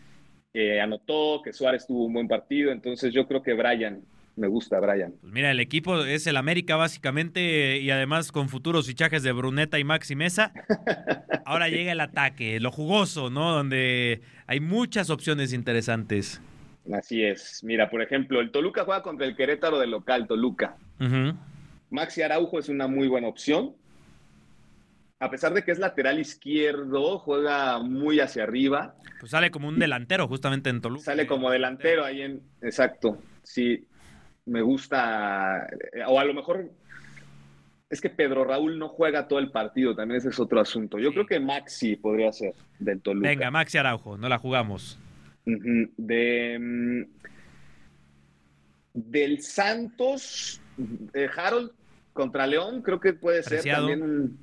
eh, 0.54 0.80
anotó, 0.82 1.42
que 1.44 1.54
Suárez 1.54 1.86
tuvo 1.88 2.06
un 2.06 2.14
buen 2.14 2.28
partido. 2.28 2.72
Entonces 2.72 3.14
yo 3.14 3.28
creo 3.28 3.42
que 3.42 3.54
Brian, 3.54 4.02
me 4.36 4.48
gusta 4.48 4.80
Brian. 4.80 5.14
Pues 5.22 5.34
mira, 5.34 5.52
el 5.52 5.60
equipo 5.60 6.04
es 6.04 6.28
el 6.28 6.38
América 6.38 6.76
básicamente 6.76 7.80
y 7.80 7.90
además 7.90 8.32
con 8.32 8.50
futuros 8.50 8.88
fichajes 8.88 9.24
de 9.24 9.32
Bruneta 9.32 9.80
y 9.80 9.84
Maxi 9.84 10.16
Mesa. 10.16 10.54
Ahora 11.46 11.70
llega 11.70 11.92
el 11.92 12.02
ataque, 12.02 12.60
lo 12.60 12.72
jugoso, 12.72 13.30
¿no? 13.30 13.54
Donde 13.54 14.22
hay 14.48 14.60
muchas 14.60 15.10
opciones 15.10 15.54
interesantes. 15.54 16.42
Así 16.94 17.24
es. 17.24 17.64
Mira, 17.64 17.90
por 17.90 18.02
ejemplo, 18.02 18.40
el 18.42 18.52
Toluca 18.52 18.84
juega 18.84 19.02
contra 19.02 19.26
el 19.26 19.36
Querétaro 19.36 19.80
del 19.80 19.92
local, 19.92 20.28
Toluca. 20.28 20.78
Maxi 21.90 22.22
Araujo 22.22 22.60
es 22.60 22.70
una 22.70 22.88
muy 22.88 23.08
buena 23.08 23.28
opción. 23.28 23.76
A 25.20 25.30
pesar 25.30 25.54
de 25.54 25.64
que 25.64 25.72
es 25.72 25.80
lateral 25.80 26.20
izquierdo, 26.20 27.20
juega 27.20 27.80
muy 27.80 28.20
hacia 28.20 28.44
arriba. 28.44 28.96
Pues 29.20 29.32
sale 29.32 29.50
como 29.50 29.70
un 29.70 29.80
delantero 29.80 30.28
justamente 30.28 30.70
en 30.70 30.82
Toluca. 30.82 31.06
Sale 31.06 31.26
como 31.26 31.50
delantero 31.50 32.04
ahí 32.04 32.22
en... 32.22 32.42
Exacto. 32.62 33.18
Sí, 33.44 33.88
me 34.46 34.62
gusta. 34.62 35.68
Eh, 35.94 36.04
o 36.06 36.20
a 36.20 36.26
lo 36.26 36.34
mejor 36.34 36.70
es 37.90 38.02
que 38.02 38.10
Pedro 38.10 38.44
Raúl 38.44 38.78
no 38.78 38.90
juega 38.90 39.28
todo 39.28 39.40
el 39.40 39.52
partido, 39.52 39.96
también 39.96 40.18
ese 40.18 40.30
es 40.30 40.40
otro 40.40 40.60
asunto. 40.60 41.00
Yo 41.00 41.12
creo 41.12 41.26
que 41.26 41.40
Maxi 41.40 41.96
podría 41.96 42.32
ser 42.32 42.54
del 42.80 43.02
Toluca. 43.02 43.30
Venga, 43.30 43.52
Maxi 43.52 43.78
Araujo, 43.78 44.18
no 44.18 44.28
la 44.28 44.38
jugamos. 44.38 45.00
De, 45.46 46.58
mm, 46.60 47.04
del 48.94 49.42
Santos, 49.42 50.62
eh, 51.14 51.30
Harold 51.36 51.72
contra 52.14 52.48
León, 52.48 52.82
creo 52.82 53.00
que 53.00 53.14
puede 53.14 53.44
ser 53.44 53.64
también. 53.64 54.38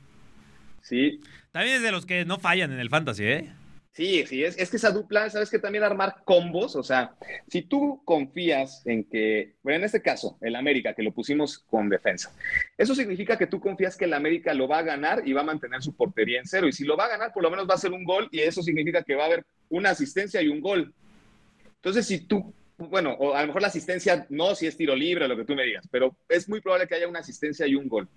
Sí. 0.82 1.20
También 1.52 1.76
es 1.76 1.82
de 1.82 1.92
los 1.92 2.06
que 2.06 2.24
no 2.24 2.38
fallan 2.38 2.72
en 2.72 2.80
el 2.80 2.90
fantasy, 2.90 3.24
¿eh? 3.24 3.52
Sí, 3.92 4.24
sí, 4.26 4.42
es, 4.42 4.56
es 4.56 4.70
que 4.70 4.78
esa 4.78 4.90
dupla, 4.90 5.28
sabes 5.28 5.50
que 5.50 5.58
también 5.58 5.84
armar 5.84 6.22
combos, 6.24 6.76
o 6.76 6.82
sea, 6.82 7.14
si 7.48 7.60
tú 7.60 8.00
confías 8.06 8.80
en 8.86 9.04
que, 9.04 9.52
bueno, 9.62 9.80
en 9.80 9.84
este 9.84 10.00
caso, 10.00 10.38
el 10.40 10.56
América, 10.56 10.94
que 10.94 11.02
lo 11.02 11.12
pusimos 11.12 11.58
con 11.58 11.90
defensa, 11.90 12.34
eso 12.78 12.94
significa 12.94 13.36
que 13.36 13.46
tú 13.46 13.60
confías 13.60 13.94
que 13.98 14.06
el 14.06 14.14
América 14.14 14.54
lo 14.54 14.66
va 14.66 14.78
a 14.78 14.82
ganar 14.82 15.22
y 15.28 15.34
va 15.34 15.42
a 15.42 15.44
mantener 15.44 15.82
su 15.82 15.94
portería 15.94 16.38
en 16.38 16.46
cero, 16.46 16.68
y 16.68 16.72
si 16.72 16.84
lo 16.84 16.96
va 16.96 17.04
a 17.04 17.10
ganar, 17.10 17.34
por 17.34 17.42
lo 17.42 17.50
menos 17.50 17.68
va 17.68 17.74
a 17.74 17.78
ser 17.78 17.92
un 17.92 18.04
gol, 18.04 18.28
y 18.32 18.40
eso 18.40 18.62
significa 18.62 19.02
que 19.02 19.14
va 19.14 19.24
a 19.24 19.26
haber 19.26 19.44
una 19.68 19.90
asistencia 19.90 20.40
y 20.40 20.48
un 20.48 20.62
gol. 20.62 20.94
Entonces, 21.76 22.06
si 22.06 22.20
tú 22.20 22.54
bueno, 22.88 23.12
o 23.18 23.34
a 23.34 23.40
lo 23.40 23.48
mejor 23.48 23.62
la 23.62 23.68
asistencia 23.68 24.26
no, 24.28 24.54
si 24.54 24.66
es 24.66 24.76
tiro 24.76 24.94
libre, 24.94 25.28
lo 25.28 25.36
que 25.36 25.44
tú 25.44 25.54
me 25.54 25.64
digas, 25.64 25.86
pero 25.90 26.16
es 26.28 26.48
muy 26.48 26.60
probable 26.60 26.86
que 26.86 26.94
haya 26.94 27.08
una 27.08 27.20
asistencia 27.20 27.66
y 27.66 27.74
un 27.74 27.88
gol. 27.88 28.08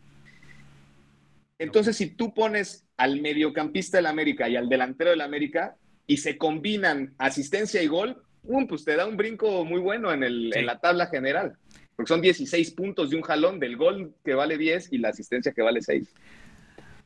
Entonces, 1.58 1.96
si 1.96 2.08
tú 2.08 2.34
pones 2.34 2.86
al 2.98 3.22
mediocampista 3.22 3.98
del 3.98 4.08
América 4.08 4.50
y 4.50 4.56
al 4.56 4.68
delantero 4.68 5.12
del 5.12 5.22
América 5.22 5.76
y 6.06 6.18
se 6.18 6.38
combinan 6.38 7.14
asistencia 7.18 7.82
y 7.82 7.88
gol, 7.88 8.22
pues 8.68 8.84
te 8.84 8.96
da 8.96 9.06
un 9.06 9.18
brinco 9.18 9.66
muy 9.66 9.80
bueno 9.80 10.14
en, 10.14 10.24
el, 10.24 10.56
en 10.56 10.66
la 10.66 10.80
tabla 10.80 11.08
general. 11.08 11.58
Porque 11.96 12.10
son 12.10 12.22
16 12.22 12.72
puntos 12.72 13.10
de 13.10 13.16
un 13.16 13.22
jalón 13.22 13.60
del 13.60 13.78
gol 13.78 14.14
que 14.24 14.34
vale 14.34 14.58
10 14.58 14.92
y 14.92 14.98
la 14.98 15.10
asistencia 15.10 15.54
que 15.54 15.62
vale 15.62 15.82
6. 15.82 16.14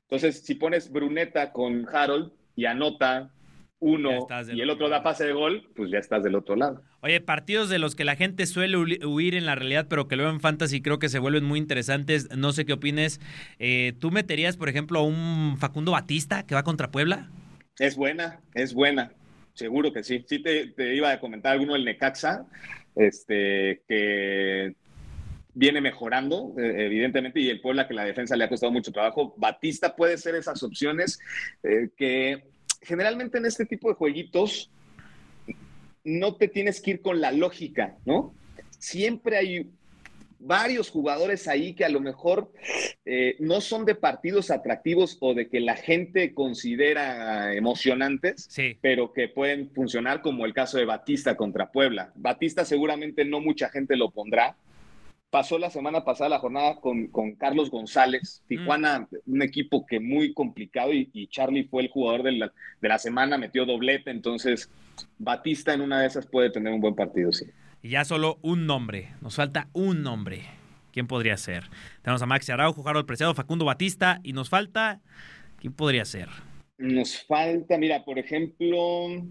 Entonces, 0.03 0.41
si 0.41 0.55
pones 0.55 0.91
Bruneta 0.91 1.51
con 1.51 1.87
Harold 1.87 2.31
y 2.55 2.65
anota 2.65 3.31
uno 3.79 4.27
y 4.53 4.59
el 4.59 4.69
otro 4.69 4.89
da 4.89 5.03
pase 5.03 5.25
de 5.25 5.31
gol, 5.31 5.69
pues 5.75 5.89
ya 5.89 5.99
estás 5.99 6.21
del 6.23 6.35
otro 6.35 6.55
lado. 6.55 6.83
Oye, 7.01 7.21
partidos 7.21 7.69
de 7.69 7.79
los 7.79 7.95
que 7.95 8.03
la 8.03 8.17
gente 8.17 8.45
suele 8.45 8.77
huir 8.77 9.35
en 9.35 9.45
la 9.45 9.55
realidad, 9.55 9.87
pero 9.89 10.07
que 10.07 10.17
luego 10.17 10.31
en 10.31 10.41
fantasy 10.41 10.81
creo 10.81 10.99
que 10.99 11.07
se 11.07 11.19
vuelven 11.19 11.45
muy 11.45 11.59
interesantes. 11.59 12.29
No 12.35 12.51
sé 12.51 12.65
qué 12.65 12.73
opines. 12.73 13.21
Eh, 13.57 13.93
¿Tú 13.99 14.11
meterías, 14.11 14.57
por 14.57 14.67
ejemplo, 14.67 14.99
a 14.99 15.03
un 15.03 15.55
Facundo 15.57 15.93
Batista 15.93 16.45
que 16.45 16.55
va 16.55 16.63
contra 16.63 16.91
Puebla? 16.91 17.29
Es 17.77 17.95
buena, 17.95 18.41
es 18.53 18.73
buena. 18.73 19.13
Seguro 19.53 19.93
que 19.93 20.03
sí. 20.03 20.25
Sí 20.27 20.39
te, 20.39 20.73
iba 20.95 21.11
a 21.11 21.19
comentar 21.19 21.53
alguno 21.53 21.73
del 21.73 21.85
Necaxa, 21.85 22.45
este, 22.95 23.81
que 23.87 24.75
viene 25.53 25.79
mejorando, 25.79 26.53
eh, 26.57 26.85
evidentemente, 26.85 27.39
y 27.39 27.49
el 27.49 27.61
Puebla 27.61 27.87
que 27.87 27.93
la 27.93 28.03
defensa 28.03 28.35
le 28.35 28.43
ha 28.43 28.49
costado 28.49 28.73
mucho 28.73 28.91
trabajo. 28.91 29.33
Batista 29.37 29.95
puede 29.95 30.17
ser 30.17 30.35
esas 30.35 30.61
opciones 30.63 31.19
eh, 31.63 31.89
que 31.95 32.43
generalmente 32.81 33.37
en 33.37 33.45
este 33.45 33.65
tipo 33.65 33.89
de 33.89 33.95
jueguitos 33.95 34.69
no 36.03 36.35
te 36.35 36.47
tienes 36.47 36.81
que 36.81 36.91
ir 36.91 37.01
con 37.01 37.21
la 37.21 37.31
lógica, 37.31 37.97
¿no? 38.05 38.33
Siempre 38.77 39.37
hay 39.37 39.69
varios 40.39 40.89
jugadores 40.89 41.47
ahí 41.47 41.73
que 41.73 41.83
a 41.83 41.89
lo 41.89 41.99
mejor 41.99 42.51
eh, 43.05 43.35
no 43.39 43.59
son 43.59 43.85
de 43.85 43.95
partidos 43.95 44.51
atractivos 44.51 45.17
o 45.19 45.33
de 45.33 45.49
que 45.49 45.59
la 45.59 45.75
gente 45.75 46.33
considera 46.33 47.53
emocionantes, 47.53 48.49
pero 48.81 49.11
que 49.11 49.27
pueden 49.27 49.69
funcionar 49.71 50.21
como 50.21 50.45
el 50.45 50.53
caso 50.53 50.77
de 50.77 50.85
Batista 50.85 51.35
contra 51.35 51.71
Puebla. 51.71 52.13
Batista 52.15 52.63
seguramente 52.63 53.25
no 53.25 53.41
mucha 53.41 53.69
gente 53.69 53.97
lo 53.97 54.11
pondrá, 54.11 54.55
pasó 55.29 55.59
la 55.59 55.69
semana 55.69 56.03
pasada 56.03 56.29
la 56.29 56.39
jornada 56.39 56.79
con, 56.79 57.09
Carlos 57.37 57.69
González, 57.69 58.43
Tijuana, 58.47 59.07
mm. 59.11 59.33
un 59.33 59.41
equipo 59.41 59.85
que 59.85 59.99
muy 59.99 60.33
complicado 60.33 60.93
y, 60.93 61.27
Charlie 61.27 61.65
fue 61.65 61.83
el 61.83 61.89
jugador 61.89 62.23
de 62.23 62.31
la, 62.33 62.51
de 62.81 62.89
la, 62.89 62.97
semana, 62.97 63.37
metió 63.37 63.65
doblete, 63.65 64.11
entonces 64.11 64.69
Batista 65.17 65.73
en 65.73 65.81
una 65.81 66.01
de 66.01 66.07
esas 66.07 66.25
puede 66.25 66.49
tener 66.49 66.73
un 66.73 66.81
buen 66.81 66.95
partido, 66.95 67.31
sí. 67.31 67.45
Y 67.81 67.89
ya 67.89 68.03
solo 68.03 68.39
un 68.41 68.65
nombre, 68.65 69.13
nos 69.21 69.35
falta 69.35 69.69
un 69.73 70.03
nombre. 70.03 70.43
¿Quién 70.91 71.07
podría 71.07 71.37
ser? 71.37 71.65
Tenemos 72.01 72.21
a 72.21 72.25
Maxi 72.25 72.51
Araujo, 72.51 72.87
Harold 72.87 73.05
Preciado, 73.05 73.35
Facundo 73.35 73.63
Batista 73.63 74.19
y 74.23 74.33
nos 74.33 74.49
falta, 74.49 74.99
¿quién 75.59 75.71
podría 75.71 76.03
ser? 76.03 76.27
Nos 76.77 77.23
falta, 77.25 77.77
mira, 77.77 78.03
por 78.03 78.17
ejemplo, 78.17 79.23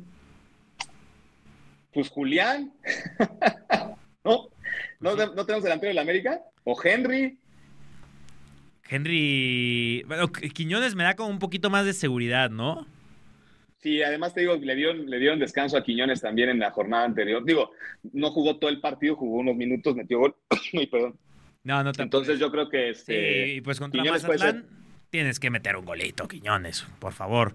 pues 1.93 2.09
Julián, 2.11 2.73
¿no? 4.25 4.49
¿No, 5.01 5.17
tenemos 5.17 5.63
delantero 5.63 5.93
la 5.93 6.03
América? 6.03 6.41
¿O 6.65 6.77
Henry? 6.83 7.39
Henry. 8.89 10.03
Bueno, 10.07 10.33
Quiñones 10.33 10.95
me 10.95 11.05
da 11.05 11.15
como 11.15 11.29
un 11.29 11.39
poquito 11.39 11.71
más 11.71 11.85
de 11.85 11.93
seguridad, 11.93 12.51
¿no? 12.51 12.87
Sí, 13.79 14.03
además 14.03 14.35
te 14.35 14.41
digo, 14.41 14.57
le 14.57 14.75
dieron, 14.75 15.09
le 15.09 15.19
dieron 15.19 15.39
descanso 15.39 15.77
a 15.77 15.85
Quiñones 15.85 16.21
también 16.21 16.49
en 16.49 16.59
la 16.59 16.73
jornada 16.73 17.05
anterior. 17.05 17.45
Digo, 17.45 17.71
no 18.13 18.31
jugó 18.31 18.57
todo 18.57 18.71
el 18.71 18.81
partido, 18.81 19.15
jugó 19.15 19.39
unos 19.39 19.55
minutos, 19.55 19.95
metió 19.95 20.19
gol. 20.19 20.35
Ay, 20.73 20.87
perdón. 20.87 21.17
No, 21.63 21.85
no 21.85 21.93
te 21.93 22.03
Entonces 22.03 22.39
yo 22.41 22.51
creo 22.51 22.69
que 22.69 22.91
este, 22.91 23.45
Sí, 23.45 23.53
y 23.57 23.61
pues 23.61 23.79
contra 23.79 24.01
Quiñones 24.01 24.25
puede 24.25 24.39
Mazatlán 24.39 24.79
tienes 25.11 25.41
que 25.41 25.51
meter 25.51 25.77
un 25.77 25.85
golito, 25.85 26.29
Quiñones, 26.29 26.87
por 26.99 27.13
favor. 27.13 27.55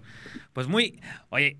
Pues 0.52 0.66
muy, 0.66 1.00
oye, 1.30 1.56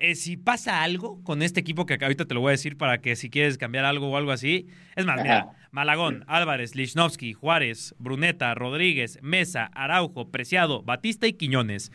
eh, 0.00 0.14
si 0.14 0.36
pasa 0.36 0.82
algo 0.82 1.22
con 1.22 1.42
este 1.42 1.60
equipo 1.60 1.86
que 1.86 1.98
ahorita 2.00 2.24
te 2.26 2.34
lo 2.34 2.40
voy 2.40 2.50
a 2.50 2.52
decir 2.52 2.76
para 2.76 3.00
que 3.00 3.16
si 3.16 3.30
quieres 3.30 3.58
cambiar 3.58 3.84
algo 3.84 4.08
o 4.08 4.16
algo 4.16 4.32
así, 4.32 4.66
es 4.96 5.04
más, 5.04 5.22
mira. 5.22 5.50
Malagón, 5.70 6.24
Álvarez, 6.28 6.74
Lichnowsky, 6.74 7.34
Juárez, 7.34 7.94
Bruneta, 7.98 8.54
Rodríguez, 8.54 9.18
Mesa, 9.22 9.70
Araujo, 9.74 10.30
Preciado, 10.30 10.82
Batista 10.82 11.26
y 11.26 11.34
Quiñones. 11.34 11.92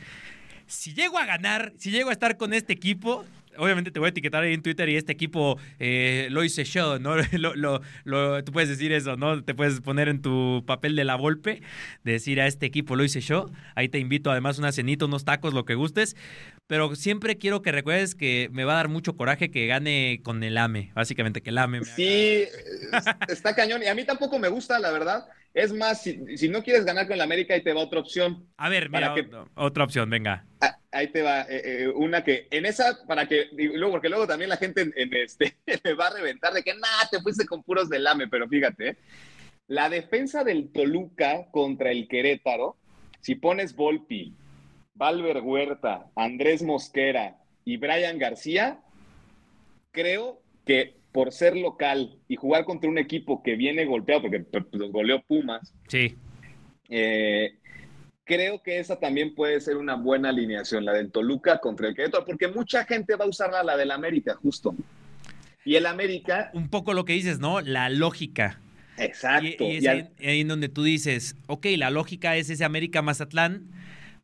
Si 0.67 0.93
llego 0.93 1.17
a 1.17 1.25
ganar, 1.25 1.73
si 1.77 1.91
llego 1.91 2.09
a 2.09 2.13
estar 2.13 2.37
con 2.37 2.53
este 2.53 2.73
equipo, 2.73 3.25
obviamente 3.57 3.91
te 3.91 3.99
voy 3.99 4.07
a 4.07 4.09
etiquetar 4.09 4.43
ahí 4.43 4.53
en 4.53 4.61
Twitter 4.61 4.87
y 4.89 4.95
este 4.95 5.11
equipo 5.11 5.57
eh, 5.79 6.27
lo 6.31 6.43
hice 6.43 6.63
yo, 6.63 6.99
¿no? 6.99 7.15
Lo, 7.33 7.55
lo- 7.55 7.81
lo- 8.03 8.43
tú 8.43 8.51
puedes 8.51 8.69
decir 8.69 8.91
eso, 8.93 9.15
¿no? 9.17 9.43
Te 9.43 9.53
puedes 9.55 9.81
poner 9.81 10.07
en 10.09 10.21
tu 10.21 10.63
papel 10.65 10.95
de 10.95 11.03
la 11.03 11.15
Volpe, 11.15 11.61
decir 12.03 12.39
a 12.41 12.47
este 12.47 12.65
equipo 12.65 12.95
lo 12.95 13.03
hice 13.03 13.21
yo. 13.21 13.49
Ahí 13.75 13.89
te 13.89 13.99
invito 13.99 14.31
además 14.31 14.59
una 14.59 14.71
cenita, 14.71 15.05
unos 15.05 15.25
tacos, 15.25 15.53
lo 15.53 15.65
que 15.65 15.75
gustes. 15.75 16.15
Pero 16.67 16.95
siempre 16.95 17.37
quiero 17.37 17.61
que 17.61 17.71
recuerdes 17.71 18.15
que 18.15 18.49
me 18.51 18.63
va 18.63 18.73
a 18.73 18.77
dar 18.77 18.87
mucho 18.89 19.15
coraje 19.17 19.51
que 19.51 19.67
gane 19.67 20.21
con 20.23 20.43
el 20.43 20.57
AME, 20.57 20.91
básicamente, 20.95 21.41
que 21.41 21.49
el 21.49 21.57
AME 21.57 21.79
me 21.81 21.85
Sí, 21.85 22.45
es- 22.45 23.05
está 23.27 23.53
cañón. 23.55 23.83
Y 23.83 23.87
a 23.87 23.95
mí 23.95 24.05
tampoco 24.05 24.39
me 24.39 24.47
gusta, 24.47 24.79
la 24.79 24.91
verdad. 24.91 25.25
Es 25.53 25.71
más, 25.71 26.01
si, 26.01 26.37
si 26.37 26.49
no 26.49 26.63
quieres 26.63 26.83
ganar 26.83 27.07
con 27.07 27.17
la 27.17 27.23
América, 27.25 27.53
ahí 27.53 27.61
te 27.61 27.73
va 27.73 27.81
otra 27.81 27.99
opción. 27.99 28.47
A 28.57 28.69
ver, 28.69 28.89
mira, 28.89 29.13
que- 29.13 29.29
otra 29.55 29.83
opción, 29.83 30.09
venga. 30.09 30.45
Ah, 30.61 30.77
Ahí 30.91 31.07
te 31.07 31.23
va 31.23 31.41
eh, 31.43 31.61
eh, 31.83 31.87
una 31.87 32.23
que 32.23 32.47
en 32.51 32.67
esa, 32.67 32.99
para 33.07 33.27
que, 33.27 33.47
luego, 33.51 33.93
porque 33.93 34.09
luego 34.09 34.27
también 34.27 34.49
la 34.49 34.57
gente 34.57 34.81
en, 34.81 34.93
en 34.95 35.11
este 35.15 35.57
me 35.83 35.93
va 35.93 36.07
a 36.07 36.13
reventar 36.13 36.53
de 36.53 36.61
que 36.63 36.73
nada, 36.75 37.07
te 37.09 37.19
fuiste 37.19 37.45
con 37.47 37.63
puros 37.63 37.89
del 37.89 38.05
AME, 38.05 38.27
pero 38.27 38.47
fíjate, 38.47 38.89
¿eh? 38.89 38.97
la 39.67 39.89
defensa 39.89 40.43
del 40.43 40.71
Toluca 40.71 41.47
contra 41.51 41.89
el 41.91 42.07
Querétaro, 42.07 42.77
si 43.21 43.33
pones 43.35 43.75
Volpi, 43.75 44.35
Valver 44.93 45.37
Huerta, 45.41 46.05
Andrés 46.15 46.61
Mosquera 46.61 47.37
y 47.65 47.77
Brian 47.77 48.19
García, 48.19 48.79
creo 49.91 50.41
que 50.65 50.95
por 51.13 51.31
ser 51.31 51.55
local 51.55 52.17
y 52.27 52.35
jugar 52.35 52.65
contra 52.65 52.89
un 52.89 52.97
equipo 52.97 53.41
que 53.43 53.55
viene 53.55 53.85
golpeado, 53.85 54.23
porque 54.23 54.39
pues, 54.41 54.65
los 54.73 54.91
goleó 54.91 55.21
Pumas, 55.21 55.73
Sí. 55.87 56.15
eh, 56.89 57.53
creo 58.25 58.61
que 58.63 58.79
esa 58.79 58.99
también 58.99 59.35
puede 59.35 59.61
ser 59.61 59.77
una 59.77 59.95
buena 59.95 60.29
alineación, 60.29 60.83
la 60.85 60.93
del 60.93 61.11
Toluca 61.11 61.59
contra 61.59 61.87
el 61.87 61.95
Querétaro, 61.95 62.25
porque 62.25 62.47
mucha 62.47 62.83
gente 62.85 63.15
va 63.15 63.25
a 63.25 63.29
usarla, 63.29 63.63
la 63.63 63.77
del 63.77 63.91
América, 63.91 64.35
justo. 64.35 64.75
Y 65.65 65.75
el 65.75 65.85
América, 65.85 66.49
Un 66.53 66.67
poco 66.69 66.93
lo 66.93 67.05
que 67.05 67.13
dices, 67.13 67.39
¿no? 67.39 67.61
La 67.61 67.89
lógica. 67.89 68.59
exacto. 68.97 69.63
Y, 69.63 69.73
y 69.73 69.77
es 69.77 69.83
y 69.83 69.87
ahí, 69.87 69.99
al- 69.99 70.11
ahí 70.27 70.41
en 70.41 70.47
donde 70.47 70.67
tú 70.69 70.83
dices, 70.83 71.35
ok, 71.47 71.67
la 71.77 71.89
lógica 71.89 72.35
es 72.37 72.49
ese 72.49 72.63
América 72.65 73.01
Mazatlán, 73.01 73.67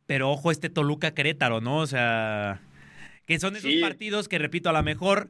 pero 0.06 0.30
ojo 0.30 0.50
este 0.50 0.68
Toluca 0.70 1.12
Querétaro, 1.14 1.60
¿no? 1.60 1.78
O 1.78 1.86
sea, 1.86 2.60
que 3.26 3.38
son 3.38 3.54
esos 3.56 3.70
Sí. 3.70 3.80
partidos 3.80 4.28
que, 4.28 4.38
repito, 4.38 4.68
a 4.70 4.72
lo 4.72 4.82
mejor, 4.82 5.28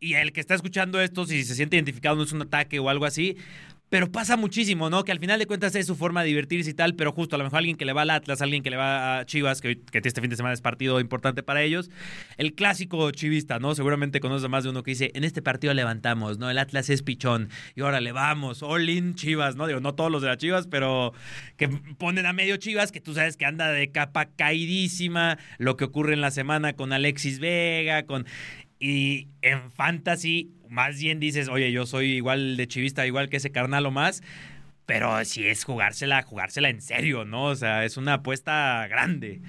y 0.00 0.14
el 0.14 0.32
que 0.32 0.40
está 0.40 0.54
escuchando 0.54 1.00
esto, 1.00 1.26
si 1.26 1.44
se 1.44 1.54
siente 1.54 1.76
identificado, 1.76 2.16
no 2.16 2.22
es 2.22 2.32
un 2.32 2.42
ataque 2.42 2.78
o 2.78 2.88
algo 2.88 3.04
así, 3.04 3.36
pero 3.90 4.12
pasa 4.12 4.36
muchísimo, 4.36 4.90
¿no? 4.90 5.04
Que 5.04 5.12
al 5.12 5.18
final 5.18 5.38
de 5.38 5.46
cuentas 5.46 5.74
es 5.74 5.86
su 5.86 5.96
forma 5.96 6.22
de 6.22 6.28
divertirse 6.28 6.70
y 6.70 6.74
tal, 6.74 6.94
pero 6.94 7.12
justo 7.12 7.36
a 7.36 7.38
lo 7.38 7.44
mejor 7.44 7.58
alguien 7.58 7.76
que 7.76 7.86
le 7.86 7.94
va 7.94 8.02
al 8.02 8.10
Atlas, 8.10 8.42
alguien 8.42 8.62
que 8.62 8.70
le 8.70 8.76
va 8.76 9.18
a 9.18 9.26
Chivas, 9.26 9.60
que, 9.62 9.80
este 9.92 10.20
fin 10.20 10.28
de 10.28 10.36
semana 10.36 10.52
es 10.52 10.60
partido 10.60 11.00
importante 11.00 11.42
para 11.42 11.62
ellos, 11.62 11.90
el 12.36 12.54
clásico 12.54 13.10
chivista, 13.10 13.58
¿no? 13.58 13.74
Seguramente 13.74 14.20
conoces 14.20 14.44
a 14.44 14.48
más 14.48 14.64
de 14.64 14.70
uno 14.70 14.82
que 14.82 14.90
dice, 14.90 15.10
en 15.14 15.24
este 15.24 15.40
partido 15.40 15.72
levantamos, 15.72 16.38
¿no? 16.38 16.50
El 16.50 16.58
Atlas 16.58 16.90
es 16.90 17.02
pichón, 17.02 17.48
y 17.74 17.80
órale, 17.80 18.12
vamos, 18.12 18.62
all 18.62 18.88
in 18.90 19.14
Chivas, 19.14 19.56
¿no? 19.56 19.66
Digo, 19.66 19.80
no 19.80 19.94
todos 19.94 20.12
los 20.12 20.20
de 20.20 20.28
las 20.28 20.36
Chivas, 20.36 20.66
pero 20.66 21.14
que 21.56 21.68
ponen 21.68 22.26
a 22.26 22.34
medio 22.34 22.58
Chivas, 22.58 22.92
que 22.92 23.00
tú 23.00 23.14
sabes 23.14 23.38
que 23.38 23.46
anda 23.46 23.70
de 23.70 23.90
capa 23.90 24.26
caidísima, 24.26 25.38
lo 25.56 25.76
que 25.78 25.84
ocurre 25.84 26.12
en 26.12 26.20
la 26.20 26.30
semana 26.30 26.74
con 26.74 26.92
Alexis 26.92 27.38
Vega, 27.38 28.04
con... 28.04 28.26
Y 28.78 29.28
en 29.42 29.70
fantasy, 29.72 30.52
más 30.68 30.98
bien 31.00 31.20
dices, 31.20 31.48
oye, 31.48 31.72
yo 31.72 31.86
soy 31.86 32.12
igual 32.12 32.56
de 32.56 32.68
chivista, 32.68 33.06
igual 33.06 33.28
que 33.28 33.38
ese 33.38 33.50
carnal 33.50 33.86
o 33.86 33.90
más, 33.90 34.22
pero 34.86 35.24
si 35.24 35.46
es 35.46 35.64
jugársela, 35.64 36.22
jugársela 36.22 36.68
en 36.68 36.80
serio, 36.80 37.24
¿no? 37.24 37.44
O 37.46 37.56
sea, 37.56 37.84
es 37.84 37.96
una 37.96 38.14
apuesta 38.14 38.86
grande. 38.88 39.40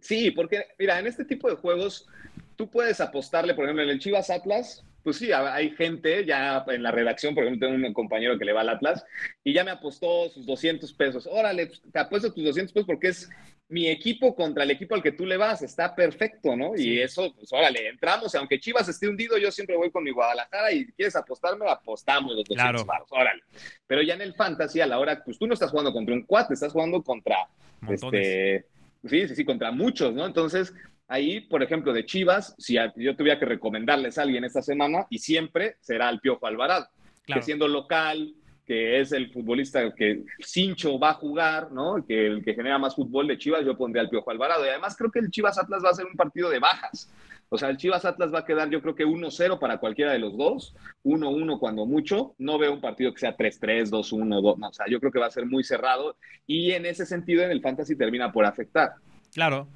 Sí, 0.00 0.30
porque, 0.30 0.64
mira, 0.78 0.98
en 0.98 1.06
este 1.06 1.24
tipo 1.24 1.48
de 1.48 1.56
juegos, 1.56 2.08
tú 2.56 2.70
puedes 2.70 3.00
apostarle, 3.00 3.54
por 3.54 3.64
ejemplo, 3.64 3.82
en 3.84 3.90
el 3.90 3.98
Chivas 3.98 4.30
Atlas, 4.30 4.84
pues 5.02 5.16
sí, 5.16 5.32
hay 5.32 5.70
gente 5.70 6.24
ya 6.24 6.64
en 6.68 6.82
la 6.82 6.90
redacción, 6.90 7.34
por 7.34 7.44
ejemplo, 7.44 7.68
tengo 7.68 7.86
un 7.86 7.92
compañero 7.92 8.38
que 8.38 8.44
le 8.44 8.52
va 8.52 8.60
al 8.62 8.68
Atlas 8.68 9.04
y 9.42 9.52
ya 9.52 9.64
me 9.64 9.70
apostó 9.70 10.28
sus 10.28 10.46
200 10.46 10.92
pesos. 10.94 11.26
Órale, 11.30 11.66
pues, 11.66 11.82
te 11.92 11.98
apuesto 11.98 12.32
tus 12.32 12.44
200 12.44 12.72
pesos 12.72 12.86
porque 12.86 13.08
es 13.08 13.28
mi 13.68 13.88
equipo 13.88 14.34
contra 14.34 14.64
el 14.64 14.70
equipo 14.70 14.94
al 14.94 15.02
que 15.02 15.12
tú 15.12 15.24
le 15.24 15.38
vas, 15.38 15.62
está 15.62 15.94
perfecto, 15.94 16.54
¿no? 16.54 16.72
Sí. 16.76 16.90
Y 16.90 17.00
eso, 17.00 17.34
pues 17.34 17.50
órale, 17.52 17.88
entramos, 17.88 18.34
aunque 18.34 18.60
Chivas 18.60 18.86
esté 18.88 19.08
hundido, 19.08 19.38
yo 19.38 19.50
siempre 19.50 19.76
voy 19.76 19.90
con 19.90 20.04
mi 20.04 20.10
Guadalajara 20.10 20.70
y 20.72 20.86
quieres 20.92 21.16
apostarme, 21.16 21.68
apostamos 21.70 22.34
los 22.36 22.44
200 22.44 22.84
Claro. 22.84 23.06
órale. 23.10 23.42
Pero 23.86 24.02
ya 24.02 24.14
en 24.14 24.20
el 24.20 24.34
fantasy, 24.34 24.80
a 24.82 24.86
la 24.86 24.98
hora, 24.98 25.22
pues 25.24 25.38
tú 25.38 25.46
no 25.46 25.54
estás 25.54 25.70
jugando 25.70 25.92
contra 25.92 26.14
un 26.14 26.22
cuate, 26.22 26.52
estás 26.52 26.72
jugando 26.72 27.02
contra 27.02 27.48
Montones. 27.80 28.20
este, 28.26 28.66
sí, 29.08 29.28
sí, 29.28 29.34
sí, 29.36 29.44
contra 29.44 29.72
muchos, 29.72 30.12
¿no? 30.12 30.26
Entonces, 30.26 30.74
ahí, 31.12 31.40
por 31.40 31.62
ejemplo, 31.62 31.92
de 31.92 32.06
Chivas, 32.06 32.54
si 32.58 32.76
yo 32.96 33.16
tuviera 33.16 33.38
que 33.38 33.44
recomendarles 33.46 34.18
a 34.18 34.22
alguien 34.22 34.44
esta 34.44 34.62
semana, 34.62 35.06
y 35.10 35.18
siempre 35.18 35.76
será 35.80 36.08
el 36.08 36.20
Piojo 36.20 36.46
Alvarado, 36.46 36.88
Claro. 37.24 37.40
que 37.40 37.44
siendo 37.44 37.68
local, 37.68 38.34
que 38.66 39.00
es 39.00 39.12
el 39.12 39.30
futbolista 39.30 39.94
que 39.94 40.22
Cincho 40.40 40.98
va 40.98 41.10
a 41.10 41.14
jugar, 41.14 41.70
¿no? 41.72 42.04
Que 42.06 42.26
el 42.26 42.44
que 42.44 42.54
genera 42.54 42.78
más 42.78 42.94
fútbol 42.94 43.26
de 43.26 43.36
Chivas, 43.36 43.64
yo 43.64 43.76
pondría 43.76 44.02
al 44.02 44.08
Piojo 44.08 44.30
Alvarado. 44.30 44.64
Y 44.64 44.68
además 44.68 44.96
creo 44.96 45.10
que 45.10 45.18
el 45.18 45.30
Chivas 45.30 45.58
Atlas 45.58 45.82
va 45.84 45.90
a 45.90 45.94
ser 45.94 46.06
un 46.06 46.14
partido 46.14 46.48
de 46.48 46.58
bajas. 46.58 47.12
O 47.48 47.58
sea, 47.58 47.68
el 47.68 47.76
Chivas 47.76 48.04
Atlas 48.04 48.32
va 48.32 48.38
a 48.40 48.44
quedar, 48.46 48.70
yo 48.70 48.80
creo 48.80 48.94
que 48.94 49.04
1-0 49.04 49.58
para 49.58 49.78
cualquiera 49.78 50.12
de 50.12 50.18
los 50.20 50.36
dos, 50.38 50.74
1-1 51.04 51.58
cuando 51.58 51.84
mucho. 51.84 52.34
No 52.38 52.56
veo 52.56 52.72
un 52.72 52.80
partido 52.80 53.12
que 53.12 53.20
sea 53.20 53.36
3-3, 53.36 53.90
2-1, 53.90 54.40
2. 54.40 54.58
No, 54.58 54.68
o 54.68 54.72
sea, 54.72 54.86
yo 54.88 54.98
creo 55.00 55.12
que 55.12 55.18
va 55.18 55.26
a 55.26 55.30
ser 55.30 55.44
muy 55.44 55.62
cerrado 55.64 56.16
y 56.46 56.70
en 56.72 56.86
ese 56.86 57.04
sentido 57.04 57.42
en 57.42 57.50
el 57.50 57.60
fantasy 57.60 57.94
termina 57.94 58.32
por 58.32 58.46
afectar. 58.46 58.92
Claro. 59.34 59.68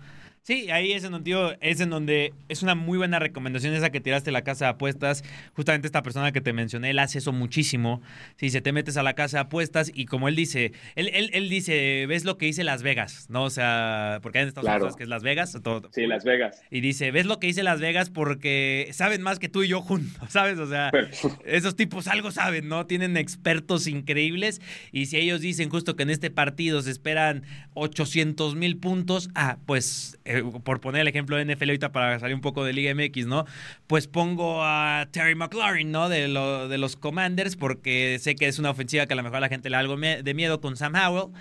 Sí, 0.47 0.71
ahí 0.71 0.93
es 0.93 1.03
en 1.03 1.11
donde, 1.11 1.25
tío, 1.25 1.61
es 1.61 1.81
en 1.81 1.91
donde 1.91 2.33
es 2.49 2.63
una 2.63 2.77
muy 2.77 2.99
buena 2.99 3.19
recomendación 3.19 3.75
esa 3.75 3.91
que 3.91 4.01
tiraste 4.01 4.31
la 4.31 4.43
casa 4.45 4.67
de 4.67 4.71
apuestas. 4.71 5.25
Justamente 5.55 5.89
esta 5.89 6.05
persona 6.05 6.31
que 6.31 6.41
te 6.41 6.53
mencioné, 6.53 6.91
él 6.91 7.01
hace 7.01 7.19
eso 7.19 7.33
muchísimo. 7.33 8.01
Si 8.37 8.51
se 8.51 8.61
te 8.61 8.71
metes 8.73 8.97
a 8.97 9.03
la 9.03 9.15
casa 9.15 9.39
de 9.39 9.41
apuestas 9.41 9.91
y 9.93 10.05
como 10.07 10.29
él 10.29 10.37
dice, 10.37 10.71
él, 10.95 11.11
él, 11.15 11.31
él 11.33 11.49
dice, 11.49 12.07
ves 12.07 12.25
lo 12.25 12.39
que 12.39 12.47
dice 12.47 12.63
Las 12.63 12.85
Vegas, 12.85 13.27
¿no? 13.29 13.43
O 13.43 13.51
sea, 13.51 14.21
porque 14.23 14.39
hay 14.39 14.43
en 14.43 14.49
Estados 14.51 14.67
Claro. 14.69 14.85
Unidos 14.85 14.97
que 14.97 15.03
es 15.03 15.09
Las 15.09 15.25
Vegas. 15.25 15.59
todo- 15.65 15.91
Sí, 15.93 16.07
Las 16.07 16.23
Vegas. 16.25 16.63
Y 16.71 16.81
dice, 16.81 17.11
ves 17.11 17.27
lo 17.27 17.41
que 17.41 17.49
dice 17.49 17.65
Las 17.65 17.81
Vegas 17.81 18.11
porque 18.11 18.89
saben 18.93 19.23
más 19.23 19.41
que 19.41 19.49
tú 19.49 19.65
y 19.65 19.69
yo 19.69 19.81
juntos, 19.83 20.23
¿sabes? 20.31 20.61
O 20.61 20.69
sea, 20.69 20.91
Pero- 20.93 21.09
esos 21.45 21.75
tipos 21.75 22.07
algo 22.07 22.31
saben, 22.31 22.69
¿no? 22.69 22.87
Tienen 22.87 23.17
expertos 23.17 23.89
increíbles 23.89 24.63
y 24.93 25.07
si 25.07 25.17
ellos 25.17 25.41
dicen 25.41 25.71
justo 25.71 25.97
que 25.97 26.05
en 26.05 26.11
este 26.11 26.31
partido 26.31 26.83
se 26.83 26.93
esperan 26.93 27.43
800 27.75 28.55
mil 28.55 28.77
puntos, 28.77 29.29
ah, 29.35 29.59
pues 29.67 30.17
eh, 30.25 30.36
por 30.43 30.81
poner 30.81 31.03
el 31.03 31.09
ejemplo 31.09 31.37
de 31.37 31.45
NFL 31.45 31.71
ahorita 31.71 31.93
para 31.93 32.19
salir 32.19 32.35
un 32.35 32.41
poco 32.41 32.65
de 32.65 32.73
Liga 32.73 32.95
MX, 32.95 33.27
¿no? 33.27 33.45
Pues 33.87 34.07
pongo 34.07 34.63
a 34.65 35.09
Terry 35.11 35.35
McLaurin, 35.35 35.91
¿no? 35.91 36.09
De, 36.09 36.29
lo- 36.29 36.69
de 36.69 36.79
los 36.79 36.97
Commanders 36.97 37.57
porque 37.57 38.19
sé 38.21 38.35
que 38.37 38.49
es 38.49 38.59
una 38.59 38.71
ofensiva 38.71 39.07
que 39.07 39.13
a 39.13 39.17
lo 39.17 39.23
mejor 39.23 39.39
a 39.39 39.41
la 39.41 39.49
gente 39.49 39.71
le 39.71 39.75
da 39.75 39.81
algo 39.81 39.97
de 39.97 40.35
miedo 40.35 40.61
con 40.61 40.77
Sam 40.77 40.95
Howell, 40.95 41.33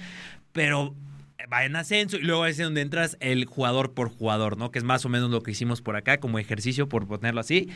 pero 0.52 0.96
va 1.52 1.64
en 1.66 1.76
ascenso 1.76 2.18
y 2.18 2.22
luego 2.22 2.46
es 2.48 2.58
donde 2.58 2.82
entras 2.82 3.18
el 3.20 3.46
jugador 3.46 3.94
por 3.94 4.10
jugador, 4.10 4.58
¿no? 4.58 4.72
Que 4.72 4.80
es 4.80 4.86
más 4.86 5.06
o 5.06 5.10
menos 5.10 5.30
lo 5.30 5.44
que 5.44 5.52
hicimos 5.52 5.82
por 5.82 5.96
acá 5.96 6.20
como 6.20 6.40
ejercicio, 6.40 6.90
por 6.90 7.08
ponerlo 7.08 7.40
así. 7.42 7.70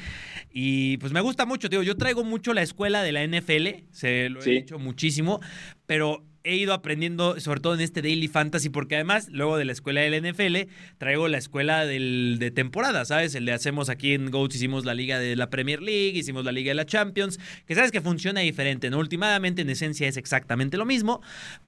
Y 0.51 0.97
pues 0.97 1.12
me 1.13 1.21
gusta 1.21 1.45
mucho, 1.45 1.69
tío. 1.69 1.84
Yo 1.84 1.95
traigo 1.95 2.23
mucho 2.23 2.53
la 2.53 2.63
escuela 2.63 3.03
de 3.03 3.12
la 3.12 3.23
NFL, 3.23 3.84
se 3.91 4.29
lo 4.29 4.39
he 4.41 4.43
dicho 4.62 4.79
muchísimo, 4.79 5.39
pero 5.86 6.23
he 6.43 6.56
ido 6.56 6.73
aprendiendo, 6.73 7.39
sobre 7.39 7.60
todo 7.60 7.73
en 7.73 7.82
este 7.82 8.02
Daily 8.02 8.28
Fantasy, 8.28 8.69
porque 8.69 8.95
además, 8.95 9.28
luego 9.30 9.58
de 9.58 9.65
la 9.65 9.71
escuela 9.71 10.02
del 10.02 10.23
NFL, 10.23 10.69
traigo 10.97 11.28
la 11.28 11.38
escuela 11.38 11.86
del, 11.86 12.38
de 12.39 12.52
temporada, 12.52 13.06
¿sabes? 13.06 13.36
El 13.36 13.45
de 13.45 13.54
hacemos 13.54 13.89
aquí 13.89 14.13
en 14.13 14.32
GOATS, 14.32 14.56
hicimos 14.56 14.86
la 14.86 14.93
liga 14.93 15.19
de 15.19 15.36
la 15.36 15.49
Premier 15.49 15.82
League, 15.82 16.17
hicimos 16.17 16.45
la 16.45 16.52
liga 16.52 16.69
de 16.69 16.75
la 16.75 16.86
Champions, 16.86 17.39
que 17.65 17.75
sabes 17.75 17.91
que 17.91 18.02
funciona 18.02 18.41
diferente, 18.41 18.89
¿no? 18.89 18.99
Últimamente, 18.99 19.62
en 19.62 19.69
esencia, 19.69 20.08
es 20.08 20.17
exactamente 20.17 20.78
lo 20.78 20.86
mismo, 20.86 21.21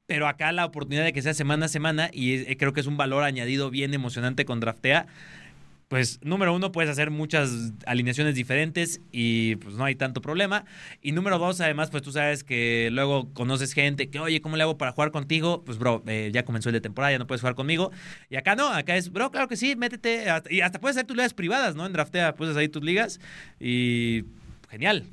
pero 0.06 0.28
acá 0.28 0.52
la 0.52 0.66
oportunidad 0.66 1.04
de 1.04 1.14
que 1.14 1.22
sea 1.22 1.34
semana 1.34 1.66
a 1.66 1.70
semana, 1.70 2.10
y 2.14 2.34
eh, 2.34 2.58
creo 2.58 2.74
que 2.74 2.82
es 2.82 2.88
un 2.88 2.98
valor 2.98 3.24
añadido 3.24 3.70
bien 3.70 3.94
emocionante 3.94 4.46
con 4.46 4.60
Draftea, 4.60 5.08
pues 5.92 6.20
número 6.24 6.56
uno, 6.56 6.72
puedes 6.72 6.90
hacer 6.90 7.12
muchas 7.12 7.74
alineaciones 7.86 8.34
diferentes 8.34 9.02
y 9.12 9.58
pues 9.58 9.76
no 9.76 9.84
hay 9.84 9.96
tanto 9.96 10.22
problema. 10.22 10.64
Y 11.02 11.12
número 11.12 11.38
dos, 11.38 11.60
además, 11.60 11.90
pues 11.90 12.02
tú 12.02 12.14
sabes 12.14 12.46
que 12.46 12.88
luego 12.94 13.34
conoces 13.34 13.74
gente 13.74 14.10
que, 14.10 14.18
oye, 14.18 14.40
¿cómo 14.40 14.56
le 14.56 14.64
hago 14.64 14.78
para 14.78 14.94
jugar 14.94 15.12
contigo? 15.12 15.66
Pues, 15.66 15.78
bro, 15.78 16.02
eh, 16.08 16.32
ya 16.34 16.46
comenzó 16.46 16.70
el 16.70 16.74
de 16.76 16.80
temporada, 16.80 17.12
ya 17.12 17.20
no 17.20 17.28
puedes 17.28 17.42
jugar 17.42 17.56
conmigo. 17.56 17.92
Y 18.30 18.38
acá 18.38 18.56
no, 18.56 18.70
acá 18.70 18.96
es, 18.96 19.12
bro, 19.12 19.32
claro 19.32 19.50
que 19.50 19.58
sí, 19.58 19.76
métete. 19.76 20.28
y 20.50 20.62
hasta 20.62 20.80
puedes 20.80 20.96
hacer 20.96 21.08
tus 21.08 21.18
ligas 21.18 21.34
privadas, 21.34 21.76
¿no? 21.76 21.86
En 21.86 21.92
Draftea, 21.92 22.36
puedes 22.36 22.56
ahí 22.56 22.70
tus 22.70 22.86
ligas 22.86 23.20
y 23.60 24.24
genial. 24.70 25.04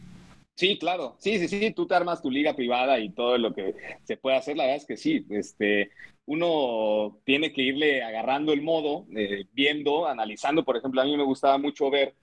Sí, 0.58 0.76
claro. 0.76 1.14
Sí, 1.20 1.38
sí, 1.38 1.46
sí. 1.46 1.70
Tú 1.70 1.86
te 1.86 1.94
armas 1.94 2.20
tu 2.20 2.32
liga 2.32 2.56
privada 2.56 2.98
y 2.98 3.10
todo 3.10 3.38
lo 3.38 3.54
que 3.54 3.76
se 4.02 4.16
puede 4.16 4.38
hacer. 4.38 4.56
La 4.56 4.64
verdad 4.64 4.78
es 4.78 4.86
que 4.86 4.96
sí. 4.96 5.24
Este, 5.30 5.92
uno 6.26 7.20
tiene 7.24 7.52
que 7.52 7.62
irle 7.62 8.02
agarrando 8.02 8.52
el 8.52 8.60
modo, 8.60 9.06
eh, 9.14 9.44
viendo, 9.52 10.08
analizando. 10.08 10.64
Por 10.64 10.76
ejemplo, 10.76 11.00
a 11.00 11.04
mí 11.04 11.16
me 11.16 11.22
gustaba 11.22 11.58
mucho 11.58 11.90
ver 11.90 12.16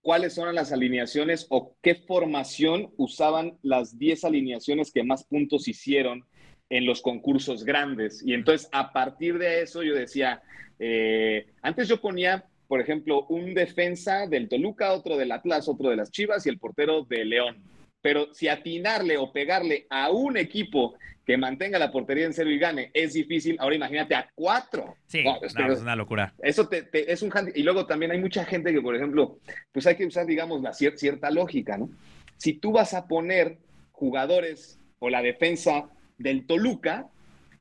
cuáles 0.00 0.32
son 0.34 0.54
las 0.54 0.70
alineaciones 0.70 1.48
o 1.50 1.74
qué 1.82 1.96
formación 1.96 2.92
usaban 2.98 3.58
las 3.62 3.98
10 3.98 4.22
alineaciones 4.22 4.92
que 4.92 5.02
más 5.02 5.24
puntos 5.24 5.66
hicieron 5.66 6.24
en 6.70 6.86
los 6.86 7.02
concursos 7.02 7.64
grandes. 7.64 8.22
Y 8.24 8.32
entonces, 8.34 8.68
a 8.70 8.92
partir 8.92 9.38
de 9.38 9.62
eso, 9.62 9.82
yo 9.82 9.92
decía, 9.92 10.40
eh, 10.78 11.46
antes 11.62 11.88
yo 11.88 12.00
ponía 12.00 12.44
por 12.68 12.80
ejemplo, 12.80 13.26
un 13.28 13.54
defensa 13.54 14.26
del 14.26 14.48
Toluca, 14.48 14.92
otro 14.92 15.16
del 15.16 15.32
Atlas, 15.32 15.68
otro 15.68 15.90
de 15.90 15.96
las 15.96 16.10
Chivas 16.10 16.46
y 16.46 16.48
el 16.48 16.58
portero 16.58 17.04
de 17.04 17.24
León. 17.24 17.56
Pero 18.00 18.32
si 18.34 18.48
atinarle 18.48 19.16
o 19.16 19.32
pegarle 19.32 19.86
a 19.90 20.10
un 20.10 20.36
equipo 20.36 20.94
que 21.24 21.36
mantenga 21.36 21.78
la 21.78 21.90
portería 21.90 22.24
en 22.24 22.32
cero 22.32 22.50
y 22.50 22.58
gane 22.58 22.90
es 22.94 23.14
difícil, 23.14 23.56
ahora 23.58 23.74
imagínate 23.74 24.14
a 24.14 24.30
cuatro. 24.34 24.94
Sí, 25.06 25.24
es 25.42 25.80
una 25.80 25.96
locura. 25.96 26.32
Eso 26.40 26.68
te, 26.68 26.88
es 26.92 27.22
un 27.22 27.32
Y 27.54 27.62
luego 27.64 27.86
también 27.86 28.12
hay 28.12 28.20
mucha 28.20 28.44
gente 28.44 28.72
que, 28.72 28.80
por 28.80 28.94
ejemplo, 28.94 29.38
pues 29.72 29.86
hay 29.86 29.96
que 29.96 30.06
usar, 30.06 30.26
digamos, 30.26 30.62
la 30.62 30.72
cierta 30.72 31.30
lógica, 31.30 31.76
¿no? 31.76 31.90
Si 32.36 32.52
tú 32.52 32.72
vas 32.72 32.94
a 32.94 33.08
poner 33.08 33.58
jugadores 33.90 34.78
o 35.00 35.10
la 35.10 35.22
defensa 35.22 35.88
del 36.18 36.46
Toluca, 36.46 37.08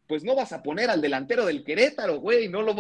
pues 0.08 0.24
no 0.24 0.36
vas 0.36 0.54
a 0.54 0.62
poner 0.62 0.90
al 0.90 1.02
delantero 1.02 1.46
del 1.46 1.64
Querétaro, 1.64 2.20
güey, 2.20 2.48
no 2.48 2.62
lo, 2.62 2.76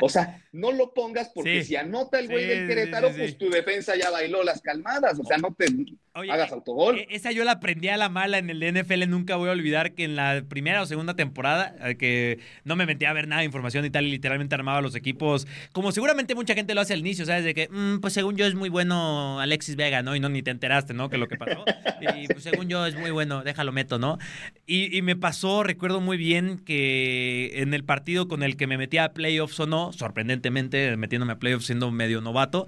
o 0.00 0.08
sea, 0.08 0.42
no 0.52 0.72
lo 0.72 0.94
pongas 0.94 1.30
porque 1.34 1.62
si 1.64 1.76
anota 1.76 2.18
el 2.18 2.28
güey 2.28 2.46
del 2.46 2.66
Querétaro, 2.66 3.10
pues 3.14 3.36
tu 3.36 3.50
defensa 3.50 3.96
ya 3.96 4.10
bailó 4.10 4.42
las 4.42 4.62
calmadas, 4.62 5.18
o 5.18 5.24
sea, 5.24 5.36
no 5.36 5.54
te 5.54 5.66
hagas 6.14 6.52
autogol. 6.52 6.98
E, 6.98 7.06
esa 7.10 7.32
yo 7.32 7.44
la 7.44 7.52
aprendí 7.52 7.88
a 7.88 7.96
la 7.96 8.08
mala 8.08 8.38
en 8.38 8.50
el 8.50 8.60
NFL, 8.60 9.08
nunca 9.08 9.36
voy 9.36 9.48
a 9.48 9.52
olvidar 9.52 9.92
que 9.92 10.04
en 10.04 10.16
la 10.16 10.42
primera 10.48 10.82
o 10.82 10.86
segunda 10.86 11.14
temporada, 11.14 11.74
eh, 11.82 11.96
que 11.96 12.38
no 12.64 12.76
me 12.76 12.86
metía 12.86 13.10
a 13.10 13.12
ver 13.12 13.28
nada 13.28 13.40
de 13.40 13.46
información 13.46 13.84
y 13.84 13.90
tal, 13.90 14.06
y 14.06 14.10
literalmente 14.10 14.54
armaba 14.54 14.80
los 14.80 14.94
equipos, 14.94 15.46
como 15.72 15.92
seguramente 15.92 16.34
mucha 16.34 16.54
gente 16.54 16.74
lo 16.74 16.80
hace 16.80 16.94
al 16.94 17.00
inicio, 17.00 17.26
¿sabes? 17.26 17.44
De 17.44 17.54
que, 17.54 17.68
mm, 17.70 18.00
pues 18.00 18.14
según 18.14 18.36
yo 18.36 18.46
es 18.46 18.54
muy 18.54 18.68
bueno 18.68 19.40
Alexis 19.40 19.76
Vega, 19.76 20.02
¿no? 20.02 20.16
Y 20.16 20.20
no, 20.20 20.28
ni 20.28 20.42
te 20.42 20.50
enteraste, 20.50 20.94
¿no? 20.94 21.10
Que 21.10 21.18
lo 21.18 21.28
que 21.28 21.36
pasó. 21.36 21.64
Y 22.16 22.28
pues 22.28 22.42
según 22.42 22.68
yo 22.68 22.86
es 22.86 22.96
muy 22.96 23.10
bueno, 23.10 23.44
déjalo 23.44 23.72
meto, 23.72 23.98
¿no? 23.98 24.18
Y, 24.66 24.96
y 24.96 25.02
me 25.02 25.16
pasó, 25.16 25.62
recuerdo 25.62 25.89
muy 25.98 26.16
bien 26.16 26.58
que 26.58 27.50
en 27.62 27.74
el 27.74 27.82
partido 27.82 28.28
con 28.28 28.44
el 28.44 28.56
que 28.56 28.68
me 28.68 28.78
metía 28.78 29.06
a 29.06 29.12
playoffs 29.12 29.58
o 29.58 29.66
no, 29.66 29.92
sorprendentemente 29.92 30.96
metiéndome 30.96 31.32
a 31.32 31.38
playoffs 31.40 31.66
siendo 31.66 31.90
medio 31.90 32.20
novato, 32.20 32.66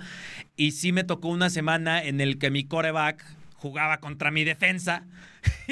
y 0.56 0.72
sí 0.72 0.90
me 0.90 1.04
tocó 1.04 1.28
una 1.28 1.50
semana 1.50 2.02
en 2.02 2.20
el 2.20 2.38
que 2.38 2.50
mi 2.50 2.64
coreback 2.64 3.24
jugaba 3.54 3.98
contra 4.00 4.32
mi 4.32 4.42
defensa 4.42 5.04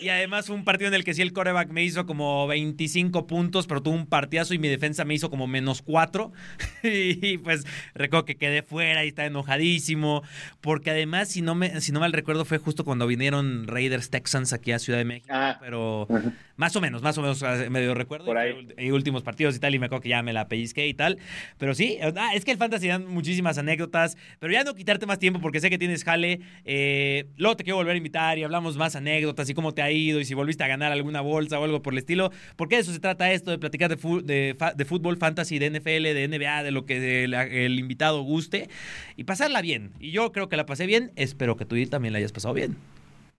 y, 0.00 0.08
además 0.08 0.46
fue 0.46 0.56
un 0.56 0.64
partido 0.64 0.88
en 0.88 0.94
el 0.94 1.04
que 1.04 1.14
sí 1.14 1.22
el 1.22 1.32
coreback 1.32 1.70
me 1.70 1.84
hizo 1.84 2.06
como 2.06 2.46
25 2.46 3.26
puntos, 3.26 3.66
pero 3.66 3.82
tuvo 3.82 3.94
un 3.94 4.06
partidazo 4.06 4.54
y 4.54 4.58
mi 4.58 4.68
defensa 4.68 5.04
me 5.04 5.14
hizo 5.14 5.30
como 5.30 5.46
menos 5.46 5.82
4. 5.82 6.32
y 6.82 7.38
pues 7.38 7.64
recuerdo 7.94 8.24
que 8.24 8.36
quedé 8.36 8.62
fuera 8.62 9.04
y 9.04 9.08
estaba 9.08 9.26
enojadísimo. 9.26 10.22
Porque 10.60 10.90
además, 10.90 11.28
si 11.28 11.42
no, 11.42 11.54
me, 11.54 11.80
si 11.80 11.92
no 11.92 12.00
mal 12.00 12.12
recuerdo, 12.12 12.44
fue 12.44 12.58
justo 12.58 12.84
cuando 12.84 13.06
vinieron 13.06 13.66
Raiders 13.66 14.10
Texans 14.10 14.52
aquí 14.52 14.72
a 14.72 14.78
Ciudad 14.78 14.98
de 14.98 15.04
México. 15.04 15.28
Ah. 15.30 15.58
pero 15.60 16.08
más 16.56 16.76
o 16.76 16.80
menos, 16.80 17.02
más 17.02 17.18
o 17.18 17.22
menos 17.22 17.42
medio 17.70 17.94
recuerdo. 17.94 18.26
Por 18.26 18.38
ahí. 18.38 18.68
Y 18.78 18.90
últimos 18.90 19.22
partidos 19.22 19.56
y 19.56 19.58
tal, 19.58 19.74
y 19.74 19.78
me 19.78 19.86
acuerdo 19.86 20.02
que 20.02 20.10
ya 20.10 20.22
me 20.22 20.32
la 20.32 20.48
pellizqué 20.48 20.86
y 20.86 20.94
tal. 20.94 21.18
Pero 21.58 21.74
sí, 21.74 21.98
ah, 22.02 22.30
es 22.34 22.44
que 22.44 22.52
el 22.52 22.58
fantasy 22.58 22.88
dan 22.88 23.06
muchísimas 23.06 23.58
anécdotas. 23.58 24.16
Pero 24.38 24.52
ya 24.52 24.64
no 24.64 24.74
quitarte 24.74 25.06
más 25.06 25.18
tiempo 25.18 25.40
porque 25.40 25.60
sé 25.60 25.70
que 25.70 25.78
tienes 25.78 26.04
jale. 26.04 26.40
Eh, 26.64 27.26
luego 27.36 27.56
te 27.56 27.64
quiero 27.64 27.76
volver 27.76 27.94
a 27.94 27.96
invitar 27.96 28.38
y 28.38 28.44
hablamos 28.44 28.61
más 28.76 28.96
anécdotas 28.96 29.48
y 29.50 29.54
cómo 29.54 29.74
te 29.74 29.82
ha 29.82 29.90
ido 29.90 30.20
y 30.20 30.24
si 30.24 30.34
volviste 30.34 30.64
a 30.64 30.68
ganar 30.68 30.92
alguna 30.92 31.20
bolsa 31.20 31.58
o 31.58 31.64
algo 31.64 31.82
por 31.82 31.94
el 31.94 31.98
estilo. 31.98 32.30
Porque 32.56 32.76
de 32.76 32.82
eso 32.82 32.92
se 32.92 33.00
trata 33.00 33.32
esto, 33.32 33.50
de 33.50 33.58
platicar 33.58 33.94
de, 33.94 34.56
de, 34.76 34.84
fútbol, 34.84 35.16
fantasy, 35.16 35.58
de 35.58 35.70
NFL, 35.70 36.14
de 36.14 36.28
NBA, 36.28 36.62
de 36.62 36.70
lo 36.70 36.86
que 36.86 37.24
el, 37.24 37.78
invitado 37.78 38.22
guste 38.22 38.68
y 39.16 39.24
pasarla 39.24 39.62
bien. 39.62 39.92
Y 39.98 40.10
yo 40.10 40.32
creo 40.32 40.48
que 40.48 40.56
la 40.56 40.66
pasé 40.66 40.86
bien. 40.86 41.12
Espero 41.16 41.56
que 41.56 41.64
tú 41.64 41.76
también 41.86 42.12
la 42.12 42.18
hayas 42.18 42.32
pasado 42.32 42.54
bien. 42.54 42.76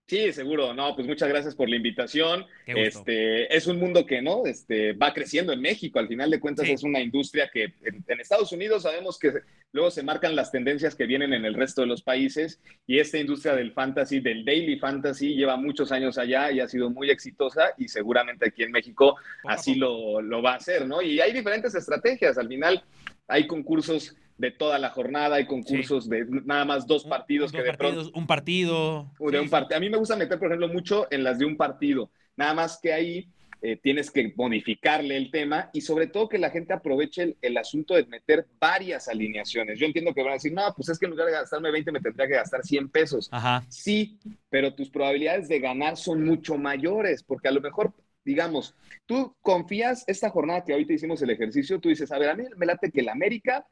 Sí, 0.05 0.33
seguro. 0.33 0.73
No, 0.73 0.95
pues 0.95 1.07
muchas 1.07 1.29
gracias 1.29 1.55
por 1.55 1.69
la 1.69 1.77
invitación. 1.77 2.45
Este, 2.65 3.55
es 3.55 3.67
un 3.67 3.79
mundo 3.79 4.05
que 4.05 4.21
no, 4.21 4.45
este, 4.45 4.91
va 4.93 5.13
creciendo 5.13 5.53
en 5.53 5.61
México. 5.61 5.97
Al 5.97 6.09
final 6.09 6.29
de 6.29 6.41
cuentas 6.41 6.67
es 6.67 6.83
una 6.83 6.99
industria 6.99 7.49
que 7.51 7.73
en, 7.83 8.19
Estados 8.19 8.51
Unidos 8.51 8.83
sabemos 8.83 9.17
que 9.17 9.31
luego 9.71 9.91
se 9.91 10.03
marcan 10.03 10.35
las 10.35 10.51
tendencias 10.51 10.95
que 10.95 11.05
vienen 11.05 11.33
en 11.33 11.45
el 11.45 11.53
resto 11.53 11.81
de 11.81 11.87
los 11.87 12.03
países 12.03 12.59
y 12.85 12.99
esta 12.99 13.17
industria 13.17 13.55
del 13.55 13.71
fantasy, 13.71 14.19
del 14.19 14.43
daily 14.43 14.77
fantasy, 14.77 15.35
lleva 15.35 15.55
muchos 15.55 15.91
años 15.91 16.17
allá 16.17 16.51
y 16.51 16.59
ha 16.59 16.67
sido 16.67 16.89
muy 16.89 17.09
exitosa 17.09 17.73
y 17.77 17.87
seguramente 17.87 18.47
aquí 18.47 18.63
en 18.63 18.71
México 18.71 19.15
así 19.45 19.75
lo, 19.75 20.21
lo 20.21 20.41
va 20.41 20.53
a 20.53 20.57
hacer, 20.57 20.85
¿no? 20.85 21.01
Y 21.01 21.21
hay 21.21 21.31
diferentes 21.31 21.75
estrategias. 21.75 22.37
Al 22.37 22.49
final 22.49 22.83
hay 23.27 23.47
concursos 23.47 24.15
de 24.43 24.51
toda 24.51 24.77
la 24.77 24.89
jornada, 24.89 25.37
hay 25.37 25.45
concursos 25.45 26.09
de 26.09 26.25
nada 26.43 26.65
más 26.65 26.85
dos 26.85 27.05
partidos 27.05 27.49
que 27.49 27.63
de 27.63 27.73
pronto... 27.73 28.11
Un 28.13 28.27
partido. 28.27 29.09
De 29.19 29.39
un 29.39 29.49
A 29.53 29.79
mí 29.79 29.89
me 29.89 29.95
gusta 29.95 30.17
meter, 30.17 30.37
por 30.37 30.49
ejemplo, 30.49 30.67
mucho 30.67 31.07
en 31.11 31.23
las 31.23 31.39
de 31.39 31.45
un 31.45 31.55
partido. 31.55 32.11
Nada 32.35 32.53
más 32.53 32.77
que 32.81 32.91
ahí 32.91 33.29
eh, 33.61 33.77
tienes 33.81 34.11
que 34.11 34.33
modificarle 34.35 35.15
el 35.15 35.31
tema 35.31 35.69
y 35.71 35.79
sobre 35.79 36.07
todo 36.07 36.27
que 36.27 36.37
la 36.37 36.49
gente 36.49 36.73
aproveche 36.73 37.37
el, 37.41 37.57
asunto 37.57 37.95
de 37.95 38.05
meter 38.05 38.45
varias 38.59 39.07
alineaciones. 39.07 39.79
Yo 39.79 39.85
entiendo 39.85 40.13
que 40.13 40.21
van 40.21 40.31
a 40.31 40.33
decir, 40.33 40.51
no, 40.51 40.73
pues 40.75 40.89
es 40.89 40.99
que 40.99 41.05
en 41.05 41.11
lugar 41.11 41.27
de 41.27 41.33
gastarme 41.33 41.71
20 41.71 41.93
me 41.93 42.01
tendría 42.01 42.27
que 42.27 42.33
gastar 42.33 42.63
100 42.63 42.89
pesos. 42.89 43.29
Ajá. 43.31 43.63
Sí, 43.69 44.19
pero 44.49 44.73
tus 44.73 44.89
probabilidades 44.89 45.47
de 45.47 45.59
ganar 45.61 45.95
son 45.95 46.25
mucho 46.25 46.57
mayores 46.57 47.23
porque 47.23 47.47
a 47.47 47.51
lo 47.51 47.61
mejor 47.61 47.93
digamos, 48.25 48.73
tú 49.05 49.35
confías 49.41 50.03
esta 50.07 50.29
jornada 50.29 50.63
que 50.63 50.71
ahorita 50.71 50.93
hicimos 50.93 51.21
el 51.21 51.29
ejercicio, 51.29 51.79
tú 51.79 51.89
dices, 51.89 52.09
a 52.11 52.17
ver, 52.17 52.29
a 52.29 52.35
mí 52.35 52.43
me 52.55 52.65
late 52.65 52.89
que 52.89 53.01
el 53.01 53.09
América 53.09 53.65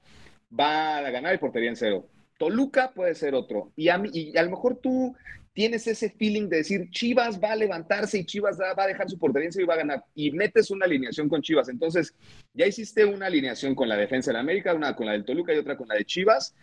va 0.57 0.97
a 0.97 1.09
ganar 1.11 1.33
y 1.35 1.37
portería 1.37 1.69
en 1.69 1.75
cero. 1.75 2.07
Toluca 2.37 2.91
puede 2.93 3.15
ser 3.15 3.35
otro. 3.35 3.71
Y 3.75 3.89
a, 3.89 3.97
mí, 3.97 4.09
y 4.13 4.37
a 4.37 4.43
lo 4.43 4.51
mejor 4.51 4.77
tú 4.77 5.15
tienes 5.53 5.85
ese 5.87 6.09
feeling 6.09 6.47
de 6.47 6.57
decir 6.57 6.89
Chivas 6.91 7.41
va 7.41 7.51
a 7.51 7.55
levantarse 7.55 8.17
y 8.17 8.25
Chivas 8.25 8.59
va 8.59 8.83
a 8.83 8.87
dejar 8.87 9.09
su 9.09 9.19
portería 9.19 9.47
en 9.47 9.53
cero 9.53 9.65
y 9.65 9.67
va 9.67 9.73
a 9.75 9.77
ganar. 9.77 10.03
Y 10.15 10.31
metes 10.31 10.71
una 10.71 10.85
alineación 10.85 11.29
con 11.29 11.41
Chivas. 11.41 11.69
Entonces, 11.69 12.15
ya 12.53 12.65
hiciste 12.65 13.05
una 13.05 13.27
alineación 13.27 13.75
con 13.75 13.89
la 13.89 13.97
defensa 13.97 14.31
de 14.31 14.39
América, 14.39 14.73
una 14.73 14.95
con 14.95 15.05
la 15.05 15.11
del 15.11 15.25
Toluca 15.25 15.53
y 15.53 15.57
otra 15.57 15.77
con 15.77 15.87
la 15.87 15.95
de 15.95 16.05
Chivas. 16.05 16.55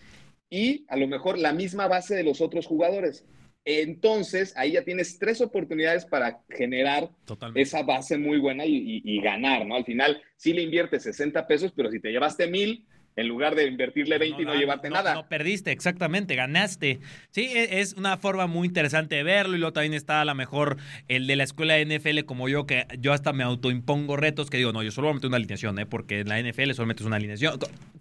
Y 0.50 0.84
a 0.88 0.96
lo 0.96 1.06
mejor 1.06 1.38
la 1.38 1.52
misma 1.52 1.86
base 1.86 2.14
de 2.14 2.24
los 2.24 2.40
otros 2.40 2.66
jugadores. 2.66 3.24
Entonces, 3.64 4.54
ahí 4.56 4.72
ya 4.72 4.82
tienes 4.82 5.18
tres 5.18 5.42
oportunidades 5.42 6.06
para 6.06 6.40
generar 6.48 7.10
esa 7.54 7.82
base 7.82 8.16
muy 8.16 8.38
buena 8.38 8.64
y, 8.64 9.02
y, 9.04 9.20
ganar, 9.20 9.66
¿no? 9.66 9.74
Al 9.74 9.84
final, 9.84 10.22
sí 10.36 10.54
le 10.54 10.62
inviertes 10.62 11.02
60 11.02 11.46
pesos, 11.46 11.72
pero 11.76 11.90
si 11.90 12.00
te 12.00 12.10
llevaste 12.10 12.46
mil, 12.46 12.86
en 13.18 13.26
lugar 13.26 13.56
de 13.56 13.66
invertirle 13.66 14.16
20 14.16 14.42
y 14.42 14.44
no, 14.44 14.54
llevarte 14.54 14.88
nada. 14.90 15.14
No 15.14 15.28
perdiste, 15.28 15.72
exactamente, 15.72 16.36
ganaste. 16.36 17.00
Sí, 17.30 17.50
e, 17.52 17.80
es 17.80 17.94
una 17.94 18.16
forma 18.16 18.46
muy 18.46 18.68
interesante 18.68 19.16
de 19.16 19.24
verlo 19.24 19.56
y 19.56 19.58
luego 19.58 19.72
también 19.72 19.94
está 19.94 20.20
a 20.20 20.24
lo 20.24 20.36
mejor 20.36 20.76
el 21.08 21.26
de 21.26 21.34
la 21.34 21.42
escuela 21.42 21.74
de 21.74 21.98
NFL 21.98 22.20
como 22.26 22.48
yo, 22.48 22.64
que 22.64 22.86
yo 23.00 23.12
hasta 23.12 23.32
me 23.32 23.42
autoimpongo 23.42 24.16
retos 24.16 24.50
que 24.50 24.58
digo, 24.58 24.72
no, 24.72 24.84
yo 24.84 24.92
solo 24.92 25.08
voy 25.08 25.12
a 25.12 25.14
meter 25.16 25.28
una 25.28 25.36
alineación, 25.36 25.80
¿eh? 25.80 25.86
porque 25.86 26.20
en 26.20 26.28
la 26.28 26.40
NFL 26.40 26.70
solo 26.74 26.86
metes 26.86 27.04
una 27.06 27.16
alineación. 27.16 27.58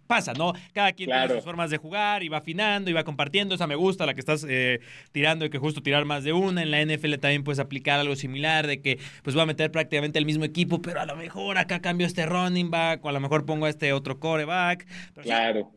Pasa, 0.07 0.33
¿no? 0.33 0.53
Cada 0.73 0.93
quien 0.93 1.09
tiene 1.09 1.27
sus 1.27 1.43
formas 1.43 1.69
de 1.69 1.77
jugar 1.77 2.23
y 2.23 2.29
va 2.29 2.37
afinando 2.37 2.89
y 2.89 2.93
va 2.93 3.03
compartiendo. 3.03 3.55
Esa 3.55 3.67
me 3.67 3.75
gusta, 3.75 4.05
la 4.05 4.13
que 4.13 4.21
estás 4.21 4.45
eh, 4.47 4.79
tirando 5.11 5.45
y 5.45 5.49
que 5.49 5.57
justo 5.57 5.83
tirar 5.83 6.05
más 6.05 6.23
de 6.23 6.33
una. 6.33 6.63
En 6.63 6.71
la 6.71 6.83
NFL 6.83 7.15
también 7.15 7.43
puedes 7.43 7.59
aplicar 7.59 7.99
algo 7.99 8.15
similar 8.15 8.67
de 8.67 8.81
que 8.81 8.99
pues 9.23 9.35
voy 9.35 9.43
a 9.43 9.45
meter 9.45 9.71
prácticamente 9.71 10.17
el 10.17 10.25
mismo 10.25 10.45
equipo, 10.45 10.81
pero 10.81 11.01
a 11.01 11.05
lo 11.05 11.15
mejor 11.15 11.57
acá 11.57 11.81
cambio 11.81 12.07
este 12.07 12.25
running 12.25 12.71
back 12.71 13.03
o 13.03 13.09
a 13.09 13.11
lo 13.11 13.19
mejor 13.19 13.45
pongo 13.45 13.65
a 13.65 13.69
este 13.69 13.93
otro 13.93 14.19
coreback 14.19 14.85
claro. 15.21 15.71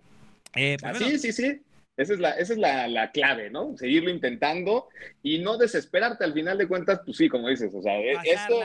Eh, 0.54 0.76
pues 0.80 0.98
sí, 0.98 1.18
sí, 1.18 1.32
sí. 1.32 1.60
Esa 2.00 2.14
es, 2.14 2.18
la, 2.18 2.30
esa 2.30 2.54
es 2.54 2.58
la, 2.58 3.10
clave, 3.12 3.50
¿no? 3.50 3.76
Seguirlo 3.76 4.08
intentando 4.08 4.88
y 5.22 5.38
no 5.38 5.58
desesperarte. 5.58 6.24
Al 6.24 6.32
final 6.32 6.56
de 6.56 6.66
cuentas, 6.66 7.02
pues 7.04 7.18
sí, 7.18 7.28
como 7.28 7.48
dices, 7.48 7.74
o 7.74 7.82
sea, 7.82 7.98
e, 7.98 8.12
esto 8.24 8.60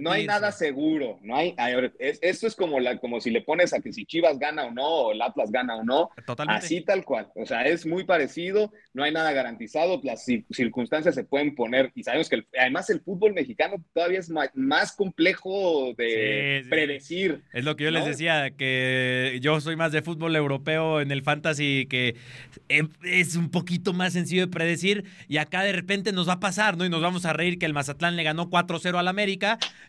no, 0.00 0.10
hay 0.10 0.26
nada 0.26 0.50
seguro, 0.50 1.20
no 1.22 1.36
hay, 1.36 1.54
esto 1.98 2.48
es 2.48 2.56
como, 2.56 2.80
la, 2.80 2.98
como 2.98 3.20
si 3.20 3.30
le 3.30 3.42
pones 3.42 3.72
a 3.72 3.80
que 3.80 3.92
si 3.92 4.04
Chivas 4.04 4.36
gana 4.40 4.64
o 4.64 4.72
no, 4.72 4.84
o 4.84 5.12
el 5.12 5.22
Atlas 5.22 5.52
gana 5.52 5.76
o 5.76 5.84
no, 5.84 6.10
Totalmente. 6.26 6.64
así 6.64 6.80
tal 6.80 7.04
cual, 7.04 7.28
o 7.36 7.46
sea, 7.46 7.62
es 7.62 7.86
muy 7.86 8.02
parecido, 8.02 8.72
no 8.94 9.04
hay 9.04 9.12
nada 9.12 9.32
garantizado, 9.32 10.00
las 10.02 10.26
circunstancias 10.50 11.14
se 11.14 11.22
pueden 11.22 11.54
poner 11.54 11.92
y 11.94 12.02
sabemos 12.02 12.28
que 12.28 12.44
además 12.58 12.90
el 12.90 13.00
fútbol 13.00 13.32
mexicano 13.32 13.76
todavía 13.94 14.18
es 14.18 14.28
más, 14.54 14.92
complejo 14.96 15.94
de 15.96 16.64
predecir. 16.68 17.42
Es 17.52 17.64
lo 17.64 17.76
que 17.76 17.84
yo 17.84 17.90
les 17.92 18.04
decía, 18.04 18.50
que 18.50 19.38
yo 19.40 19.60
soy 19.60 19.76
más 19.76 19.92
de 19.92 20.02
fútbol 20.02 20.34
europeo 20.34 21.00
en 21.00 21.12
el 21.12 21.22
fantasy 21.22 21.86
que 21.88 22.16
es 22.68 23.36
un 23.36 23.50
poquito 23.50 23.92
más 23.92 24.12
sencillo 24.12 24.42
de 24.42 24.48
predecir 24.48 25.04
y 25.28 25.38
acá 25.38 25.62
de 25.62 25.72
repente 25.72 26.12
nos 26.12 26.28
va 26.28 26.34
a 26.34 26.40
pasar, 26.40 26.76
¿no? 26.76 26.84
Y 26.84 26.88
nos 26.88 27.02
vamos 27.02 27.24
a 27.24 27.32
reír 27.32 27.58
que 27.58 27.66
el 27.66 27.74
Mazatlán 27.74 28.16
le 28.16 28.22
ganó 28.22 28.50
4-0 28.50 28.98
al 28.98 29.08
América 29.08 29.58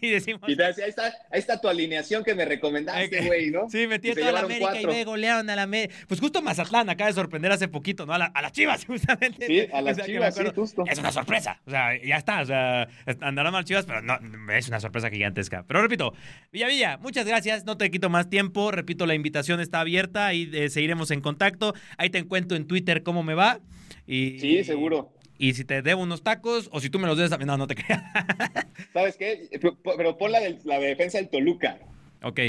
y, 0.00 0.10
decimos... 0.10 0.42
Y 0.48 0.60
ahí, 0.60 0.72
está, 0.86 1.06
ahí 1.30 1.38
está 1.38 1.60
tu 1.60 1.68
alineación 1.68 2.24
que 2.24 2.34
me 2.34 2.44
recomendaste, 2.44 3.26
güey, 3.26 3.50
¿no? 3.50 3.68
Sí, 3.68 3.86
metí 3.86 4.10
a 4.10 4.14
toda 4.14 4.32
la 4.32 4.40
América 4.40 4.80
y 4.80 4.86
ve 4.86 5.04
golearon 5.04 5.48
a 5.50 5.56
la 5.56 5.62
América. 5.62 5.94
Pues 6.08 6.20
justo 6.20 6.42
Mazatlán 6.42 6.88
acaba 6.90 7.08
de 7.08 7.14
sorprender 7.14 7.52
hace 7.52 7.68
poquito, 7.68 8.06
¿no? 8.06 8.14
A, 8.14 8.18
las 8.18 8.52
Chivas, 8.52 8.84
justamente. 8.86 9.46
Sí, 9.46 9.66
a 9.72 9.80
las 9.80 9.98
Chivas, 10.04 10.34
sí, 10.34 10.44
justo. 10.54 10.84
Es 10.86 10.98
una 10.98 11.12
sorpresa, 11.12 11.60
o 11.66 11.70
sea, 11.70 12.00
ya 12.02 12.16
está, 12.16 12.42
o 12.42 12.46
sea, 12.46 12.88
andarán 13.20 13.52
mal 13.52 13.64
Chivas, 13.64 13.86
pero 13.86 14.02
no, 14.02 14.18
es 14.52 14.68
una 14.68 14.80
sorpresa 14.80 15.10
gigantesca. 15.10 15.64
Pero 15.66 15.82
repito, 15.82 16.14
Villa 16.52 16.68
Villa, 16.68 16.98
muchas 16.98 17.26
gracias, 17.26 17.64
no 17.64 17.76
te 17.76 17.90
quito 17.90 18.10
más 18.10 18.28
tiempo, 18.28 18.70
repito, 18.70 19.06
la 19.06 19.14
invitación 19.14 19.60
está 19.60 19.80
abierta 19.80 20.34
y 20.34 20.50
eh, 20.52 20.70
seguiremos 20.70 21.10
en 21.10 21.20
contacto. 21.20 21.73
Ahí 21.96 22.10
te 22.10 22.18
encuentro 22.18 22.56
en 22.56 22.66
Twitter 22.66 23.02
cómo 23.02 23.22
me 23.22 23.34
va. 23.34 23.60
Y, 24.06 24.38
sí, 24.38 24.64
seguro. 24.64 25.12
Y 25.38 25.54
si 25.54 25.64
te 25.64 25.82
debo 25.82 26.02
unos 26.02 26.22
tacos, 26.22 26.68
o 26.72 26.80
si 26.80 26.90
tú 26.90 26.98
me 26.98 27.06
los 27.06 27.16
debes 27.16 27.30
también, 27.30 27.48
no, 27.48 27.56
no 27.56 27.66
te 27.66 27.74
creas. 27.74 28.02
¿Sabes 28.92 29.16
qué? 29.16 29.48
Pero 29.82 30.16
pon 30.16 30.32
la, 30.32 30.40
de, 30.40 30.58
la 30.64 30.78
defensa 30.78 31.18
del 31.18 31.28
Toluca. 31.28 31.78
Ok. 32.22 32.40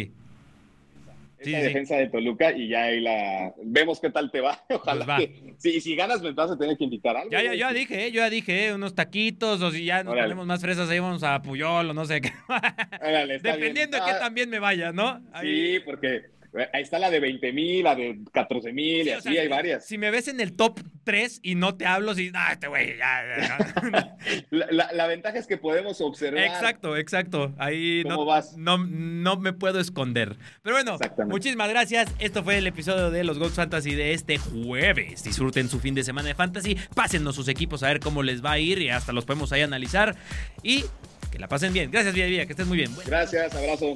Sí, 1.41 1.51
la 1.51 1.59
defensa 1.59 1.97
de 1.97 2.07
Toluca 2.07 2.53
y 2.53 2.69
ya 2.69 2.85
ahí 2.85 3.01
la 3.01 3.53
vemos 3.61 3.99
qué 3.99 4.09
tal 4.09 4.31
te 4.31 4.41
va. 4.41 4.63
Ojalá 4.69 5.17
pues 5.17 5.29
que 5.29 5.53
sí, 5.57 5.81
si 5.81 5.95
ganas 5.95 6.21
me 6.21 6.31
vas 6.31 6.49
a 6.49 6.57
tener 6.57 6.77
que 6.77 6.85
invitar 6.85 7.15
algo. 7.17 7.29
Ya, 7.29 7.43
ya, 7.43 7.53
ya 7.53 7.73
dije, 7.73 8.11
yo 8.11 8.21
ya 8.21 8.29
dije, 8.29 8.73
unos 8.73 8.95
taquitos 8.95 9.61
o 9.61 9.71
si 9.71 9.85
ya 9.85 10.03
nos 10.03 10.15
ponemos 10.15 10.45
más 10.47 10.61
fresas 10.61 10.89
ahí 10.89 10.99
vamos 10.99 11.23
a 11.23 11.41
Puyol 11.41 11.89
o 11.89 11.93
no 11.93 12.05
sé 12.05 12.21
qué. 12.21 12.31
Dependiendo 13.43 13.97
de 13.97 14.03
qué 14.03 14.11
ah, 14.11 14.19
también 14.19 14.49
me 14.49 14.59
vaya, 14.59 14.91
¿no? 14.91 15.21
Sí, 15.41 15.79
porque 15.85 16.34
Ahí 16.73 16.83
está 16.83 16.99
la 16.99 17.09
de 17.09 17.19
20 17.19 17.53
mil, 17.53 17.83
la 17.83 17.95
de 17.95 18.19
14 18.31 18.71
mil, 18.71 19.07
y 19.07 19.09
así 19.09 19.37
hay 19.37 19.47
varias. 19.47 19.85
Si 19.85 19.97
me 19.97 20.11
ves 20.11 20.27
en 20.27 20.39
el 20.39 20.55
top 20.55 20.79
3 21.03 21.41
y 21.43 21.55
no 21.55 21.75
te 21.75 21.85
hablo, 21.85 22.15
si, 22.15 22.31
ah, 22.33 22.53
este 22.53 22.67
güey, 22.67 22.97
ya. 22.97 24.15
la, 24.49 25.07
ventaja 25.07 25.37
es 25.37 25.47
que 25.47 25.57
podemos 25.57 26.01
observar. 26.01 26.43
Exacto, 26.43 26.95
exacto. 26.97 27.53
Ahí 27.57 28.03
no, 28.05 28.25
no, 28.57 28.77
no, 28.77 29.37
me 29.37 29.53
puedo 29.53 29.79
esconder. 29.79 30.35
Pero 30.61 30.75
bueno, 30.75 30.97
muchísimas 31.27 31.69
gracias. 31.69 32.13
Esto 32.19 32.43
fue 32.43 32.57
el 32.57 32.67
episodio 32.67 33.11
de 33.11 33.23
los 33.23 33.37
Ghost 33.37 33.55
Fantasy 33.55 33.93
de 33.95 34.13
este 34.13 34.37
jueves. 34.37 35.23
Disfruten 35.23 35.69
su 35.69 35.79
fin 35.79 35.95
de 35.95 36.03
semana 36.03 36.29
de 36.29 36.35
fantasy. 36.35 36.77
Pásennos 36.95 37.35
sus 37.35 37.47
equipos 37.47 37.83
a 37.83 37.87
ver 37.87 37.99
cómo 37.99 38.23
les 38.23 38.43
va 38.43 38.53
a 38.53 38.59
ir 38.59 38.81
y 38.81 38.89
hasta 38.89 39.11
los 39.11 39.25
podemos 39.25 39.51
ahí 39.51 39.61
analizar. 39.61 40.15
Y 40.63 40.85
que 41.31 41.39
la 41.39 41.47
pasen 41.47 41.73
bien. 41.73 41.91
Gracias, 41.91 42.13
Vía 42.13 42.27
Vía, 42.27 42.45
que 42.45 42.53
estés 42.53 42.67
muy 42.67 42.77
bien. 42.77 42.91
Gracias, 43.05 43.53
abrazo. 43.53 43.95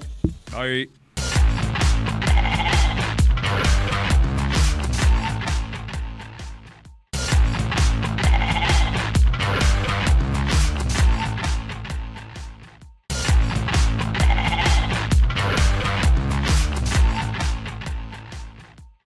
Bye. 0.51 1.08